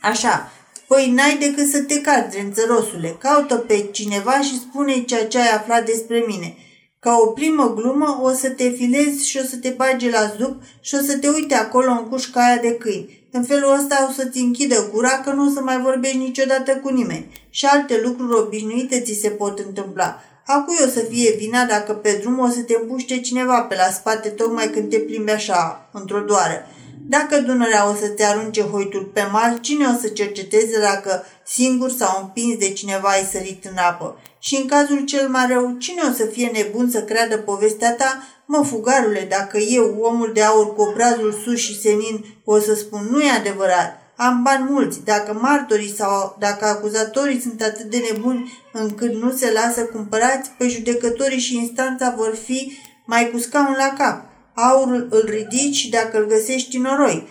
Așa, 0.02 0.52
păi 0.88 1.12
n-ai 1.12 1.38
decât 1.38 1.70
să 1.70 1.82
te 1.82 2.02
calzi, 2.02 2.40
înțărosule. 2.40 3.16
Caută 3.20 3.56
pe 3.56 3.88
cineva 3.92 4.42
și 4.42 4.60
spune 4.60 5.04
ceea 5.04 5.28
ce 5.28 5.38
ai 5.38 5.50
aflat 5.50 5.86
despre 5.86 6.24
mine. 6.28 6.58
Ca 7.00 7.18
o 7.22 7.26
primă 7.28 7.74
glumă 7.74 8.20
o 8.22 8.32
să 8.32 8.50
te 8.50 8.70
filezi 8.70 9.28
și 9.30 9.40
o 9.44 9.46
să 9.46 9.58
te 9.58 9.70
bage 9.70 10.10
la 10.10 10.34
zub 10.40 10.62
și 10.82 10.96
o 10.96 11.04
să 11.04 11.18
te 11.18 11.30
uite 11.30 11.56
acolo 11.56 11.92
în 11.92 12.08
cușca 12.10 12.46
aia 12.46 12.58
de 12.58 12.76
câini. 12.76 13.28
În 13.32 13.44
felul 13.44 13.74
ăsta 13.74 14.08
o 14.10 14.12
să-ți 14.12 14.40
închidă 14.40 14.90
gura 14.92 15.20
că 15.20 15.32
nu 15.32 15.48
o 15.48 15.50
să 15.50 15.62
mai 15.62 15.82
vorbești 15.82 16.18
niciodată 16.18 16.76
cu 16.76 16.90
nimeni. 16.90 17.32
Și 17.50 17.66
alte 17.66 18.02
lucruri 18.04 18.40
obișnuite 18.40 19.02
ți 19.02 19.20
se 19.22 19.30
pot 19.30 19.60
întâmpla. 19.60 20.22
A 20.50 20.62
cui 20.62 20.76
o 20.86 20.90
să 20.90 21.00
fie 21.00 21.36
vina 21.38 21.66
dacă 21.66 21.94
pe 21.94 22.18
drum 22.22 22.40
o 22.40 22.48
să 22.50 22.60
te 22.60 22.76
împuște 22.82 23.20
cineva 23.20 23.62
pe 23.62 23.76
la 23.76 23.92
spate 23.92 24.30
tocmai 24.30 24.70
când 24.70 24.90
te 24.90 24.98
plimbi 24.98 25.32
așa, 25.32 25.90
într-o 25.92 26.20
doară? 26.20 26.68
Dacă 27.10 27.38
Dunărea 27.40 27.90
o 27.90 27.96
să 27.96 28.08
te 28.08 28.24
arunce 28.24 28.62
hoitul 28.62 29.04
pe 29.14 29.28
mal, 29.32 29.58
cine 29.62 29.86
o 29.86 30.00
să 30.02 30.08
cerceteze 30.08 30.80
dacă 30.80 31.26
singur 31.46 31.90
sau 31.90 32.22
împins 32.22 32.58
de 32.58 32.70
cineva 32.70 33.08
ai 33.08 33.30
sărit 33.32 33.66
în 33.66 33.78
apă? 33.78 34.20
Și 34.40 34.56
în 34.56 34.68
cazul 34.68 35.06
cel 35.06 35.30
mai 35.30 35.48
rău, 35.48 35.76
cine 35.78 36.02
o 36.10 36.14
să 36.14 36.26
fie 36.26 36.52
nebun 36.54 36.90
să 36.90 37.04
creadă 37.04 37.38
povestea 37.38 37.96
ta? 37.96 38.24
Mă, 38.46 38.64
fugarule, 38.64 39.28
dacă 39.30 39.58
eu, 39.58 39.98
omul 40.00 40.32
de 40.34 40.42
aur 40.42 40.76
cu 40.76 40.82
obrazul 40.82 41.42
sus 41.44 41.60
și 41.60 41.80
senin, 41.80 42.26
o 42.44 42.60
să 42.60 42.76
spun 42.76 43.08
nu 43.12 43.22
e 43.22 43.30
adevărat. 43.30 44.02
Am 44.18 44.44
bani 44.44 44.70
mulți. 44.70 45.04
Dacă 45.04 45.34
martorii 45.34 45.96
sau 45.96 46.36
dacă 46.40 46.66
acuzatorii 46.66 47.42
sunt 47.42 47.62
atât 47.62 47.86
de 47.86 47.98
nebuni 48.12 48.52
încât 48.72 49.14
nu 49.14 49.32
se 49.32 49.52
lasă 49.52 49.86
cumpărați, 49.86 50.50
pe 50.58 50.68
judecătorii 50.68 51.40
și 51.40 51.58
instanța 51.58 52.14
vor 52.18 52.36
fi 52.36 52.78
mai 53.06 53.30
cu 53.30 53.38
scaun 53.38 53.76
la 53.78 53.94
cap. 53.98 54.26
Aurul 54.54 55.08
îl 55.10 55.30
ridici 55.30 55.76
și 55.76 55.90
dacă 55.90 56.18
îl 56.18 56.28
găsești 56.28 56.78
noroi. 56.78 57.28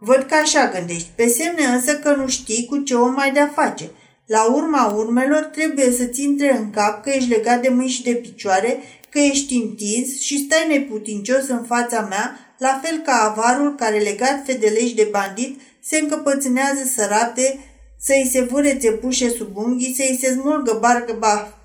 Văd 0.00 0.26
că 0.28 0.34
așa 0.34 0.70
gândești. 0.70 1.08
Pe 1.16 1.26
semne 1.26 1.64
însă 1.64 1.98
că 1.98 2.14
nu 2.14 2.28
știi 2.28 2.66
cu 2.66 2.76
ce 2.78 2.94
om 2.94 3.12
mai 3.12 3.32
de-a 3.32 3.50
face. 3.54 3.90
La 4.26 4.44
urma 4.44 4.92
urmelor 4.96 5.42
trebuie 5.42 5.92
să-ți 5.92 6.22
intre 6.22 6.56
în 6.56 6.70
cap 6.70 7.02
că 7.02 7.10
ești 7.10 7.28
legat 7.28 7.62
de 7.62 7.68
mâini 7.68 7.90
și 7.90 8.02
de 8.02 8.14
picioare, 8.14 8.82
că 9.10 9.18
ești 9.18 9.54
întins 9.54 10.20
și 10.20 10.44
stai 10.44 10.66
neputincios 10.68 11.48
în 11.48 11.64
fața 11.64 12.00
mea, 12.00 12.54
la 12.58 12.80
fel 12.82 12.98
ca 12.98 13.12
avarul 13.12 13.74
care 13.74 13.98
legat 13.98 14.42
fedelești 14.44 14.94
de 14.94 15.08
bandit 15.10 15.60
se 15.82 15.98
încăpățânează 15.98 16.84
să 16.94 17.06
rate, 17.10 17.58
să-i 17.98 18.28
se 18.32 18.40
vârețe 18.40 18.90
pușe 18.90 19.28
sub 19.30 19.56
unghii, 19.56 19.94
să-i 19.94 20.18
se 20.20 20.32
smulgă 20.32 20.78
barcă 20.80 21.16
ba 21.18 21.58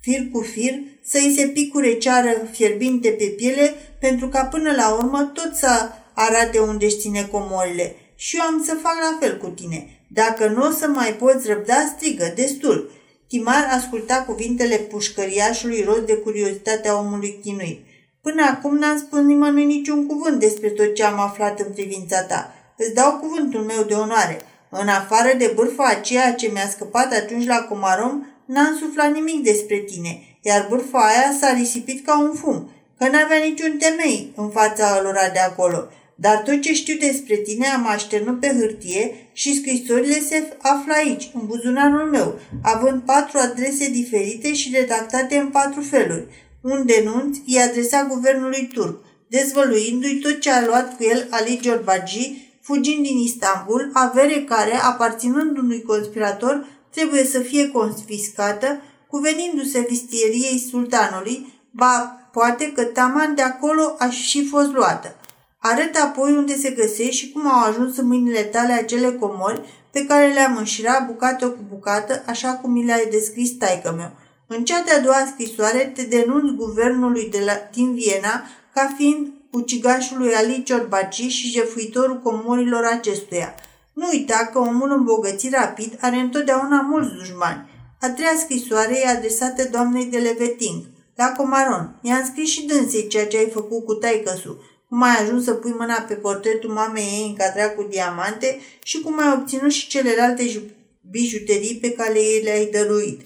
fir 0.00 0.28
cu 0.32 0.40
fir, 0.40 0.74
să-i 1.04 1.34
se 1.36 1.46
picure 1.46 1.94
ceară 1.94 2.48
fierbinte 2.50 3.10
pe 3.10 3.24
piele, 3.24 3.74
pentru 4.00 4.28
ca 4.28 4.44
până 4.44 4.72
la 4.72 4.94
urmă 4.94 5.30
tot 5.34 5.54
să 5.54 5.88
arate 6.14 6.58
unde 6.58 6.84
își 6.84 6.98
ține 6.98 7.28
comorile. 7.30 7.96
Și 8.16 8.36
eu 8.36 8.42
am 8.42 8.62
să 8.64 8.78
fac 8.82 8.94
la 9.00 9.16
fel 9.20 9.38
cu 9.38 9.46
tine. 9.46 10.04
Dacă 10.08 10.48
nu 10.48 10.66
o 10.66 10.70
să 10.70 10.86
mai 10.86 11.14
poți 11.14 11.46
răbda, 11.46 11.94
strigă, 11.96 12.32
destul. 12.34 12.90
Timar 13.28 13.68
asculta 13.70 14.24
cuvintele 14.26 14.76
pușcăriașului 14.76 15.82
rost 15.82 16.06
de 16.06 16.14
curiozitatea 16.14 16.98
omului 17.00 17.38
chinuit. 17.42 17.86
Până 18.22 18.42
acum 18.42 18.78
n-am 18.78 18.98
spus 18.98 19.20
nimănui 19.20 19.64
niciun 19.64 20.06
cuvânt 20.06 20.40
despre 20.40 20.68
tot 20.68 20.94
ce 20.94 21.04
am 21.04 21.20
aflat 21.20 21.60
în 21.60 21.72
privința 21.72 22.22
ta. 22.22 22.54
Îți 22.76 22.94
dau 22.94 23.18
cuvântul 23.18 23.60
meu 23.60 23.82
de 23.82 23.94
onoare. 23.94 24.40
În 24.70 24.88
afară 24.88 25.32
de 25.38 25.52
bârfa 25.54 25.84
aceea 25.84 26.34
ce 26.34 26.50
mi-a 26.52 26.68
scăpat 26.68 27.12
atunci 27.12 27.46
la 27.46 27.56
Comarom, 27.56 28.26
n-am 28.46 28.76
suflat 28.80 29.12
nimic 29.12 29.42
despre 29.42 29.76
tine, 29.76 30.38
iar 30.40 30.66
bârfa 30.68 30.98
aia 30.98 31.36
s-a 31.40 31.52
risipit 31.52 32.06
ca 32.06 32.20
un 32.20 32.32
fum, 32.34 32.70
că 32.98 33.08
n-avea 33.08 33.38
niciun 33.44 33.76
temei 33.78 34.32
în 34.36 34.50
fața 34.50 35.00
lor 35.02 35.30
de 35.32 35.38
acolo. 35.38 35.88
Dar 36.14 36.36
tot 36.36 36.60
ce 36.60 36.72
știu 36.74 36.96
despre 36.98 37.36
tine 37.36 37.66
am 37.66 37.86
așternut 37.86 38.40
pe 38.40 38.56
hârtie 38.58 39.14
și 39.32 39.56
scrisorile 39.56 40.18
se 40.18 40.56
află 40.58 40.92
aici, 40.94 41.30
în 41.34 41.46
buzunarul 41.46 42.10
meu, 42.10 42.38
având 42.62 43.02
patru 43.02 43.38
adrese 43.38 43.90
diferite 43.90 44.54
și 44.54 44.74
redactate 44.74 45.36
în 45.36 45.48
patru 45.48 45.80
feluri. 45.80 46.26
Un 46.62 46.86
denunț 46.86 47.36
e 47.46 47.62
adresat 47.62 48.08
guvernului 48.08 48.70
turc, 48.72 49.04
dezvăluindu-i 49.28 50.18
tot 50.18 50.40
ce 50.40 50.50
a 50.50 50.66
luat 50.66 50.96
cu 50.96 51.02
el 51.02 51.26
Ali 51.30 51.58
Giorbaji 51.62 52.51
fugind 52.62 53.02
din 53.02 53.16
Istanbul, 53.16 53.90
avere 53.92 54.44
care, 54.44 54.74
aparținând 54.74 55.58
unui 55.58 55.82
conspirator, 55.82 56.66
trebuie 56.90 57.24
să 57.24 57.38
fie 57.38 57.68
confiscată, 57.68 58.80
cuvenindu-se 59.08 59.86
vistieriei 59.88 60.58
sultanului, 60.70 61.60
ba 61.70 62.16
poate 62.32 62.72
că 62.72 62.84
taman 62.84 63.34
de 63.34 63.42
acolo 63.42 63.94
a 63.98 64.08
și 64.08 64.46
fost 64.46 64.70
luată. 64.70 65.16
Arăt 65.58 65.96
apoi 65.96 66.32
unde 66.32 66.56
se 66.56 66.70
găsește 66.70 67.10
și 67.10 67.32
cum 67.32 67.48
au 67.48 67.68
ajuns 67.68 67.96
în 67.96 68.06
mâinile 68.06 68.42
tale 68.42 68.72
acele 68.72 69.12
comori 69.12 69.60
pe 69.92 70.04
care 70.06 70.32
le-am 70.32 70.56
înșirat 70.56 71.06
bucată 71.06 71.48
cu 71.48 71.60
bucată, 71.68 72.22
așa 72.26 72.52
cum 72.52 72.72
mi 72.72 72.84
le-ai 72.84 73.08
descris 73.10 73.50
taică 73.50 73.94
meu. 73.96 74.10
În 74.46 74.64
cea 74.64 74.82
de-a 74.82 75.00
doua 75.00 75.26
scrisoare 75.32 75.92
te 75.94 76.02
denunț 76.02 76.50
guvernului 76.50 77.28
de 77.30 77.42
la, 77.44 77.52
din 77.72 77.94
Viena 77.94 78.42
ca 78.74 78.94
fiind 78.96 79.28
ucigașul 79.52 80.18
lui 80.18 80.34
Ali 80.34 80.62
Ciorbaci 80.62 81.14
și 81.14 81.50
jefuitorul 81.50 82.18
comorilor 82.18 82.84
acestuia. 82.84 83.54
Nu 83.92 84.08
uita 84.12 84.48
că 84.52 84.58
omul 84.58 84.90
îmbogățit 84.90 85.52
rapid 85.52 85.98
are 86.00 86.16
întotdeauna 86.16 86.80
mulți 86.80 87.14
dușmani. 87.14 87.70
A 88.00 88.10
treia 88.10 88.34
scrisoare 88.38 88.98
e 88.98 89.08
adresată 89.08 89.68
doamnei 89.70 90.04
de 90.04 90.18
Leveting, 90.18 90.84
la 91.14 91.32
Comaron. 91.36 91.98
I-am 92.02 92.24
scris 92.24 92.48
și 92.48 92.66
dânsei 92.66 93.06
ceea 93.08 93.26
ce 93.26 93.36
ai 93.36 93.50
făcut 93.50 93.84
cu 93.84 93.94
taicăsu, 93.94 94.62
cum 94.88 95.02
ai 95.02 95.16
ajuns 95.22 95.44
să 95.44 95.52
pui 95.52 95.74
mâna 95.78 96.04
pe 96.08 96.14
portretul 96.14 96.70
mamei 96.70 97.02
ei 97.02 97.26
încadrat 97.28 97.74
cu 97.74 97.86
diamante 97.90 98.60
și 98.82 99.00
cum 99.00 99.20
ai 99.20 99.32
obținut 99.36 99.70
și 99.70 99.88
celelalte 99.88 100.62
bijuterii 101.10 101.78
pe 101.80 101.90
care 101.90 102.18
ei 102.18 102.42
le-ai 102.42 102.68
dăruit. 102.72 103.20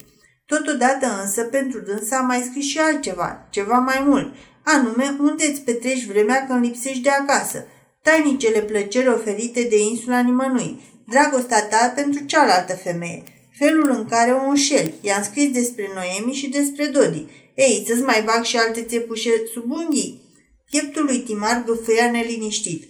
Totodată 0.45 1.07
însă, 1.23 1.43
pentru 1.43 1.79
dânsa 1.79 2.17
a 2.17 2.21
mai 2.21 2.47
scris 2.49 2.65
și 2.65 2.79
altceva, 2.79 3.47
ceva 3.49 3.77
mai 3.77 4.03
mult, 4.05 4.33
anume 4.75 5.17
unde 5.19 5.45
îți 5.45 5.61
petreci 5.61 6.05
vremea 6.05 6.45
când 6.47 6.63
lipsești 6.63 7.01
de 7.01 7.09
acasă, 7.09 7.65
tainicele 8.01 8.61
plăceri 8.61 9.07
oferite 9.07 9.61
de 9.61 9.79
insula 9.79 10.19
nimănui, 10.21 10.81
dragostea 11.07 11.63
ta 11.63 11.93
pentru 11.95 12.23
cealaltă 12.25 12.75
femeie, 12.75 13.23
felul 13.57 13.89
în 13.89 14.05
care 14.05 14.31
o 14.31 14.47
înșeli. 14.49 14.93
I-am 15.01 15.23
scris 15.23 15.51
despre 15.51 15.89
Noemi 15.93 16.33
și 16.33 16.49
despre 16.49 16.85
Dodi. 16.85 17.25
Ei, 17.55 17.83
să-ți 17.87 18.01
mai 18.01 18.21
bag 18.25 18.43
și 18.43 18.57
alte 18.57 18.81
țepușe 18.81 19.31
sub 19.53 19.71
unghii? 19.71 20.21
Pieptul 20.69 21.03
lui 21.03 21.19
Timar 21.19 21.63
gâfâia 21.65 22.11
neliniștit. 22.11 22.83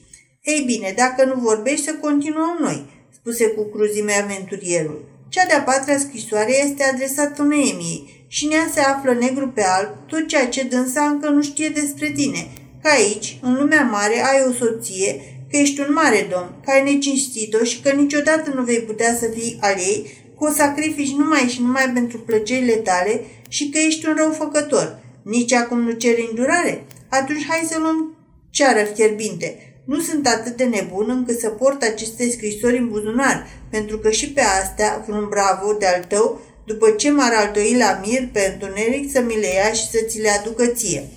Ei 0.44 0.64
bine, 0.66 0.94
dacă 0.98 1.26
nu 1.26 1.40
vorbești, 1.40 1.86
să 1.86 1.94
continuăm 1.94 2.58
noi, 2.60 2.86
spuse 3.14 3.48
cu 3.48 3.64
cruzime 3.64 4.14
aventurierul. 4.14 5.07
Cea 5.30 5.46
de-a 5.48 5.62
patra 5.62 5.98
scrisoare 5.98 6.66
este 6.66 6.84
adresată 6.84 7.42
Noemiei 7.42 8.26
și 8.28 8.46
în 8.46 8.52
ea 8.52 8.70
se 8.74 8.80
află 8.80 9.14
negru 9.14 9.48
pe 9.50 9.64
alb 9.64 9.90
tot 10.08 10.28
ceea 10.28 10.48
ce 10.48 10.64
dânsa 10.64 11.02
încă 11.02 11.30
nu 11.30 11.42
știe 11.42 11.70
despre 11.70 12.12
tine, 12.12 12.48
că 12.82 12.90
aici, 12.90 13.38
în 13.42 13.54
lumea 13.54 13.84
mare, 13.84 14.26
ai 14.26 14.46
o 14.50 14.52
soție, 14.52 15.22
că 15.50 15.58
ești 15.58 15.80
un 15.80 15.94
mare 15.94 16.28
domn, 16.30 16.56
că 16.66 16.72
ai 16.72 16.84
necinstit-o 16.84 17.64
și 17.64 17.82
că 17.82 17.92
niciodată 17.92 18.52
nu 18.56 18.64
vei 18.64 18.80
putea 18.80 19.16
să 19.16 19.26
fii 19.34 19.58
al 19.62 19.76
ei, 19.78 20.08
că 20.38 20.46
o 20.46 20.52
sacrifici 20.52 21.12
numai 21.12 21.40
și 21.40 21.62
numai 21.62 21.92
pentru 21.94 22.18
plăcerile 22.20 22.76
tale 22.76 23.22
și 23.48 23.70
că 23.70 23.78
ești 23.88 24.08
un 24.08 24.16
răufăcător. 24.18 25.00
Nici 25.22 25.54
acum 25.54 25.82
nu 25.82 25.92
ceri 25.92 26.28
îndurare? 26.30 26.86
Atunci 27.10 27.46
hai 27.48 27.68
să 27.70 27.78
luăm 27.80 28.16
ceară 28.50 28.84
fierbinte. 28.84 29.77
Nu 29.88 30.00
sunt 30.00 30.28
atât 30.28 30.58
de 30.58 30.64
nebun 30.64 31.10
încât 31.10 31.40
să 31.40 31.50
port 31.50 31.82
aceste 31.82 32.30
scrisori 32.30 32.78
în 32.78 32.90
buzunar, 32.90 33.48
pentru 33.70 33.98
că 33.98 34.10
și 34.10 34.32
pe 34.32 34.42
astea, 34.42 35.04
vreun 35.08 35.28
bravo 35.30 35.74
de-al 35.80 36.04
tău, 36.04 36.42
după 36.66 36.90
ce 36.90 37.12
m-ar 37.12 37.34
altoi 37.34 37.76
la 37.78 38.02
mir 38.06 38.30
pe 38.32 38.52
întuneric, 38.54 39.12
să 39.12 39.22
mi 39.22 39.40
le 39.40 39.54
ia 39.54 39.72
și 39.72 39.90
să 39.90 39.98
ți 40.08 40.22
le 40.22 40.30
aducă 40.30 40.66
ție. 40.66 41.10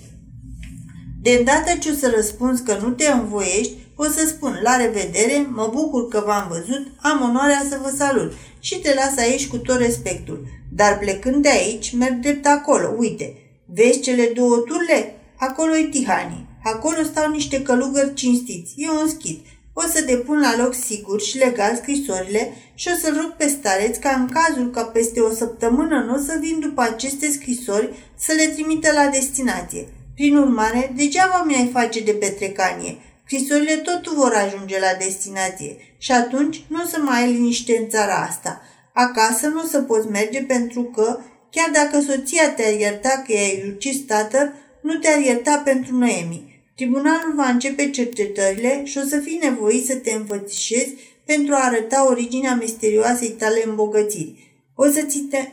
De 1.23 1.31
îndată 1.31 1.77
ce 1.81 1.91
o 1.91 1.95
să 1.95 2.13
răspunzi 2.15 2.63
că 2.63 2.79
nu 2.83 2.91
te 2.91 3.07
învoiești, 3.07 3.73
o 3.97 4.05
să 4.05 4.27
spun 4.27 4.61
la 4.63 4.77
revedere, 4.77 5.47
mă 5.49 5.71
bucur 5.73 6.09
că 6.09 6.23
v-am 6.27 6.47
văzut, 6.49 6.87
am 6.97 7.23
onoarea 7.23 7.67
să 7.69 7.79
vă 7.83 7.93
salut 7.97 8.33
și 8.61 8.79
te 8.79 8.95
las 8.95 9.17
aici 9.17 9.49
cu 9.49 9.57
tot 9.59 9.79
respectul. 9.79 10.47
Dar 10.73 10.99
plecând 10.99 11.43
de 11.43 11.49
aici, 11.49 11.93
merg 11.93 12.15
drept 12.21 12.47
acolo, 12.47 12.95
uite, 12.99 13.35
vezi 13.67 14.01
cele 14.01 14.31
două 14.35 14.57
turle? 14.57 15.15
acolo 15.37 15.77
e 15.77 15.89
Tihani. 15.91 16.50
Acolo 16.65 17.03
stau 17.03 17.31
niște 17.31 17.63
călugări 17.63 18.15
cinstiți. 18.15 18.75
E 18.77 18.91
un 18.91 19.09
schid. 19.09 19.41
O 19.73 19.83
să 19.93 20.05
depun 20.05 20.41
la 20.41 20.57
loc 20.57 20.75
sigur 20.75 21.21
și 21.21 21.39
legal 21.39 21.77
scrisorile 21.77 22.53
și 22.75 22.89
o 22.95 22.99
să 22.99 23.13
rog 23.17 23.37
pe 23.37 23.49
stareț 23.49 23.97
ca 23.97 24.11
în 24.11 24.29
cazul 24.29 24.71
ca 24.71 24.83
peste 24.83 25.21
o 25.21 25.35
săptămână 25.35 26.05
nu 26.07 26.15
o 26.15 26.19
să 26.19 26.37
vin 26.41 26.61
după 26.61 26.81
aceste 26.81 27.31
scrisori 27.31 27.95
să 28.17 28.33
le 28.33 28.47
trimită 28.47 28.93
la 28.93 29.07
destinație. 29.07 29.87
Prin 30.15 30.37
urmare, 30.37 30.93
degeaba 30.97 31.45
mi-ai 31.47 31.71
face 31.73 32.01
de 32.01 32.13
petrecanie. 32.13 32.97
Scrisorile 33.25 33.77
tot 33.77 34.09
vor 34.09 34.33
ajunge 34.33 34.79
la 34.81 35.05
destinație 35.05 35.77
și 35.99 36.13
atunci 36.13 36.65
nu 36.69 36.83
o 36.83 36.87
să 36.87 36.99
mai 36.99 37.23
ai 37.23 37.33
liniște 37.33 37.79
în 37.79 37.89
țara 37.89 38.15
asta. 38.15 38.61
Acasă 38.93 39.47
nu 39.47 39.61
o 39.61 39.67
să 39.67 39.81
poți 39.81 40.09
merge 40.09 40.43
pentru 40.43 40.83
că, 40.83 41.19
chiar 41.51 41.71
dacă 41.73 42.01
soția 42.01 42.51
te-a 42.51 42.71
iertat 42.71 43.25
că 43.27 43.33
i-ai 43.33 43.73
ucis 43.75 44.05
tatăl, 44.07 44.53
nu 44.83 44.95
te-ar 44.95 45.19
ierta 45.19 45.63
pentru 45.65 45.97
Noemi. 45.97 46.50
Tribunalul 46.81 47.35
va 47.37 47.49
începe 47.49 47.91
cercetările 47.91 48.85
și 48.85 48.99
o 48.99 49.07
să 49.09 49.19
fii 49.19 49.39
nevoit 49.43 49.87
să 49.87 49.97
te 49.97 50.13
înfățișezi 50.13 50.95
pentru 51.25 51.55
a 51.55 51.65
arăta 51.65 52.07
originea 52.09 52.55
misterioasei 52.55 53.29
tale 53.29 53.63
îmbogățiri. 53.67 54.55
O 54.75 54.85
să 54.85 55.03
ți 55.03 55.19
te 55.19 55.49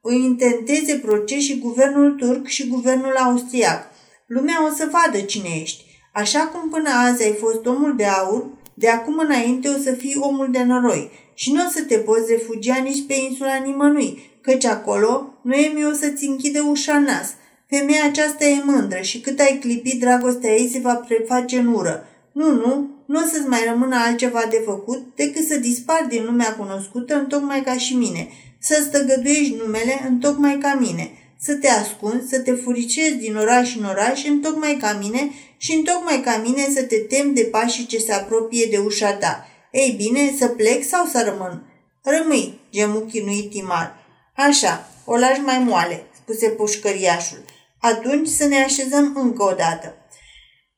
îi 0.00 0.24
intenteze 0.24 0.94
proces 0.94 1.42
și 1.42 1.58
guvernul 1.58 2.10
turc 2.10 2.46
și 2.46 2.68
guvernul 2.68 3.16
austriac. 3.16 3.90
Lumea 4.26 4.66
o 4.66 4.74
să 4.74 4.88
vadă 4.90 5.20
cine 5.20 5.48
ești. 5.60 5.84
Așa 6.12 6.40
cum 6.40 6.70
până 6.70 6.90
azi 6.90 7.22
ai 7.22 7.32
fost 7.32 7.66
omul 7.66 7.96
de 7.96 8.04
aur, 8.04 8.46
de 8.74 8.88
acum 8.88 9.18
înainte 9.18 9.68
o 9.68 9.82
să 9.82 9.92
fii 9.92 10.16
omul 10.20 10.48
de 10.50 10.62
noroi 10.62 11.10
și 11.34 11.52
nu 11.52 11.66
o 11.66 11.70
să 11.70 11.82
te 11.82 11.98
poți 11.98 12.30
refugia 12.30 12.76
nici 12.76 13.06
pe 13.06 13.14
insula 13.14 13.54
nimănui, 13.54 14.38
căci 14.40 14.64
acolo 14.64 15.38
Noemi 15.42 15.84
o 15.84 15.92
să-ți 15.92 16.24
închide 16.24 16.60
ușa 16.60 16.98
nas. 16.98 17.34
Femeia 17.78 18.04
aceasta 18.04 18.44
e 18.44 18.62
mândră 18.64 19.00
și 19.00 19.20
cât 19.20 19.40
ai 19.40 19.58
clipit, 19.60 20.00
dragostea 20.00 20.50
ei 20.50 20.68
se 20.72 20.78
va 20.78 20.94
preface 20.94 21.58
în 21.58 21.66
ură. 21.66 22.06
Nu, 22.32 22.52
nu, 22.52 22.90
nu 23.06 23.20
o 23.20 23.26
să-ți 23.26 23.48
mai 23.48 23.64
rămână 23.68 23.96
altceva 23.96 24.46
de 24.50 24.62
făcut 24.64 25.02
decât 25.14 25.46
să 25.46 25.56
dispari 25.56 26.08
din 26.08 26.24
lumea 26.24 26.56
cunoscută 26.56 27.14
în 27.14 27.26
tocmai 27.26 27.62
ca 27.62 27.76
și 27.76 27.94
mine, 27.94 28.28
să 28.58 28.82
stăgăduiești 28.86 29.54
numele 29.54 30.06
în 30.08 30.18
tocmai 30.18 30.58
ca 30.58 30.76
mine, 30.80 31.10
să 31.38 31.54
te 31.54 31.68
ascunzi, 31.68 32.28
să 32.28 32.40
te 32.40 32.52
furicezi 32.52 33.16
din 33.16 33.36
oraș 33.36 33.76
în 33.76 33.84
oraș 33.84 34.24
în 34.24 34.40
tocmai 34.40 34.76
ca 34.80 34.98
mine 35.00 35.30
și 35.56 35.72
în 35.72 35.82
tocmai 35.82 36.20
ca 36.24 36.40
mine 36.44 36.68
să 36.74 36.82
te 36.82 36.96
temi 36.96 37.34
de 37.34 37.42
pașii 37.42 37.86
ce 37.86 37.98
se 37.98 38.12
apropie 38.12 38.66
de 38.70 38.78
ușa 38.78 39.12
ta. 39.12 39.46
Ei 39.70 39.94
bine, 39.96 40.34
să 40.38 40.46
plec 40.46 40.84
sau 40.84 41.06
să 41.06 41.22
rămân? 41.24 41.62
Rămâi, 42.02 42.60
gemu 42.70 42.98
chinuit 42.98 43.50
Timar. 43.50 43.96
Așa, 44.36 44.88
o 45.04 45.16
lași 45.16 45.40
mai 45.40 45.58
moale, 45.58 46.06
spuse 46.22 46.48
pușcăriașul. 46.48 47.51
Atunci 47.84 48.28
să 48.28 48.44
ne 48.44 48.62
așezăm 48.62 49.12
încă 49.14 49.42
o 49.42 49.54
dată. 49.54 49.94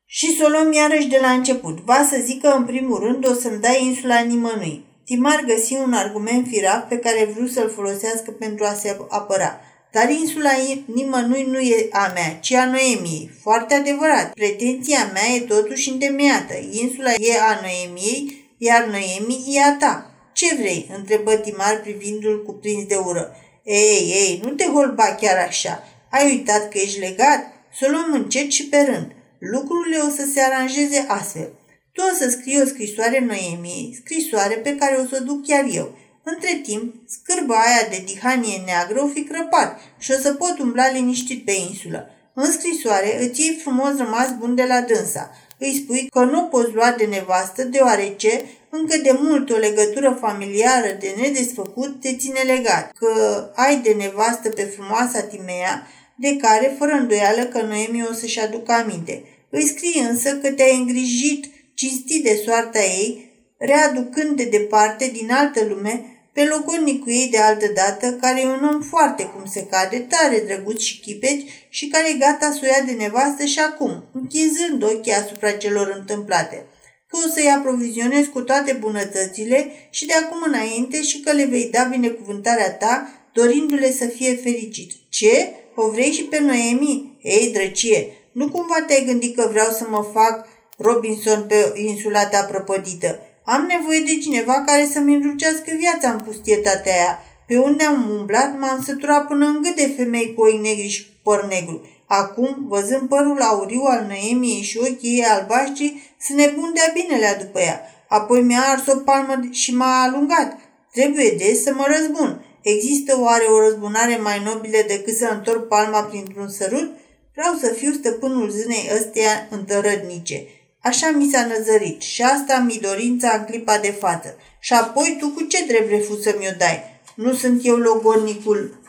Și 0.07 0.37
să 0.37 0.45
o 0.45 0.49
luăm 0.49 0.73
iarăși 0.73 1.07
de 1.07 1.19
la 1.21 1.31
început. 1.31 1.79
Va 1.79 2.07
să 2.11 2.17
zic 2.25 2.41
că 2.41 2.49
în 2.49 2.65
primul 2.65 2.99
rând 2.99 3.29
o 3.29 3.33
să-mi 3.35 3.61
dai 3.61 3.85
insula 3.85 4.21
nimănui. 4.21 4.85
Timar 5.05 5.45
găsi 5.47 5.73
un 5.73 5.93
argument 5.93 6.47
firav 6.47 6.81
pe 6.81 6.97
care 6.97 7.29
vreau 7.33 7.47
să-l 7.47 7.71
folosească 7.71 8.31
pentru 8.31 8.65
a 8.65 8.73
se 8.73 8.97
apăra. 9.09 9.61
Dar 9.93 10.11
insula 10.11 10.51
nimănui 10.95 11.43
nu 11.51 11.59
e 11.59 11.89
a 11.91 12.11
mea, 12.15 12.39
ci 12.41 12.53
a 12.53 12.65
Noemiei. 12.65 13.31
Foarte 13.43 13.75
adevărat. 13.75 14.33
Pretenția 14.33 15.11
mea 15.13 15.35
e 15.35 15.41
totuși 15.41 15.91
întemeiată. 15.91 16.55
Insula 16.71 17.11
e 17.11 17.41
a 17.41 17.61
Noemiei, 17.61 18.53
iar 18.59 18.85
Noemi 18.85 19.45
e 19.49 19.63
a 19.63 19.77
ta. 19.77 20.11
Ce 20.33 20.55
vrei?" 20.55 20.91
întrebă 20.97 21.35
Timar 21.35 21.81
privindul 21.81 22.43
cuprins 22.47 22.87
de 22.87 22.95
ură. 22.95 23.37
Ei, 23.65 24.13
ei, 24.15 24.41
nu 24.45 24.51
te 24.51 24.65
holba 24.65 25.05
chiar 25.05 25.47
așa. 25.47 25.83
Ai 26.17 26.31
uitat 26.31 26.69
că 26.69 26.79
ești 26.79 26.99
legat? 26.99 27.41
Să 27.79 27.85
o 27.87 27.91
luăm 27.91 28.13
încet 28.13 28.51
și 28.51 28.67
pe 28.69 28.81
rând. 28.91 29.11
Lucrurile 29.39 29.99
o 29.99 30.09
să 30.09 30.29
se 30.33 30.41
aranjeze 30.41 31.05
astfel. 31.09 31.49
Tu 31.93 32.03
o 32.13 32.17
să 32.17 32.29
scrii 32.31 32.61
o 32.63 32.67
scrisoare 32.67 33.19
Noemiei, 33.21 33.99
scrisoare 34.03 34.55
pe 34.55 34.77
care 34.77 34.97
o 34.97 35.07
să 35.07 35.19
o 35.21 35.25
duc 35.25 35.47
chiar 35.47 35.65
eu. 35.71 35.99
Între 36.23 36.61
timp, 36.63 36.95
scârba 37.07 37.55
aia 37.55 37.89
de 37.91 38.03
dihanie 38.07 38.63
neagră 38.67 39.03
o 39.03 39.09
fi 39.09 39.25
crăpat 39.25 39.81
și 39.99 40.11
o 40.11 40.21
să 40.21 40.35
pot 40.35 40.59
umbla 40.59 40.91
liniștit 40.91 41.45
pe 41.45 41.53
insulă. 41.69 42.11
În 42.35 42.53
scrisoare 42.53 43.25
îți 43.25 43.41
iei 43.41 43.59
frumos 43.63 43.97
rămas 43.97 44.29
bun 44.39 44.55
de 44.55 44.65
la 44.69 44.81
dânsa. 44.81 45.31
Îi 45.59 45.81
spui 45.83 46.09
că 46.11 46.25
nu 46.25 46.43
poți 46.43 46.73
lua 46.73 46.95
de 46.99 47.05
nevastă 47.05 47.65
deoarece 47.65 48.45
încă 48.71 48.97
de 49.03 49.19
mult 49.21 49.51
o 49.51 49.57
legătură 49.57 50.19
familiară 50.21 50.97
de 51.01 51.15
nedesfăcut 51.21 52.01
te 52.01 52.17
ține 52.17 52.41
legat, 52.41 52.93
că 52.93 53.13
ai 53.55 53.77
de 53.77 53.95
nevastă 53.99 54.49
pe 54.49 54.63
frumoasa 54.63 55.21
Timea 55.21 55.87
de 56.17 56.37
care, 56.37 56.75
fără 56.79 56.93
îndoială 56.93 57.45
că 57.45 57.63
Noemi 57.63 58.07
o 58.11 58.13
să-și 58.13 58.41
aducă 58.41 58.73
aminte. 58.73 59.23
Îi 59.51 59.67
scrie 59.67 60.03
însă 60.03 60.37
că 60.37 60.51
te-ai 60.51 60.77
îngrijit 60.77 61.47
cinstit 61.75 62.23
de 62.23 62.41
soarta 62.45 62.79
ei, 62.79 63.33
readucând 63.59 64.37
de 64.37 64.45
departe 64.45 65.11
din 65.13 65.31
altă 65.31 65.65
lume 65.65 66.05
pe 66.33 66.45
logodnicul 66.45 67.13
ei 67.13 67.29
de 67.31 67.39
altă 67.39 67.67
dată, 67.75 68.13
care 68.13 68.41
e 68.41 68.47
un 68.47 68.71
om 68.75 68.83
foarte 68.83 69.25
cum 69.25 69.45
se 69.45 69.67
cade, 69.67 69.99
tare 69.99 70.43
drăguț 70.47 70.81
și 70.81 71.01
chipeci 71.01 71.51
și 71.69 71.89
care 71.89 72.09
e 72.09 72.19
gata 72.19 72.51
să 72.51 72.61
o 72.63 72.67
ia 72.67 72.85
de 72.87 72.93
nevastă 72.93 73.45
și 73.45 73.59
acum, 73.59 74.05
închinzând 74.13 74.83
ochii 74.83 75.13
asupra 75.13 75.51
celor 75.51 75.95
întâmplate 75.99 76.67
că 77.15 77.27
o 77.27 77.33
să-i 77.33 77.55
aprovizionezi 77.59 78.29
cu 78.29 78.41
toate 78.41 78.73
bunătățile 78.73 79.71
și 79.91 80.07
de 80.07 80.13
acum 80.13 80.39
înainte 80.47 81.03
și 81.03 81.21
că 81.21 81.33
le 81.33 81.45
vei 81.45 81.69
da 81.71 81.83
binecuvântarea 81.83 82.73
ta, 82.73 83.09
dorindu-le 83.33 83.93
să 83.93 84.07
fie 84.07 84.35
fericit. 84.35 84.93
Ce? 85.09 85.53
O 85.75 85.91
vrei 85.91 86.13
și 86.13 86.23
pe 86.25 86.41
Noemi? 86.41 87.19
Ei, 87.23 87.51
drăcie, 87.53 88.13
nu 88.33 88.49
cumva 88.49 88.85
te-ai 88.87 89.05
gândit 89.05 89.37
că 89.37 89.49
vreau 89.51 89.71
să 89.71 89.87
mă 89.89 90.07
fac 90.13 90.47
Robinson 90.79 91.45
pe 91.49 91.73
insula 91.75 92.27
ta 92.27 92.43
prăpădită? 92.43 93.19
Am 93.45 93.67
nevoie 93.69 94.01
de 94.01 94.19
cineva 94.19 94.63
care 94.67 94.89
să-mi 94.93 95.15
înrucească 95.15 95.71
viața 95.79 96.11
în 96.11 96.21
pustietatea 96.21 96.93
aia. 96.93 97.19
Pe 97.47 97.59
unde 97.59 97.85
am 97.85 98.11
umblat, 98.19 98.59
m-am 98.59 98.83
săturat 98.83 99.27
până 99.27 99.47
în 99.47 99.63
gât 99.63 99.75
de 99.75 99.93
femei 99.97 100.35
cu 100.35 100.43
oi 100.43 100.59
negri 100.63 100.89
și 100.89 101.07
păr 101.23 101.47
negru. 101.47 101.87
Acum, 102.07 102.57
văzând 102.69 103.09
părul 103.09 103.41
auriu 103.41 103.83
al 103.85 104.05
Noemiei 104.09 104.63
și 104.63 104.79
ochii 104.79 105.17
ei 105.19 105.25
albaștri, 105.25 106.15
se 106.19 106.33
nebundea 106.33 106.91
binelea 106.95 107.37
după 107.37 107.61
ea. 107.61 107.81
Apoi 108.09 108.43
mi-a 108.43 108.61
ars 108.61 108.87
o 108.87 108.97
palmă 108.97 109.41
și 109.51 109.75
m-a 109.75 110.03
alungat. 110.03 110.59
Trebuie 110.93 111.35
de 111.39 111.55
să 111.55 111.73
mă 111.75 111.85
răzbun. 111.97 112.44
Există 112.65 113.17
oare 113.21 113.45
o 113.45 113.61
răzbunare 113.61 114.17
mai 114.17 114.43
nobilă 114.45 114.79
decât 114.87 115.17
să 115.17 115.29
întorc 115.33 115.69
palma 115.69 116.03
printr-un 116.03 116.49
sărut? 116.49 116.91
Vreau 117.35 117.55
să 117.61 117.73
fiu 117.73 117.93
stăpânul 117.93 118.51
zânei 118.51 118.91
ăsteia 118.95 119.47
întărădnice. 119.51 120.47
Așa 120.79 121.11
mi 121.11 121.31
s-a 121.31 121.47
năzărit 121.47 122.01
și 122.03 122.23
asta 122.23 122.65
mi 122.67 122.79
dorința 122.83 123.31
în 123.39 123.45
clipa 123.45 123.79
de 123.79 123.91
față. 123.91 124.37
Și 124.59 124.73
apoi 124.73 125.17
tu 125.21 125.29
cu 125.29 125.43
ce 125.43 125.65
drept 125.67 125.91
refuz 125.91 126.23
să 126.23 126.35
mi-o 126.39 126.51
dai? 126.59 126.83
Nu 127.15 127.35
sunt 127.35 127.61
eu 127.65 127.77
logornicul 127.77 128.81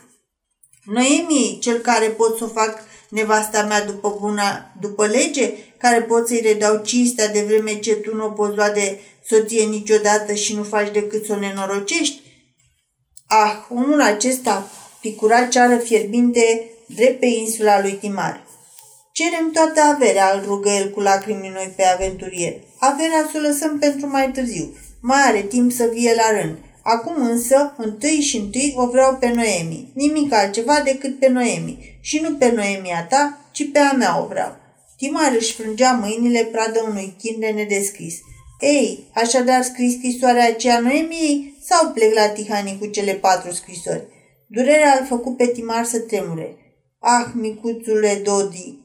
Noemi, 0.86 1.58
cel 1.62 1.78
care 1.78 2.08
pot 2.08 2.38
să 2.38 2.44
o 2.44 2.48
fac 2.48 2.84
nevasta 3.10 3.64
mea 3.64 3.86
după 3.86 4.18
buna, 4.20 4.74
după 4.82 5.06
lege, 5.06 5.54
care 5.78 6.02
pot 6.02 6.28
să-i 6.28 6.42
redau 6.44 6.82
cinstea 6.84 7.28
de 7.28 7.44
vreme 7.48 7.80
ce 7.80 7.96
tu 7.96 8.16
nu 8.16 8.26
o 8.26 8.30
poți 8.30 8.56
lua 8.56 8.70
de 8.70 9.00
soție 9.26 9.64
niciodată 9.64 10.34
și 10.34 10.56
nu 10.56 10.64
faci 10.64 10.92
decât 10.92 11.26
să 11.26 11.34
o 11.34 11.40
nenorocești? 11.40 12.22
Ah, 13.28 13.66
omul 13.70 14.02
acesta 14.02 14.70
picura 15.02 15.46
ceară 15.46 15.78
fierbinte 15.78 16.70
drept 16.86 17.20
pe 17.20 17.26
insula 17.26 17.82
lui 17.82 17.92
Timar. 17.94 18.44
Cerem 19.12 19.52
toată 19.54 19.82
averea, 19.82 20.32
îl 20.34 20.44
rugă 20.46 20.70
el 20.70 20.90
cu 20.92 21.00
lacrimi 21.00 21.52
noi 21.54 21.74
pe 21.76 21.84
aventurier. 21.84 22.54
Averea 22.80 23.30
să 23.32 23.38
o 23.38 23.48
lăsăm 23.48 23.80
pentru 23.80 24.10
mai 24.10 24.32
târziu. 24.32 24.78
Mai 25.02 25.22
are 25.22 25.42
timp 25.42 25.72
să 25.72 25.90
vie 25.94 26.14
la 26.16 26.42
rând. 26.42 26.56
Acum 26.84 27.16
însă, 27.16 27.74
întâi 27.78 28.22
și 28.22 28.38
întâi 28.38 28.74
o 28.78 28.88
vreau 28.88 29.16
pe 29.20 29.32
Noemi. 29.36 29.92
Nimic 29.94 30.34
altceva 30.34 30.82
decât 30.84 31.20
pe 31.20 31.28
Noemi. 31.28 31.98
Și 32.02 32.20
nu 32.20 32.36
pe 32.36 32.52
Noemia 32.52 33.06
ta, 33.10 33.40
ci 33.52 33.72
pe 33.72 33.80
a 33.80 33.92
mea 33.92 34.22
o 34.22 34.28
vreau. 34.28 34.56
Timar 34.98 35.36
își 35.38 35.54
frângea 35.54 35.92
mâinile 35.92 36.44
pradă 36.44 36.86
unui 36.90 37.16
chin 37.22 37.40
de 37.40 37.48
nedescris. 37.48 38.16
Ei, 38.60 39.04
așadar 39.14 39.64
scris 39.64 39.94
scrisoarea 39.94 40.48
aceea 40.48 40.80
Noemiei 40.80 41.55
sau 41.68 41.92
plec 41.92 42.14
la 42.14 42.28
Tihani 42.30 42.78
cu 42.80 42.86
cele 42.86 43.14
patru 43.14 43.52
scrisori? 43.52 44.08
Durerea 44.48 44.98
îl 45.00 45.06
făcut 45.06 45.38
pe 45.38 45.48
Timar 45.48 45.86
să 45.86 46.00
tremure. 46.00 46.56
Ah, 47.00 47.26
micuțule 47.34 48.22
Dodi! 48.24 48.80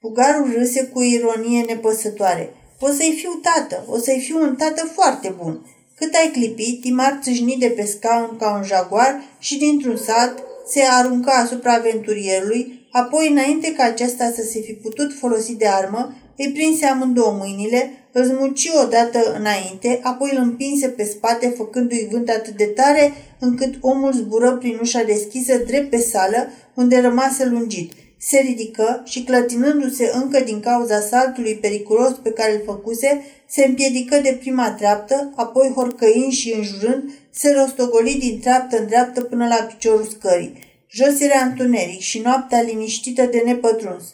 Pugarul 0.00 0.52
râse 0.52 0.84
cu 0.84 1.02
ironie 1.02 1.62
nepăsătoare. 1.62 2.54
O 2.80 2.86
să-i 2.86 3.14
fiu 3.18 3.40
tată, 3.42 3.84
o 3.88 3.98
să-i 3.98 4.20
fiu 4.20 4.42
un 4.42 4.56
tată 4.56 4.90
foarte 4.94 5.34
bun. 5.42 5.66
Cât 5.96 6.14
ai 6.14 6.30
clipit, 6.32 6.80
Timar 6.80 7.18
țâșni 7.22 7.56
de 7.58 7.68
pe 7.68 7.84
scaun 7.84 8.36
ca 8.38 8.56
un 8.56 8.62
jaguar 8.62 9.22
și 9.38 9.58
dintr-un 9.58 9.96
sat 9.96 10.42
se 10.66 10.82
aruncă 10.82 11.30
asupra 11.30 11.72
aventurierului, 11.72 12.88
apoi, 12.90 13.28
înainte 13.28 13.72
ca 13.72 13.84
acesta 13.84 14.32
să 14.34 14.42
se 14.42 14.60
fi 14.60 14.72
putut 14.72 15.12
folosi 15.18 15.54
de 15.54 15.66
armă, 15.66 16.14
îi 16.36 16.52
prinse 16.52 16.86
amândouă 16.86 17.32
mâinile, 17.32 18.01
îl 18.12 18.24
zmuci 18.24 18.70
odată 18.84 19.34
înainte, 19.38 20.00
apoi 20.02 20.30
îl 20.32 20.42
împinse 20.42 20.88
pe 20.88 21.04
spate, 21.04 21.54
făcându-i 21.56 22.08
vânt 22.10 22.28
atât 22.28 22.56
de 22.56 22.64
tare, 22.64 23.12
încât 23.38 23.74
omul 23.80 24.12
zbură 24.12 24.52
prin 24.52 24.78
ușa 24.80 25.02
deschisă 25.02 25.56
drept 25.56 25.90
pe 25.90 25.96
sală, 25.96 26.48
unde 26.74 27.00
rămase 27.00 27.44
lungit. 27.44 27.92
Se 28.18 28.38
ridică 28.38 29.02
și, 29.04 29.22
clătinându-se 29.22 30.10
încă 30.14 30.40
din 30.40 30.60
cauza 30.60 31.00
saltului 31.00 31.54
periculos 31.54 32.12
pe 32.22 32.30
care 32.30 32.52
îl 32.52 32.62
făcuse, 32.66 33.24
se 33.48 33.64
împiedică 33.64 34.16
de 34.22 34.36
prima 34.40 34.70
treaptă, 34.70 35.32
apoi 35.36 35.72
horcăind 35.74 36.32
și 36.32 36.54
înjurând, 36.54 37.10
se 37.30 37.52
rostogoli 37.52 38.18
din 38.18 38.40
treaptă 38.40 38.78
în 38.78 38.86
dreaptă 38.86 39.22
până 39.22 39.46
la 39.46 39.54
piciorul 39.54 40.04
scării. 40.04 40.58
Jos 40.90 41.20
era 41.20 41.38
întuneric 41.38 42.00
și 42.00 42.18
noaptea 42.18 42.62
liniștită 42.62 43.22
de 43.22 43.42
nepătruns. 43.44 44.04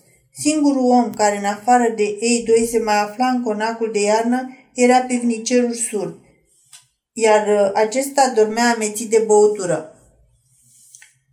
Singurul 0.40 0.90
om 0.90 1.14
care 1.14 1.38
în 1.38 1.44
afară 1.44 1.92
de 1.96 2.02
ei 2.02 2.44
doi 2.46 2.68
se 2.70 2.78
mai 2.78 3.00
afla 3.00 3.26
în 3.26 3.42
conacul 3.42 3.90
de 3.92 4.00
iarnă 4.00 4.56
era 4.74 4.98
pivnicerul 4.98 5.72
surd, 5.72 6.14
iar 7.12 7.46
uh, 7.46 7.70
acesta 7.74 8.32
dormea 8.34 8.72
amețit 8.74 9.10
de 9.10 9.24
băutură. 9.26 9.92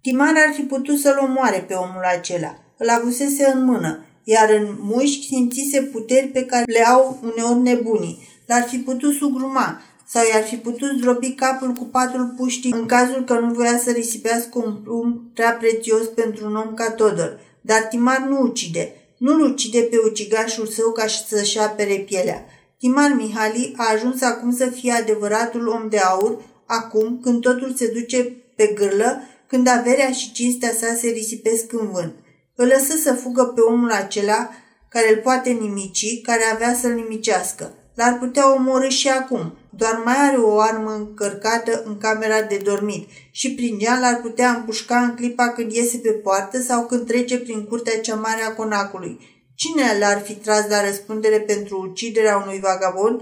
Timar 0.01 0.33
ar 0.47 0.53
fi 0.53 0.61
putut 0.61 0.99
să-l 0.99 1.19
omoare 1.21 1.59
pe 1.67 1.73
omul 1.73 2.03
acela. 2.17 2.57
Îl 2.77 2.89
avusese 2.89 3.51
în 3.53 3.63
mână, 3.63 4.05
iar 4.23 4.49
în 4.49 4.75
mușchi 4.79 5.27
simțise 5.27 5.81
puteri 5.81 6.27
pe 6.27 6.45
care 6.45 6.63
le 6.71 6.85
au 6.85 7.19
uneori 7.23 7.59
nebunii. 7.59 8.27
L-ar 8.45 8.63
fi 8.63 8.77
putut 8.77 9.13
sugruma 9.13 9.81
sau 10.07 10.23
i-ar 10.31 10.43
fi 10.43 10.55
putut 10.55 10.97
zdrobi 10.97 11.31
capul 11.31 11.71
cu 11.71 11.83
patul 11.83 12.33
puștii 12.37 12.71
în 12.71 12.85
cazul 12.85 13.23
că 13.23 13.39
nu 13.39 13.53
voia 13.53 13.77
să 13.77 13.91
risipească 13.91 14.59
un 14.65 14.75
plumb 14.75 15.33
prea 15.33 15.51
prețios 15.51 16.07
pentru 16.07 16.45
un 16.45 16.55
om 16.55 16.73
ca 16.73 16.91
Todor. 16.91 17.39
Dar 17.65 17.81
Timar 17.81 18.25
nu 18.29 18.41
ucide. 18.41 18.93
Nu-l 19.17 19.41
ucide 19.41 19.79
pe 19.79 19.95
ucigașul 20.05 20.67
său 20.67 20.91
ca 20.91 21.05
să-și 21.07 21.59
apere 21.59 21.95
pielea. 21.95 22.45
Timar 22.79 23.13
Mihali 23.17 23.73
a 23.77 23.91
ajuns 23.93 24.21
acum 24.21 24.55
să 24.55 24.65
fie 24.65 24.91
adevăratul 24.91 25.67
om 25.67 25.89
de 25.89 25.97
aur, 25.97 26.41
acum 26.65 27.19
când 27.23 27.41
totul 27.41 27.73
se 27.77 27.87
duce 27.87 28.35
pe 28.55 28.67
gârlă, 28.67 29.21
când 29.47 29.67
averea 29.67 30.11
și 30.11 30.31
cinstea 30.31 30.71
sa 30.73 30.93
se 30.93 31.07
risipesc 31.07 31.73
în 31.73 31.91
vânt. 31.91 32.13
Îl 32.55 32.67
lăsă 32.67 32.97
să 33.03 33.13
fugă 33.13 33.43
pe 33.43 33.61
omul 33.61 33.91
acela 33.91 34.49
care 34.89 35.09
îl 35.09 35.17
poate 35.17 35.49
nimici, 35.49 36.21
care 36.21 36.43
avea 36.53 36.73
să-l 36.73 36.91
nimicească. 36.91 37.73
L-ar 37.95 38.17
putea 38.17 38.53
omorâ 38.53 38.87
și 38.87 39.09
acum, 39.09 39.57
doar 39.77 40.01
mai 40.05 40.15
are 40.17 40.37
o 40.37 40.59
armă 40.59 40.91
încărcată 40.91 41.83
în 41.85 41.97
camera 41.97 42.41
de 42.41 42.57
dormit 42.63 43.09
și 43.31 43.53
prin 43.55 43.77
ea 43.79 43.99
l-ar 43.99 44.19
putea 44.21 44.49
împușca 44.49 44.97
în 44.97 45.15
clipa 45.15 45.49
când 45.49 45.71
iese 45.71 45.97
pe 45.97 46.09
poartă 46.11 46.61
sau 46.61 46.85
când 46.85 47.07
trece 47.07 47.39
prin 47.39 47.65
curtea 47.65 47.99
cea 47.99 48.15
mare 48.15 48.41
a 48.41 48.53
conacului. 48.53 49.19
Cine 49.55 49.97
l-ar 49.99 50.21
fi 50.21 50.33
tras 50.33 50.67
la 50.69 50.85
răspundere 50.85 51.39
pentru 51.39 51.87
uciderea 51.89 52.37
unui 52.37 52.59
vagabond, 52.59 53.21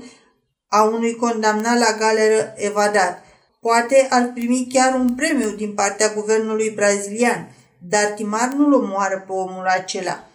a 0.68 0.84
unui 0.84 1.16
condamnat 1.16 1.80
la 1.80 1.98
galeră 2.00 2.54
evadat? 2.56 3.24
Poate 3.60 4.08
ar 4.10 4.32
primi 4.34 4.68
chiar 4.74 4.94
un 4.94 5.16
premiu 5.16 5.50
din 5.50 5.74
partea 5.74 6.14
guvernului 6.14 6.70
brazilian, 6.70 7.56
dar 7.90 8.06
Timar 8.06 8.54
nu-l 8.54 8.74
omoară 8.74 9.24
pe 9.28 9.32
omul 9.32 9.66
acela. 9.66 10.28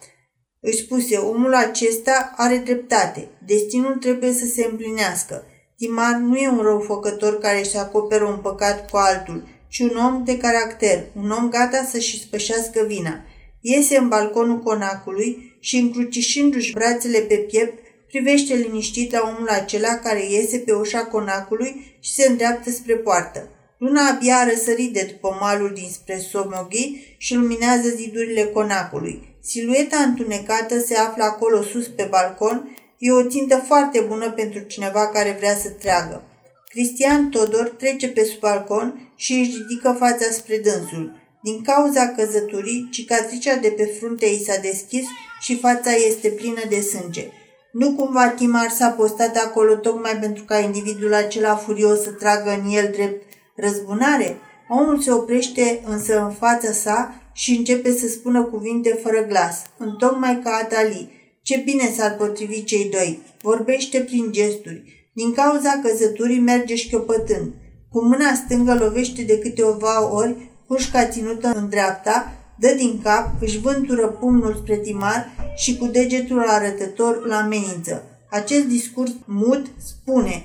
Își 0.61 0.83
spuse, 0.83 1.17
omul 1.17 1.55
acesta 1.55 2.33
are 2.37 2.57
dreptate. 2.57 3.29
Destinul 3.47 3.95
trebuie 3.95 4.33
să 4.33 4.45
se 4.45 4.67
împlinească. 4.71 5.45
Timar 5.79 6.15
nu 6.15 6.37
e 6.37 6.49
un 6.49 6.61
răufăcător 6.63 7.39
care 7.39 7.59
își 7.59 7.77
acoperă 7.77 8.25
un 8.25 8.37
păcat 8.37 8.91
cu 8.91 8.97
altul, 8.97 9.49
ci 9.69 9.79
un 9.79 9.97
om 9.97 10.25
de 10.25 10.37
caracter, 10.37 11.05
un 11.17 11.31
om 11.31 11.49
gata 11.49 11.89
să-și 11.91 12.21
spășească 12.21 12.85
vina. 12.87 13.25
Iese 13.61 13.97
în 13.97 14.09
balconul 14.09 14.59
conacului 14.59 15.57
și, 15.61 15.77
încrucișându-și 15.77 16.73
brațele 16.73 17.19
pe 17.19 17.35
piept, 17.35 17.79
privește 18.07 18.55
liniștit 18.55 19.13
la 19.13 19.35
omul 19.37 19.49
acela 19.49 19.95
care 19.95 20.31
iese 20.31 20.59
pe 20.59 20.73
ușa 20.73 21.05
conacului 21.05 21.99
și 22.01 22.15
se 22.15 22.29
îndreaptă 22.29 22.71
spre 22.71 22.95
poartă. 22.95 23.49
Luna 23.79 24.09
abia 24.09 24.37
a 24.37 24.49
răsărit 24.49 24.93
de 24.93 25.09
după 25.11 25.37
malul 25.41 25.73
dinspre 25.75 26.19
Somoghi 26.31 27.15
și 27.19 27.35
luminează 27.35 27.89
zidurile 27.89 28.45
conacului. 28.45 29.37
Silueta 29.43 29.97
întunecată 29.97 30.79
se 30.81 30.95
află 30.95 31.25
acolo 31.25 31.63
sus 31.63 31.87
pe 31.89 32.07
balcon 32.11 32.77
E 32.99 33.13
o 33.13 33.29
țintă 33.29 33.57
foarte 33.67 34.01
bună 34.01 34.31
pentru 34.31 34.61
cineva 34.61 35.09
care 35.09 35.37
vrea 35.39 35.55
să 35.57 35.69
treagă. 35.69 36.23
Cristian 36.69 37.29
Todor 37.29 37.69
trece 37.79 38.09
pe 38.09 38.25
sub 38.25 38.41
balcon 38.41 39.13
și 39.17 39.33
își 39.33 39.57
ridică 39.57 39.97
fața 39.99 40.31
spre 40.31 40.59
dânsul. 40.59 41.13
Din 41.43 41.63
cauza 41.63 42.09
căzăturii, 42.09 42.89
cicatricea 42.91 43.57
de 43.57 43.69
pe 43.69 43.85
frunte 43.85 44.27
i 44.27 44.45
s-a 44.45 44.57
deschis 44.57 45.07
și 45.41 45.59
fața 45.59 45.91
este 45.91 46.29
plină 46.29 46.61
de 46.69 46.81
sânge. 46.81 47.29
Nu 47.73 47.95
cumva 47.95 48.29
Timar 48.29 48.71
s-a 48.71 48.89
postat 48.89 49.37
acolo 49.37 49.75
tocmai 49.75 50.17
pentru 50.21 50.45
ca 50.45 50.59
individul 50.59 51.15
acela 51.15 51.57
furios 51.57 52.03
să 52.03 52.11
tragă 52.11 52.51
în 52.51 52.71
el 52.71 52.91
drept 52.93 53.23
răzbunare? 53.57 54.37
Omul 54.69 55.01
se 55.01 55.13
oprește 55.13 55.83
însă 55.85 56.21
în 56.21 56.31
fața 56.31 56.73
sa 56.73 57.15
și 57.33 57.57
începe 57.57 57.93
să 57.93 58.09
spună 58.09 58.43
cuvinte 58.43 58.99
fără 59.03 59.27
glas, 59.27 59.63
întocmai 59.77 60.41
ca 60.45 60.51
Atali, 60.51 61.18
ce 61.49 61.57
bine 61.65 61.93
s-ar 61.97 62.17
potrivi 62.17 62.65
cei 62.65 62.89
doi. 62.91 63.21
Vorbește 63.43 64.01
prin 64.01 64.33
gesturi. 64.33 65.11
Din 65.15 65.33
cauza 65.33 65.81
căzăturii 65.83 66.41
merge 66.41 66.75
șchiopătând. 66.75 67.53
Cu 67.91 68.05
mâna 68.05 68.35
stângă 68.35 68.75
lovește 68.75 69.23
de 69.23 69.39
câteva 69.39 70.15
ori 70.15 70.37
pușca 70.67 71.07
ținută 71.07 71.53
în 71.57 71.69
dreapta, 71.69 72.33
dă 72.59 72.75
din 72.77 73.01
cap, 73.03 73.31
își 73.41 73.59
vântură 73.59 74.07
pumnul 74.07 74.55
spre 74.55 74.77
timar 74.77 75.27
și 75.57 75.77
cu 75.77 75.87
degetul 75.87 76.49
arătător 76.49 77.21
îl 77.25 77.33
amenință. 77.33 78.03
Acest 78.31 78.65
discurs 78.65 79.13
mut 79.25 79.67
spune 79.77 80.45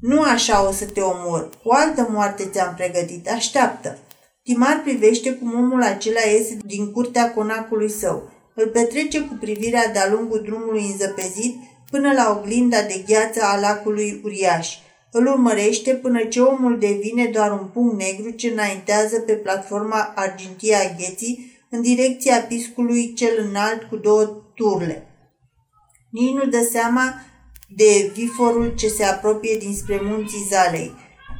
Nu 0.00 0.22
așa 0.22 0.68
o 0.68 0.72
să 0.72 0.84
te 0.84 1.00
omor, 1.00 1.48
o 1.62 1.72
altă 1.74 2.08
moarte 2.10 2.48
ți-am 2.52 2.74
pregătit, 2.74 3.30
așteaptă. 3.30 3.98
Timar 4.42 4.80
privește 4.84 5.32
cum 5.32 5.54
omul 5.54 5.82
acela 5.82 6.20
iese 6.20 6.56
din 6.64 6.92
curtea 6.92 7.32
conacului 7.32 7.90
său. 7.90 8.36
Îl 8.60 8.66
petrece 8.66 9.20
cu 9.20 9.36
privirea 9.40 9.92
de-a 9.92 10.10
lungul 10.10 10.42
drumului 10.44 10.86
înzăpezit 10.90 11.56
până 11.90 12.12
la 12.12 12.38
oglinda 12.38 12.82
de 12.82 13.04
gheață 13.06 13.40
a 13.42 13.60
lacului 13.60 14.20
uriaș. 14.24 14.76
Îl 15.12 15.26
urmărește 15.26 15.94
până 15.94 16.24
ce 16.24 16.40
omul 16.40 16.78
devine 16.78 17.24
doar 17.24 17.52
un 17.52 17.66
punct 17.72 17.98
negru 17.98 18.30
ce 18.30 18.48
înaintează 18.48 19.18
pe 19.20 19.32
platforma 19.32 20.12
argintie 20.14 20.74
a 20.74 20.94
gheții 20.98 21.52
în 21.70 21.82
direcția 21.82 22.40
piscului 22.40 23.12
cel 23.14 23.46
înalt 23.48 23.82
cu 23.82 23.96
două 23.96 24.24
turle. 24.54 25.06
Nici 26.10 26.32
nu 26.32 26.44
dă 26.44 26.68
seama 26.70 27.14
de 27.76 28.10
viforul 28.14 28.74
ce 28.76 28.88
se 28.88 29.04
apropie 29.04 29.56
dinspre 29.58 30.00
munții 30.02 30.46
Zalei. 30.50 30.92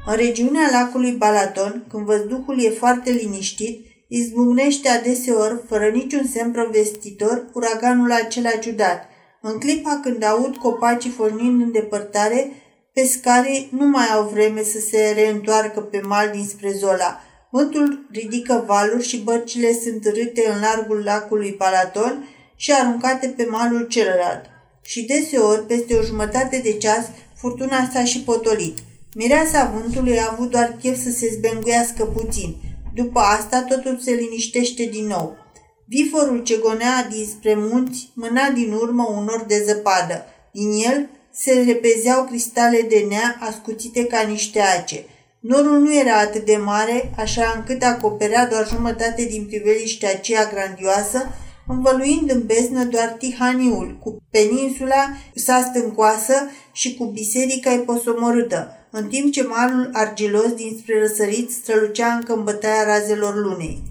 În 0.06 0.16
regiunea 0.16 0.68
lacului 0.72 1.12
Balaton, 1.12 1.84
când 1.88 2.04
văzduhul 2.04 2.64
e 2.64 2.70
foarte 2.70 3.10
liniștit, 3.10 3.86
izbucnește 4.08 4.88
adeseori, 4.88 5.60
fără 5.68 5.88
niciun 5.88 6.26
semn 6.32 6.52
provestitor, 6.52 7.48
uraganul 7.52 8.12
acela 8.12 8.50
ciudat. 8.50 9.08
În 9.40 9.58
clipa 9.58 10.00
când 10.02 10.22
aud 10.24 10.56
copacii 10.56 11.10
fornind 11.10 11.60
în 11.60 11.72
depărtare, 11.72 12.52
pescarii 12.92 13.68
nu 13.78 13.86
mai 13.86 14.06
au 14.14 14.28
vreme 14.28 14.62
să 14.62 14.78
se 14.78 15.12
reîntoarcă 15.14 15.80
pe 15.80 16.00
mal 16.04 16.30
dinspre 16.30 16.72
Zola. 16.72 17.20
Vântul 17.50 18.06
ridică 18.12 18.64
valuri 18.66 19.06
și 19.06 19.18
bărcile 19.18 19.72
sunt 19.72 20.04
râte 20.04 20.50
în 20.54 20.60
largul 20.60 21.02
lacului 21.04 21.52
Palaton 21.52 22.28
și 22.56 22.72
aruncate 22.72 23.26
pe 23.36 23.46
malul 23.50 23.86
celălalt. 23.86 24.44
Și 24.82 25.02
deseori, 25.02 25.66
peste 25.66 25.94
o 25.94 26.02
jumătate 26.02 26.60
de 26.62 26.72
ceas, 26.72 27.10
furtuna 27.34 27.88
s-a 27.92 28.04
și 28.04 28.22
potolit. 28.22 28.78
Mireasa 29.14 29.72
vântului 29.74 30.18
a 30.18 30.28
avut 30.32 30.50
doar 30.50 30.76
chef 30.80 31.02
să 31.02 31.10
se 31.10 31.28
zbenguiască 31.34 32.04
puțin. 32.04 32.56
După 33.02 33.18
asta, 33.18 33.62
totul 33.62 33.98
se 34.02 34.10
liniștește 34.10 34.84
din 34.84 35.06
nou. 35.06 35.36
Viforul 35.84 36.42
ce 36.42 36.56
gonea 36.56 37.06
dinspre 37.10 37.54
munți 37.56 38.10
mâna 38.14 38.50
din 38.50 38.72
urmă 38.72 39.08
un 39.16 39.24
nor 39.24 39.44
de 39.48 39.62
zăpadă. 39.66 40.24
Din 40.52 40.70
el 40.70 41.08
se 41.32 41.64
repezeau 41.66 42.24
cristale 42.24 42.86
de 42.88 43.06
nea 43.08 43.36
ascuțite 43.40 44.04
ca 44.04 44.20
niște 44.20 44.60
ace. 44.60 45.04
Norul 45.40 45.78
nu 45.78 45.94
era 45.94 46.18
atât 46.18 46.44
de 46.44 46.56
mare, 46.56 47.12
așa 47.16 47.52
încât 47.56 47.82
acoperea 47.82 48.46
doar 48.46 48.68
jumătate 48.68 49.24
din 49.24 49.44
priveliștea 49.46 50.10
aceea 50.10 50.50
grandioasă, 50.52 51.34
învăluind 51.66 52.30
în 52.30 52.42
beznă 52.46 52.84
doar 52.84 53.08
Tihaniul, 53.18 53.98
cu 54.02 54.22
peninsula 54.30 55.10
sa 55.34 55.60
stâncoasă 55.70 56.50
și 56.72 56.94
cu 56.94 57.04
biserica 57.04 57.72
eposomorâtă, 57.72 58.77
în 58.90 59.08
timp 59.08 59.32
ce 59.32 59.42
malul 59.42 59.90
argilos 59.92 60.52
dinspre 60.52 61.00
răsărit 61.00 61.50
strălucea 61.50 62.12
încă 62.14 62.32
în 62.32 62.44
bătaia 62.44 62.84
razelor 62.84 63.34
lunei. 63.36 63.82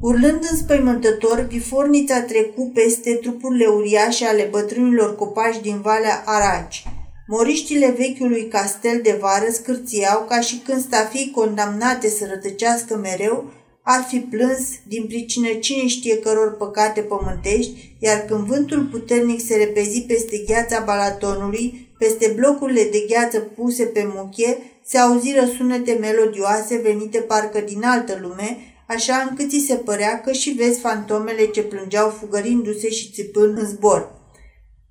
Urlând 0.00 0.46
înspăimântător, 0.50 1.46
bifornița 1.48 2.20
trecu 2.20 2.70
peste 2.74 3.14
trupurile 3.14 3.66
uriașe 3.66 4.26
ale 4.26 4.48
bătrânilor 4.50 5.16
copaci 5.16 5.60
din 5.60 5.80
Valea 5.80 6.22
Araci. 6.26 6.84
Moriștile 7.26 7.94
vechiului 7.98 8.48
castel 8.48 9.00
de 9.02 9.16
vară 9.20 9.50
scârțiau 9.52 10.24
ca 10.28 10.40
și 10.40 10.62
când 10.64 10.80
stafii 10.82 11.32
condamnate 11.34 12.08
să 12.08 12.26
rătăcească 12.28 12.96
mereu, 12.96 13.52
ar 13.82 14.04
fi 14.08 14.18
plâns 14.18 14.68
din 14.88 15.06
pricină 15.06 15.48
cine 15.48 15.86
știe 15.86 16.18
căror 16.18 16.56
păcate 16.56 17.00
pământești, 17.00 17.96
iar 17.98 18.18
când 18.18 18.40
vântul 18.40 18.84
puternic 18.84 19.40
se 19.46 19.56
repezi 19.56 20.00
peste 20.00 20.36
gheața 20.46 20.82
Balatonului, 20.84 21.89
peste 22.00 22.32
blocurile 22.36 22.82
de 22.82 23.04
gheață 23.08 23.38
puse 23.38 23.84
pe 23.84 24.10
muchie, 24.14 24.58
se 24.84 24.98
auziră 24.98 25.44
sunete 25.56 25.92
melodioase 25.92 26.76
venite 26.76 27.18
parcă 27.18 27.60
din 27.60 27.84
altă 27.84 28.18
lume, 28.22 28.56
așa 28.86 29.26
încât 29.28 29.48
ți 29.50 29.64
se 29.66 29.74
părea 29.74 30.20
că 30.20 30.32
și 30.32 30.50
vezi 30.50 30.80
fantomele 30.80 31.46
ce 31.46 31.62
plângeau 31.62 32.08
fugărindu-se 32.08 32.90
și 32.90 33.10
țipând 33.12 33.58
în 33.58 33.66
zbor. 33.66 34.12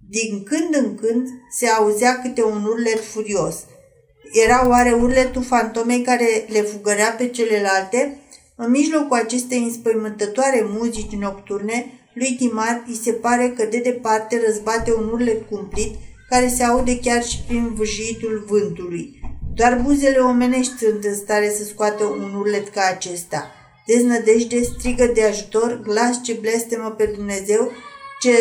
Din 0.10 0.44
când 0.44 0.76
în 0.86 0.96
când 0.96 1.28
se 1.52 1.68
auzea 1.68 2.22
câte 2.22 2.44
un 2.44 2.64
urlet 2.64 3.00
furios. 3.00 3.56
Era 4.46 4.68
oare 4.68 4.92
urletul 4.92 5.44
fantomei 5.44 6.02
care 6.02 6.46
le 6.48 6.62
fugărea 6.62 7.16
pe 7.18 7.28
celelalte? 7.28 8.20
În 8.56 8.70
mijlocul 8.70 9.18
acestei 9.18 9.64
înspăimântătoare 9.64 10.66
muzici 10.68 11.12
nocturne, 11.12 11.86
lui 12.14 12.36
Timar 12.40 12.84
îi 12.88 13.00
se 13.04 13.12
pare 13.12 13.54
că 13.58 13.66
de 13.66 13.78
departe 13.78 14.42
răzbate 14.46 14.94
un 14.94 15.10
urlet 15.12 15.50
cumplit 15.50 15.96
care 16.30 16.48
se 16.48 16.64
aude 16.64 17.00
chiar 17.00 17.24
și 17.24 17.44
prin 17.48 17.74
vâjitul 17.74 18.44
vântului. 18.48 19.20
Doar 19.56 19.82
buzele 19.84 20.18
omenești 20.18 20.78
sunt 20.78 21.04
în 21.04 21.16
stare 21.16 21.50
să 21.58 21.64
scoată 21.64 22.04
un 22.04 22.34
urlet 22.40 22.70
ca 22.70 22.82
acesta. 22.90 23.52
Deznădejde, 23.86 24.62
strigă 24.64 25.06
de 25.14 25.24
ajutor, 25.24 25.82
glas 25.84 26.22
ce 26.24 26.34
blestemă 26.34 26.90
pe 26.98 27.06
Dumnezeu, 27.16 27.72
ce 28.22 28.32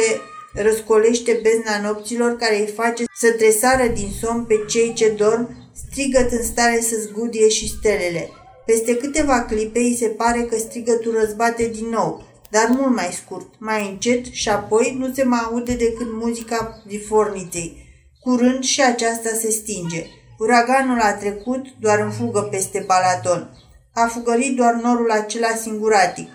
răscolește 0.52 1.40
bezna 1.42 1.80
nopților 1.80 2.36
care 2.36 2.58
îi 2.60 2.72
face 2.74 3.04
să 3.14 3.30
tresară 3.30 3.86
din 3.86 4.08
somn 4.20 4.44
pe 4.44 4.54
cei 4.68 4.92
ce 4.92 5.08
dorm, 5.08 5.70
strigăt 5.72 6.32
în 6.32 6.42
stare 6.42 6.80
să 6.80 6.96
zgudie 7.00 7.48
și 7.48 7.68
stelele. 7.68 8.30
Peste 8.66 8.96
câteva 8.96 9.42
clipe 9.42 9.78
îi 9.78 9.96
se 9.98 10.06
pare 10.06 10.42
că 10.42 10.56
strigătul 10.56 11.18
răzbate 11.20 11.70
din 11.74 11.86
nou, 11.86 12.27
dar 12.50 12.68
mult 12.68 12.94
mai 12.94 13.10
scurt, 13.12 13.54
mai 13.58 13.88
încet 13.88 14.24
și 14.24 14.48
apoi 14.48 14.96
nu 14.98 15.12
se 15.14 15.24
mai 15.24 15.40
aude 15.44 15.74
decât 15.74 16.06
muzica 16.12 16.82
diforniței. 16.86 17.86
Curând 18.20 18.64
și 18.64 18.82
aceasta 18.82 19.28
se 19.40 19.50
stinge. 19.50 20.06
Uraganul 20.38 21.00
a 21.00 21.12
trecut 21.12 21.66
doar 21.80 21.98
în 21.98 22.10
fugă 22.10 22.40
peste 22.40 22.84
Balaton. 22.86 23.50
A 23.94 24.06
fugărit 24.06 24.56
doar 24.56 24.74
norul 24.74 25.10
acela 25.10 25.54
singuratic. 25.60 26.28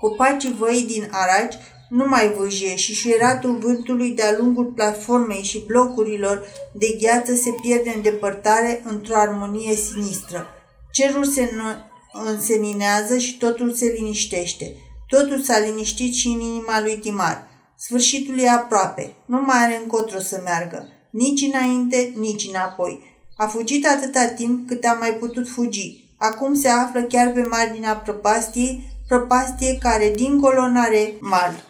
Copacii 0.00 0.56
văi 0.58 0.84
din 0.86 1.08
Araci 1.10 1.54
nu 1.88 2.04
mai 2.08 2.32
vâjie 2.32 2.76
și 2.76 2.94
șuieratul 2.94 3.58
vântului 3.58 4.10
de-a 4.10 4.36
lungul 4.38 4.64
platformei 4.64 5.42
și 5.42 5.64
blocurilor 5.66 6.46
de 6.72 6.86
gheață 7.00 7.34
se 7.34 7.50
pierde 7.62 7.92
în 7.94 8.02
depărtare 8.02 8.82
într-o 8.84 9.16
armonie 9.16 9.74
sinistră. 9.74 10.46
Cerul 10.90 11.24
se 11.24 11.50
înseninează 12.24 13.18
și 13.18 13.38
totul 13.38 13.72
se 13.72 13.94
liniștește. 13.96 14.76
Totul 15.08 15.42
s-a 15.42 15.58
liniștit 15.58 16.14
și 16.14 16.26
în 16.26 16.40
inima 16.40 16.80
lui 16.80 16.98
Timar. 16.98 17.48
Sfârșitul 17.78 18.38
e 18.38 18.48
aproape. 18.48 19.14
Nu 19.26 19.40
mai 19.40 19.64
are 19.64 19.76
încotro 19.76 20.18
să 20.18 20.40
meargă. 20.44 20.88
Nici 21.10 21.40
înainte, 21.40 22.12
nici 22.16 22.48
înapoi. 22.48 23.00
A 23.36 23.46
fugit 23.46 23.86
atâta 23.86 24.26
timp 24.26 24.68
cât 24.68 24.84
a 24.84 24.96
mai 25.00 25.14
putut 25.14 25.48
fugi. 25.48 26.04
Acum 26.18 26.54
se 26.54 26.68
află 26.68 27.02
chiar 27.02 27.32
pe 27.32 27.42
marginea 27.42 27.96
prăpastiei, 27.96 28.82
prăpastie 29.08 29.78
care 29.78 30.12
dincolo 30.16 30.68
n-are 30.68 31.14
mal. 31.20 31.64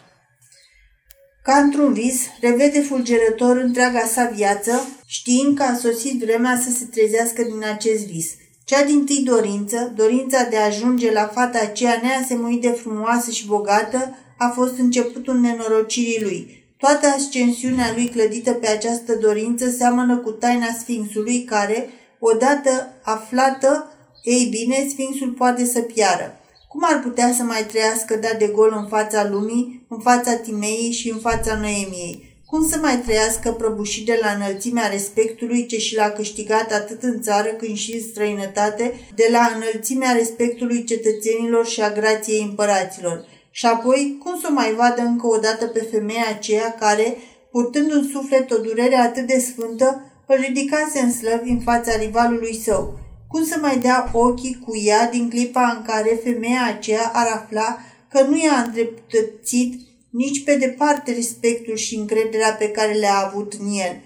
Ca 1.43 1.57
într-un 1.57 1.93
vis, 1.93 2.21
revede 2.41 2.81
fulgerător 2.81 3.57
întreaga 3.57 4.05
sa 4.05 4.31
viață, 4.35 4.87
știind 5.05 5.57
că 5.57 5.63
a 5.63 5.75
sosit 5.75 6.19
vremea 6.19 6.61
să 6.63 6.69
se 6.69 6.85
trezească 6.85 7.41
din 7.41 7.63
acest 7.63 8.05
vis– 8.05 8.27
cea 8.69 8.83
din 8.83 9.05
tâi 9.05 9.23
dorință, 9.23 9.93
dorința 9.95 10.43
de 10.43 10.57
a 10.57 10.65
ajunge 10.65 11.11
la 11.11 11.27
fata 11.27 11.59
aceea 11.59 11.99
neasemuit 12.03 12.61
de 12.61 12.69
frumoasă 12.69 13.31
și 13.31 13.45
bogată, 13.45 14.15
a 14.37 14.47
fost 14.47 14.77
începutul 14.77 15.39
nenorocirii 15.39 16.21
lui. 16.21 16.65
Toată 16.77 17.07
ascensiunea 17.07 17.91
lui 17.95 18.07
clădită 18.07 18.51
pe 18.51 18.67
această 18.67 19.15
dorință 19.15 19.69
seamănă 19.69 20.17
cu 20.17 20.31
taina 20.31 20.67
Sfinxului 20.79 21.43
care, 21.43 21.89
odată 22.19 22.93
aflată, 23.03 23.91
ei 24.23 24.47
bine, 24.49 24.87
Sfinxul 24.89 25.29
poate 25.29 25.65
să 25.65 25.79
piară. 25.79 26.39
Cum 26.67 26.81
ar 26.83 26.99
putea 26.99 27.33
să 27.33 27.43
mai 27.43 27.65
trăiască 27.65 28.15
dat 28.15 28.37
de 28.39 28.47
gol 28.47 28.73
în 28.77 28.87
fața 28.87 29.29
lumii, 29.29 29.85
în 29.89 29.99
fața 29.99 30.35
Timeii 30.35 30.91
și 30.91 31.09
în 31.09 31.19
fața 31.19 31.55
Noemiei? 31.55 32.36
Cum 32.49 32.67
să 32.69 32.77
mai 32.81 32.97
trăiască 32.97 33.51
prăbușit 33.51 34.05
de 34.05 34.19
la 34.21 34.29
înălțimea 34.31 34.87
respectului 34.87 35.65
ce 35.65 35.77
și 35.77 35.95
l-a 35.95 36.09
câștigat 36.09 36.71
atât 36.71 37.03
în 37.03 37.21
țară 37.21 37.47
cât 37.47 37.75
și 37.75 37.93
în 37.93 38.01
străinătate, 38.01 38.93
de 39.15 39.27
la 39.31 39.51
înălțimea 39.55 40.11
respectului 40.11 40.83
cetățenilor 40.83 41.65
și 41.65 41.81
a 41.81 41.91
grației 41.91 42.41
împăraților? 42.41 43.25
Și 43.51 43.65
apoi, 43.65 44.17
cum 44.23 44.39
să 44.39 44.47
o 44.49 44.53
mai 44.53 44.73
vadă 44.73 45.01
încă 45.01 45.27
o 45.27 45.37
dată 45.37 45.65
pe 45.65 45.87
femeia 45.91 46.25
aceea 46.29 46.75
care, 46.79 47.17
purtând 47.51 47.91
în 47.91 48.09
suflet 48.11 48.51
o 48.51 48.57
durere 48.57 48.95
atât 48.95 49.27
de 49.27 49.39
sfântă, 49.39 50.11
îl 50.25 50.35
ridicase 50.39 50.99
în 50.99 51.11
slăvi 51.11 51.49
în 51.49 51.59
fața 51.59 51.95
rivalului 51.95 52.55
său? 52.63 52.99
Cum 53.27 53.45
să 53.45 53.57
mai 53.61 53.77
dea 53.77 54.09
ochii 54.13 54.59
cu 54.65 54.77
ea 54.77 55.09
din 55.09 55.29
clipa 55.29 55.75
în 55.77 55.83
care 55.85 56.19
femeia 56.23 56.65
aceea 56.67 57.11
ar 57.13 57.27
afla 57.27 57.77
că 58.09 58.21
nu 58.21 58.37
i-a 58.37 58.63
îndreptățit 58.65 59.86
nici 60.17 60.43
pe 60.43 60.55
departe 60.55 61.11
respectul 61.13 61.75
și 61.75 61.95
încrederea 61.95 62.53
pe 62.53 62.69
care 62.69 62.93
le-a 62.93 63.25
avut 63.27 63.53
în 63.53 63.67
el, 63.67 64.01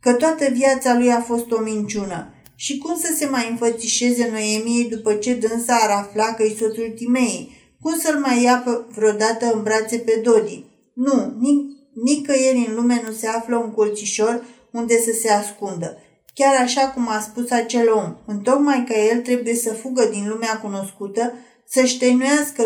că 0.00 0.12
toată 0.12 0.44
viața 0.52 0.94
lui 0.98 1.10
a 1.10 1.20
fost 1.20 1.50
o 1.50 1.60
minciună. 1.60 2.34
Și 2.54 2.78
cum 2.78 2.96
să 2.96 3.14
se 3.16 3.26
mai 3.26 3.48
înfățișeze 3.50 4.28
Noemiei 4.30 4.88
după 4.88 5.14
ce 5.14 5.34
dânsa 5.34 5.74
ar 5.74 5.90
afla 5.90 6.34
că-i 6.34 6.56
soțul 6.58 6.92
Timei? 6.96 7.50
Cum 7.80 7.98
să-l 7.98 8.18
mai 8.18 8.42
ia 8.42 8.62
pe, 8.64 8.70
vreodată 8.94 9.52
în 9.54 9.62
brațe 9.62 9.98
pe 9.98 10.20
Dodi? 10.24 10.64
Nu, 10.94 11.36
nic- 11.38 11.90
nicăieri 12.04 12.66
în 12.68 12.74
lume 12.74 13.02
nu 13.06 13.12
se 13.12 13.26
află 13.26 13.56
un 13.56 13.70
colțișor 13.70 14.44
unde 14.72 15.00
să 15.00 15.10
se 15.22 15.30
ascundă. 15.30 15.98
Chiar 16.34 16.62
așa 16.62 16.88
cum 16.88 17.08
a 17.08 17.20
spus 17.20 17.50
acel 17.50 17.92
om, 17.92 18.16
întocmai 18.26 18.84
că 18.88 18.98
el 18.98 19.20
trebuie 19.20 19.54
să 19.54 19.72
fugă 19.72 20.08
din 20.12 20.28
lumea 20.28 20.60
cunoscută, 20.62 21.32
să-și 21.68 21.98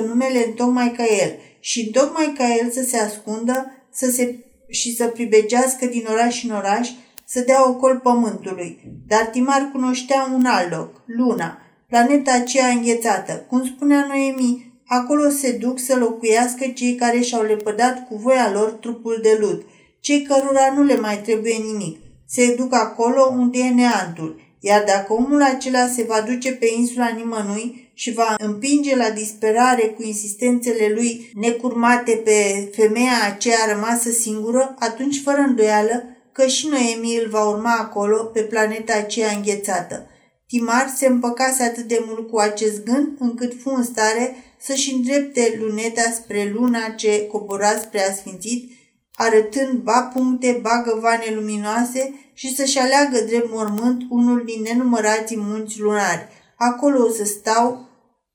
numele 0.06 0.46
întocmai 0.46 0.92
ca 0.96 1.04
el– 1.04 1.32
și 1.60 1.90
tocmai 1.90 2.34
ca 2.36 2.44
el 2.54 2.70
să 2.70 2.82
se 2.82 2.96
ascundă 2.96 3.74
să 3.92 4.10
se, 4.10 4.38
și 4.68 4.96
să 4.96 5.06
pribegească 5.06 5.86
din 5.86 6.06
oraș 6.10 6.44
în 6.44 6.50
oraș, 6.50 6.88
să 7.24 7.40
dea 7.40 7.68
ocol 7.68 8.00
pământului. 8.02 8.78
Dar 9.06 9.26
Timar 9.26 9.70
cunoștea 9.72 10.30
un 10.34 10.44
alt 10.44 10.70
loc, 10.70 11.02
Luna, 11.06 11.58
planeta 11.88 12.32
aceea 12.32 12.68
înghețată. 12.68 13.44
Cum 13.48 13.64
spunea 13.64 14.04
Noemi, 14.08 14.72
acolo 14.86 15.28
se 15.28 15.52
duc 15.52 15.78
să 15.78 15.96
locuiască 15.96 16.66
cei 16.66 16.94
care 16.94 17.20
și-au 17.20 17.42
lepădat 17.42 18.08
cu 18.08 18.16
voia 18.16 18.52
lor 18.52 18.70
trupul 18.70 19.18
de 19.22 19.36
lut, 19.40 19.62
cei 20.00 20.22
cărora 20.22 20.72
nu 20.76 20.82
le 20.82 20.96
mai 20.96 21.20
trebuie 21.20 21.54
nimic. 21.54 21.98
Se 22.26 22.54
duc 22.54 22.74
acolo 22.74 23.34
unde 23.36 23.58
e 23.58 23.70
neantul, 23.70 24.40
iar 24.60 24.84
dacă 24.86 25.12
omul 25.12 25.42
acela 25.42 25.86
se 25.86 26.02
va 26.02 26.20
duce 26.20 26.52
pe 26.52 26.66
insula 26.76 27.08
nimănui, 27.08 27.79
și 28.00 28.12
va 28.12 28.34
împinge 28.38 28.96
la 28.96 29.10
disperare 29.10 29.82
cu 29.82 30.02
insistențele 30.02 30.92
lui 30.94 31.30
necurmate 31.34 32.12
pe 32.24 32.70
femeia 32.74 33.18
aceea 33.26 33.72
rămasă 33.72 34.10
singură, 34.10 34.74
atunci 34.78 35.20
fără 35.24 35.38
îndoială 35.38 36.04
că 36.32 36.46
și 36.46 36.66
Noemi 36.66 37.20
îl 37.22 37.28
va 37.30 37.48
urma 37.48 37.76
acolo, 37.80 38.24
pe 38.24 38.40
planeta 38.40 38.92
aceea 38.96 39.30
înghețată. 39.30 40.06
Timar 40.46 40.92
se 40.96 41.06
împăcase 41.06 41.62
atât 41.62 41.84
de 41.84 42.04
mult 42.06 42.28
cu 42.30 42.38
acest 42.38 42.84
gând, 42.84 43.08
încât 43.18 43.52
fu 43.62 43.70
în 43.70 43.84
stare 43.84 44.36
să-și 44.60 44.92
îndrepte 44.92 45.58
luneta 45.60 46.10
spre 46.14 46.50
luna 46.54 46.88
ce 46.96 47.26
cobora 47.26 47.70
spre 47.78 48.08
asfințit, 48.08 48.70
arătând 49.14 49.78
ba 49.78 50.10
puncte, 50.14 50.58
ba 50.62 50.82
găvane 50.86 51.34
luminoase 51.34 52.30
și 52.34 52.54
să-și 52.54 52.78
aleagă 52.78 53.20
drept 53.26 53.50
mormânt 53.50 54.02
unul 54.10 54.42
din 54.44 54.62
nenumărații 54.62 55.38
munți 55.38 55.80
lunari. 55.80 56.28
Acolo 56.56 57.04
o 57.04 57.10
să 57.10 57.24
stau 57.24 57.88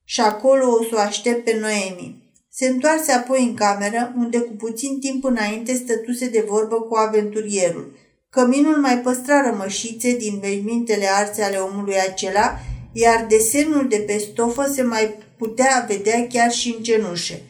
și 0.06 0.22
acolo 0.22 0.72
o 0.72 0.84
să 0.84 0.90
o 0.94 0.99
aștept 0.99 1.44
pe 1.44 1.57
Noemi. 1.60 2.23
Se 2.49 2.68
întoarse 2.68 3.11
apoi 3.11 3.44
în 3.44 3.53
cameră, 3.53 4.14
unde 4.18 4.40
cu 4.40 4.53
puțin 4.53 4.99
timp 4.99 5.23
înainte 5.23 5.73
stătuse 5.73 6.27
de 6.30 6.45
vorbă 6.48 6.76
cu 6.76 6.95
aventurierul. 6.95 7.94
Căminul 8.30 8.77
mai 8.77 8.99
păstra 8.99 9.49
rămășițe 9.49 10.15
din 10.15 10.40
veșmintele 10.40 11.06
arse 11.07 11.44
ale 11.44 11.57
omului 11.57 11.99
acela, 11.99 12.60
iar 12.94 13.26
desenul 13.30 13.88
de 13.90 13.98
pe 13.98 14.18
stofă 14.18 14.72
se 14.73 14.82
mai 14.82 15.15
putea 15.38 15.86
vedea 15.88 16.27
chiar 16.27 16.52
și 16.52 16.73
în 16.77 16.84
cenușe. 16.84 17.41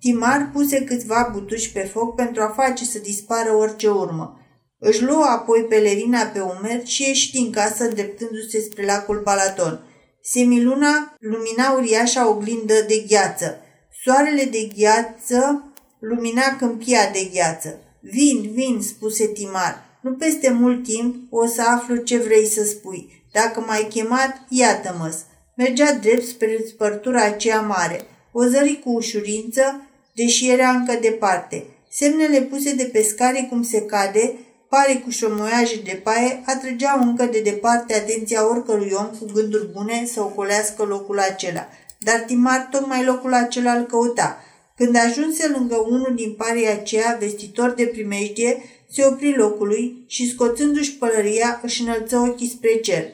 Timar 0.00 0.50
puse 0.52 0.84
câțiva 0.84 1.30
butuși 1.32 1.72
pe 1.72 1.80
foc 1.80 2.14
pentru 2.14 2.42
a 2.42 2.54
face 2.56 2.84
să 2.84 2.98
dispară 2.98 3.52
orice 3.52 3.88
urmă. 3.88 4.36
Își 4.78 5.02
luă 5.02 5.24
apoi 5.24 5.66
pelerina 5.68 6.22
pe 6.22 6.40
umer 6.40 6.86
și 6.86 7.02
ieși 7.02 7.32
din 7.32 7.50
casă 7.50 7.84
îndreptându-se 7.84 8.60
spre 8.60 8.84
lacul 8.84 9.20
Balaton. 9.24 9.91
Semiluna 10.24 11.16
lumina 11.20 11.72
uriașa 11.72 12.28
oglindă 12.28 12.74
de 12.88 13.04
gheață. 13.08 13.60
Soarele 14.02 14.44
de 14.44 14.68
gheață 14.76 15.72
lumina 15.98 16.56
câmpia 16.56 17.10
de 17.12 17.30
gheață. 17.32 17.78
Vin, 18.00 18.50
vin, 18.52 18.80
spuse 18.80 19.26
Timar. 19.26 19.98
Nu 20.02 20.12
peste 20.12 20.50
mult 20.50 20.84
timp 20.84 21.32
o 21.32 21.46
să 21.46 21.62
aflu 21.62 21.96
ce 21.96 22.18
vrei 22.18 22.46
să 22.46 22.64
spui. 22.64 23.24
Dacă 23.32 23.60
m-ai 23.60 23.86
chemat, 23.90 24.46
iată-mă 24.48 25.14
Mergea 25.56 25.92
drept 25.92 26.26
spre 26.26 26.64
spărtura 26.66 27.22
aceea 27.22 27.60
mare. 27.60 28.00
O 28.32 28.44
zări 28.44 28.80
cu 28.84 28.90
ușurință, 28.90 29.86
deși 30.14 30.50
era 30.50 30.68
încă 30.68 30.98
departe. 31.00 31.64
Semnele 31.90 32.40
puse 32.40 32.74
de 32.74 32.84
pescare 32.84 33.46
cum 33.50 33.62
se 33.62 33.82
cade, 33.82 34.34
pare 34.74 34.94
cu 35.04 35.10
șomoiaje 35.10 35.80
de 35.84 36.00
paie, 36.02 36.42
atrăgeau 36.46 36.98
încă 37.00 37.24
de 37.24 37.40
departe 37.40 37.94
atenția 37.94 38.50
oricărui 38.50 38.92
om 38.92 39.06
cu 39.18 39.24
gânduri 39.34 39.72
bune 39.72 40.04
să 40.12 40.20
ocolească 40.20 40.82
locul 40.82 41.18
acela. 41.18 41.68
Dar 41.98 42.20
Timar 42.26 42.68
tocmai 42.70 43.04
locul 43.04 43.32
acela 43.32 43.72
îl 43.72 43.84
căuta. 43.84 44.38
Când 44.76 44.96
ajunse 44.96 45.48
lângă 45.48 45.76
unul 45.76 46.12
din 46.14 46.32
parii 46.32 46.68
aceea, 46.68 47.16
vestitor 47.20 47.70
de 47.70 47.84
primejdie, 47.84 48.62
se 48.90 49.04
opri 49.04 49.36
locului 49.36 50.04
și, 50.06 50.30
scoțându-și 50.30 50.96
pălăria, 50.96 51.60
își 51.62 51.82
înălță 51.82 52.16
ochii 52.16 52.48
spre 52.48 52.74
cer. 52.74 53.04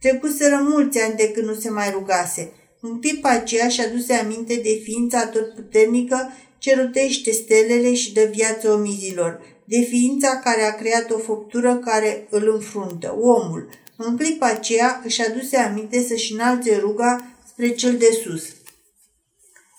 Trecuseră 0.00 0.66
mulți 0.68 1.00
ani 1.00 1.16
de 1.16 1.30
când 1.30 1.46
nu 1.46 1.54
se 1.54 1.70
mai 1.70 1.90
rugase. 1.90 2.52
În 2.80 3.00
clipa 3.00 3.28
aceea 3.28 3.68
și 3.68 3.80
aduse 3.80 4.12
aminte 4.12 4.54
de 4.54 4.80
ființa 4.82 5.26
totputernică 5.26 6.32
ce 6.58 6.74
rotește 6.80 7.30
stelele 7.30 7.94
și 7.94 8.12
dă 8.12 8.28
viață 8.32 8.70
omizilor, 8.70 9.40
de 9.72 9.80
ființa 9.80 10.40
care 10.44 10.62
a 10.62 10.74
creat 10.74 11.10
o 11.10 11.18
făptură 11.18 11.76
care 11.76 12.26
îl 12.30 12.52
înfruntă, 12.54 13.16
omul. 13.20 13.68
În 13.96 14.16
clipa 14.16 14.46
aceea 14.46 15.00
își 15.04 15.26
aduse 15.26 15.56
aminte 15.56 16.02
să-și 16.02 16.32
înalțe 16.32 16.76
ruga 16.76 17.24
spre 17.48 17.68
cel 17.68 17.96
de 17.96 18.18
sus. 18.22 18.42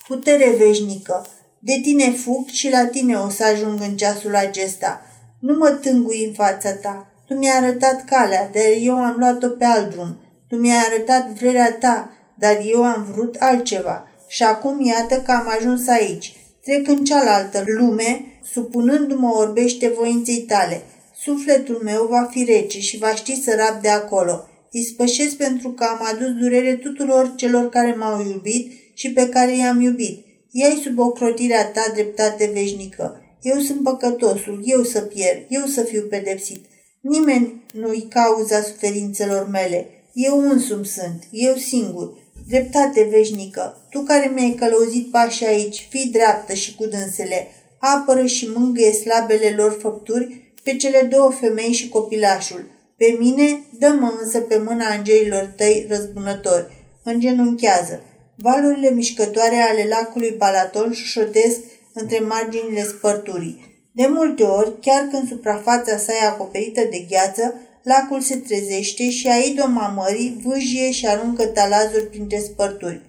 Putere 0.06 0.54
veșnică, 0.58 1.26
de 1.58 1.78
tine 1.82 2.10
fug 2.10 2.48
și 2.48 2.70
la 2.70 2.86
tine 2.86 3.16
o 3.16 3.28
să 3.28 3.44
ajung 3.44 3.80
în 3.80 3.96
ceasul 3.96 4.34
acesta. 4.34 5.06
Nu 5.40 5.56
mă 5.56 5.68
tângui 5.68 6.24
în 6.24 6.32
fața 6.32 6.72
ta, 6.72 7.12
tu 7.26 7.34
mi-ai 7.34 7.56
arătat 7.56 8.04
calea, 8.04 8.50
dar 8.52 8.62
eu 8.80 8.94
am 8.94 9.16
luat-o 9.18 9.48
pe 9.48 9.64
alt 9.64 9.90
drum. 9.90 10.16
Tu 10.48 10.56
mi-ai 10.56 10.84
arătat 10.86 11.28
vrerea 11.28 11.72
ta, 11.72 12.12
dar 12.34 12.60
eu 12.64 12.84
am 12.84 13.06
vrut 13.12 13.36
altceva. 13.38 14.08
Și 14.28 14.42
acum 14.42 14.84
iată 14.84 15.20
că 15.20 15.32
am 15.32 15.48
ajuns 15.58 15.88
aici. 15.88 16.36
Trec 16.64 16.88
în 16.88 17.04
cealaltă 17.04 17.64
lume, 17.66 18.24
supunându-mă 18.52 19.34
orbește 19.36 19.88
voinței 19.88 20.40
tale. 20.40 20.82
Sufletul 21.22 21.80
meu 21.84 22.06
va 22.06 22.28
fi 22.30 22.44
rece 22.44 22.80
și 22.80 22.98
va 22.98 23.14
ști 23.14 23.42
să 23.42 23.54
rab 23.56 23.82
de 23.82 23.88
acolo. 23.88 24.46
Îi 24.72 24.84
spășesc 24.84 25.36
pentru 25.36 25.70
că 25.70 25.84
am 25.84 26.00
adus 26.12 26.28
durere 26.28 26.74
tuturor 26.74 27.32
celor 27.36 27.68
care 27.68 27.94
m-au 27.94 28.24
iubit 28.24 28.72
și 28.94 29.12
pe 29.12 29.28
care 29.28 29.56
i-am 29.56 29.80
iubit. 29.80 30.24
Ia-i 30.50 30.80
sub 30.82 30.98
ocrotirea 30.98 31.66
ta 31.66 31.84
dreptate 31.94 32.50
veșnică. 32.52 33.20
Eu 33.42 33.58
sunt 33.58 33.82
păcătosul, 33.82 34.60
eu 34.64 34.82
să 34.82 35.00
pierd, 35.00 35.44
eu 35.48 35.66
să 35.66 35.82
fiu 35.82 36.02
pedepsit. 36.02 36.64
Nimeni 37.00 37.62
nu-i 37.72 38.06
cauza 38.08 38.60
suferințelor 38.60 39.48
mele. 39.48 39.86
Eu 40.12 40.38
însumi 40.38 40.86
sunt, 40.86 41.28
eu 41.30 41.54
singur. 41.54 42.21
Dreptate 42.48 43.08
veșnică, 43.10 43.86
tu 43.90 44.00
care 44.00 44.30
mi-ai 44.34 44.56
călăuzit 44.58 45.10
pașii 45.10 45.46
aici, 45.46 45.86
fii 45.90 46.10
dreaptă 46.12 46.54
și 46.54 46.74
cu 46.74 46.86
dânsele, 46.86 47.46
apără 47.78 48.26
și 48.26 48.50
mângâie 48.54 48.92
slabele 48.92 49.54
lor 49.56 49.78
făpturi 49.80 50.54
pe 50.62 50.76
cele 50.76 51.08
două 51.10 51.30
femei 51.30 51.72
și 51.72 51.88
copilașul. 51.88 52.70
Pe 52.96 53.16
mine, 53.18 53.62
dă-mă 53.78 54.12
însă 54.22 54.40
pe 54.40 54.62
mâna 54.66 54.86
angelilor 54.86 55.52
tăi 55.56 55.86
răzbunători. 55.88 56.72
Îngenunchează. 57.02 58.02
Valurile 58.36 58.90
mișcătoare 58.90 59.56
ale 59.56 59.86
lacului 59.88 60.34
Balaton 60.38 60.92
șușotesc 60.92 61.58
între 61.94 62.18
marginile 62.18 62.82
spărturii. 62.82 63.70
De 63.94 64.06
multe 64.10 64.42
ori, 64.42 64.80
chiar 64.80 65.08
când 65.10 65.28
suprafața 65.28 65.96
sa 65.96 66.12
e 66.12 66.26
acoperită 66.26 66.80
de 66.90 67.06
gheață, 67.08 67.54
lacul 67.82 68.20
se 68.20 68.36
trezește 68.36 69.10
și 69.10 69.28
aidoma 69.28 69.86
mării 69.86 70.40
vâjie 70.44 70.90
și 70.90 71.06
aruncă 71.06 71.46
talazuri 71.46 72.06
printre 72.06 72.38
spărturi. 72.38 73.02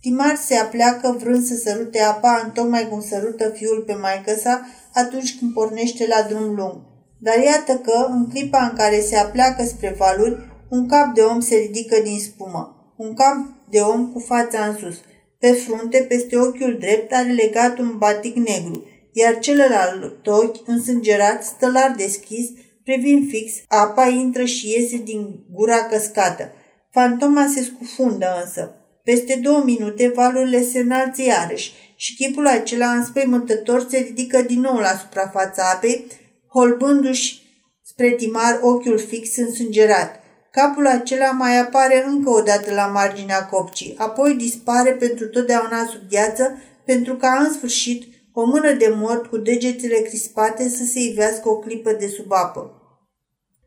Timar 0.00 0.36
se 0.36 0.54
apleacă 0.54 1.16
vrând 1.20 1.44
să 1.44 1.54
sărute 1.54 2.00
apa 2.00 2.40
în 2.44 2.50
tocmai 2.50 2.88
cum 2.88 3.00
sărută 3.00 3.48
fiul 3.48 3.82
pe 3.86 3.94
maică 3.94 4.34
sa 4.34 4.66
atunci 4.94 5.38
când 5.38 5.52
pornește 5.52 6.06
la 6.06 6.26
drum 6.28 6.54
lung. 6.54 6.76
Dar 7.18 7.38
iată 7.38 7.72
că, 7.72 8.06
în 8.10 8.28
clipa 8.28 8.64
în 8.70 8.76
care 8.76 9.00
se 9.00 9.16
apleacă 9.16 9.64
spre 9.64 9.94
valuri, 9.98 10.38
un 10.70 10.88
cap 10.88 11.14
de 11.14 11.20
om 11.20 11.40
se 11.40 11.54
ridică 11.54 12.00
din 12.02 12.18
spumă. 12.18 12.94
Un 12.96 13.14
cap 13.14 13.36
de 13.70 13.78
om 13.78 14.12
cu 14.12 14.18
fața 14.18 14.64
în 14.64 14.76
sus. 14.76 14.96
Pe 15.38 15.52
frunte, 15.52 15.98
peste 15.98 16.38
ochiul 16.38 16.76
drept, 16.80 17.12
are 17.12 17.32
legat 17.32 17.78
un 17.78 17.94
batic 17.98 18.36
negru 18.36 18.84
iar 19.12 19.38
celălalt 19.38 20.26
ochi, 20.26 20.68
însângerat, 20.68 21.44
stălar 21.44 21.94
deschis, 21.96 22.48
privind 22.90 23.28
fix, 23.28 23.52
apa 23.68 24.06
intră 24.06 24.44
și 24.44 24.70
iese 24.70 24.96
din 24.96 25.44
gura 25.52 25.84
căscată. 25.84 26.52
Fantoma 26.90 27.46
se 27.54 27.62
scufundă 27.62 28.26
însă. 28.44 28.74
Peste 29.04 29.38
două 29.42 29.62
minute 29.64 30.12
valurile 30.14 30.62
se 30.62 30.78
înalță 30.78 31.22
iarăși 31.22 31.72
și 31.96 32.14
chipul 32.14 32.46
acela 32.46 32.90
înspăimântător 32.90 33.86
se 33.90 33.98
ridică 33.98 34.42
din 34.42 34.60
nou 34.60 34.76
la 34.76 34.96
suprafața 35.00 35.62
apei, 35.74 36.06
holbându-și 36.48 37.42
spre 37.82 38.10
timar 38.10 38.58
ochiul 38.62 38.98
fix 38.98 39.36
însângerat. 39.36 40.20
Capul 40.50 40.86
acela 40.86 41.30
mai 41.30 41.58
apare 41.58 42.04
încă 42.06 42.30
o 42.30 42.40
dată 42.40 42.74
la 42.74 42.86
marginea 42.86 43.46
copcii, 43.46 43.94
apoi 43.98 44.34
dispare 44.34 44.90
pentru 44.90 45.26
totdeauna 45.26 45.86
sub 45.86 46.00
gheață, 46.10 46.58
pentru 46.84 47.16
ca 47.16 47.46
în 47.46 47.52
sfârșit 47.52 48.04
o 48.32 48.44
mână 48.44 48.72
de 48.72 48.92
mort 48.96 49.26
cu 49.26 49.36
degetele 49.36 49.98
crispate 49.98 50.68
să 50.68 50.84
se 50.84 51.00
ivească 51.00 51.48
o 51.48 51.58
clipă 51.58 51.92
de 51.92 52.06
sub 52.06 52.32
apă. 52.32 52.79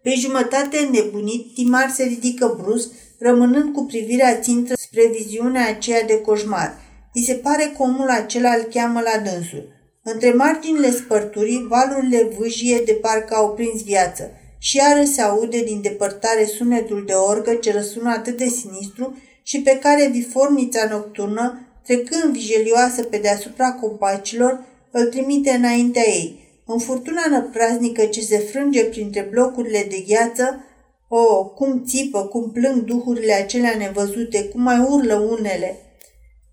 Pe 0.03 0.13
jumătate 0.15 0.89
nebunit, 0.91 1.53
Timar 1.53 1.89
se 1.89 2.03
ridică 2.03 2.57
brusc, 2.61 2.89
rămânând 3.19 3.73
cu 3.73 3.85
privirea 3.85 4.39
țintă 4.39 4.73
spre 4.77 5.07
viziunea 5.17 5.67
aceea 5.67 6.03
de 6.03 6.21
coșmar. 6.21 6.81
I 7.13 7.23
se 7.23 7.33
pare 7.33 7.73
că 7.77 7.83
omul 7.83 8.09
acela 8.09 8.53
îl 8.53 8.63
cheamă 8.73 9.01
la 9.01 9.31
dânsul. 9.31 9.67
Între 10.03 10.33
marginile 10.33 10.91
spărturii, 10.91 11.65
valurile 11.69 12.29
vâjie 12.37 12.81
de 12.85 12.93
parcă 12.93 13.35
au 13.35 13.53
prins 13.53 13.83
viață 13.83 14.31
și 14.57 14.77
iară 14.77 15.03
se 15.03 15.21
aude 15.21 15.63
din 15.63 15.81
depărtare 15.81 16.45
sunetul 16.45 17.03
de 17.05 17.13
orgă 17.13 17.53
ce 17.53 17.71
răsună 17.71 18.09
atât 18.09 18.37
de 18.37 18.47
sinistru 18.47 19.17
și 19.43 19.61
pe 19.61 19.79
care 19.81 20.09
vifornița 20.11 20.87
nocturnă 20.89 21.67
trecând 21.85 22.33
vijelioasă 22.33 23.03
pe 23.03 23.17
deasupra 23.17 23.71
compacilor, 23.71 24.65
îl 24.91 25.05
trimite 25.05 25.49
înaintea 25.49 26.03
ei. 26.07 26.42
În 26.65 26.79
furtuna 26.79 27.21
năpraznică 27.29 28.05
ce 28.05 28.21
se 28.21 28.37
frânge 28.37 28.83
printre 28.83 29.27
blocurile 29.31 29.85
de 29.89 30.03
gheață, 30.07 30.63
o, 31.07 31.17
oh, 31.17 31.51
cum 31.55 31.83
țipă, 31.85 32.25
cum 32.25 32.51
plâng 32.51 32.83
duhurile 32.83 33.33
acelea 33.33 33.75
nevăzute, 33.77 34.43
cum 34.43 34.61
mai 34.61 34.79
urlă 34.79 35.15
unele. 35.15 35.77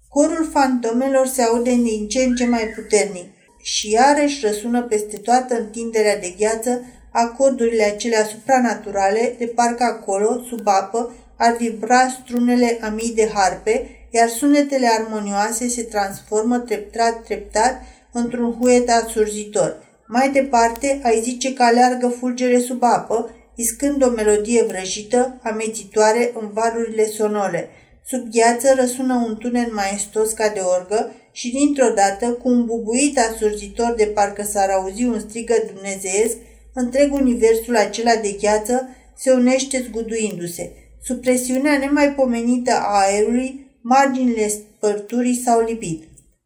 Corul 0.08 0.48
fantomelor 0.52 1.26
se 1.26 1.42
aude 1.42 1.74
din 1.74 2.08
ce 2.08 2.22
în 2.22 2.34
ce 2.34 2.46
mai 2.46 2.72
puternic 2.74 3.26
și 3.62 3.90
iarăși 3.90 4.46
răsună 4.46 4.82
peste 4.82 5.16
toată 5.16 5.58
întinderea 5.58 6.18
de 6.18 6.34
gheață 6.38 6.84
acordurile 7.12 7.82
acelea 7.82 8.24
supranaturale, 8.24 9.34
de 9.38 9.46
parcă 9.46 9.82
acolo, 9.82 10.42
sub 10.48 10.66
apă, 10.68 11.14
ar 11.36 11.56
vibra 11.56 12.08
strunele 12.08 12.78
a 12.80 12.88
mii 12.88 13.12
de 13.14 13.30
harpe, 13.34 14.06
iar 14.10 14.28
sunetele 14.28 14.86
armonioase 14.86 15.68
se 15.68 15.82
transformă 15.82 16.58
treptat, 16.58 17.22
treptat 17.22 17.82
într-un 18.12 18.52
huet 18.60 18.90
asurzitor. 18.90 19.89
Mai 20.12 20.30
departe, 20.30 21.00
ai 21.02 21.20
zice 21.22 21.52
că 21.52 21.62
aleargă 21.62 22.08
fulgere 22.08 22.58
sub 22.58 22.82
apă, 22.82 23.30
iscând 23.54 24.04
o 24.04 24.10
melodie 24.10 24.62
vrăjită, 24.62 25.40
amețitoare 25.42 26.32
în 26.40 26.50
valurile 26.52 27.06
sonole. 27.06 27.68
Sub 28.06 28.28
gheață 28.30 28.74
răsună 28.74 29.14
un 29.14 29.36
tunen 29.36 29.70
maestos 29.72 30.32
ca 30.32 30.48
de 30.48 30.60
orgă 30.60 31.12
și 31.32 31.50
dintr-o 31.50 31.94
dată, 31.94 32.32
cu 32.32 32.48
un 32.48 32.64
bubuit 32.64 33.18
asurzitor 33.18 33.94
de 33.96 34.04
parcă 34.04 34.42
s-ar 34.42 34.70
auzi 34.70 35.04
un 35.04 35.20
strigă 35.20 35.54
dumnezeiesc, 35.72 36.36
întreg 36.74 37.12
universul 37.12 37.76
acela 37.76 38.14
de 38.22 38.36
gheață 38.40 38.88
se 39.16 39.32
unește 39.32 39.86
zguduindu-se. 39.88 40.72
Sub 41.02 41.20
presiunea 41.20 41.78
nemaipomenită 41.78 42.72
a 42.72 43.00
aerului, 43.06 43.78
marginile 43.82 44.48
spărturii 44.48 45.42
s-au 45.44 45.64
lipit. 45.64 46.02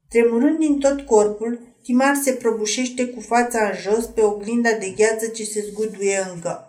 Tremurând 0.09 0.59
din 0.59 0.79
tot 0.79 1.01
corpul, 1.01 1.74
Timar 1.85 2.15
se 2.23 2.33
prăbușește 2.33 3.07
cu 3.07 3.21
fața 3.21 3.65
în 3.65 3.77
jos 3.81 4.05
pe 4.05 4.21
oglinda 4.21 4.73
de 4.73 4.89
gheață 4.97 5.27
ce 5.27 5.45
se 5.45 5.65
zguduie 5.71 6.29
încă. 6.35 6.69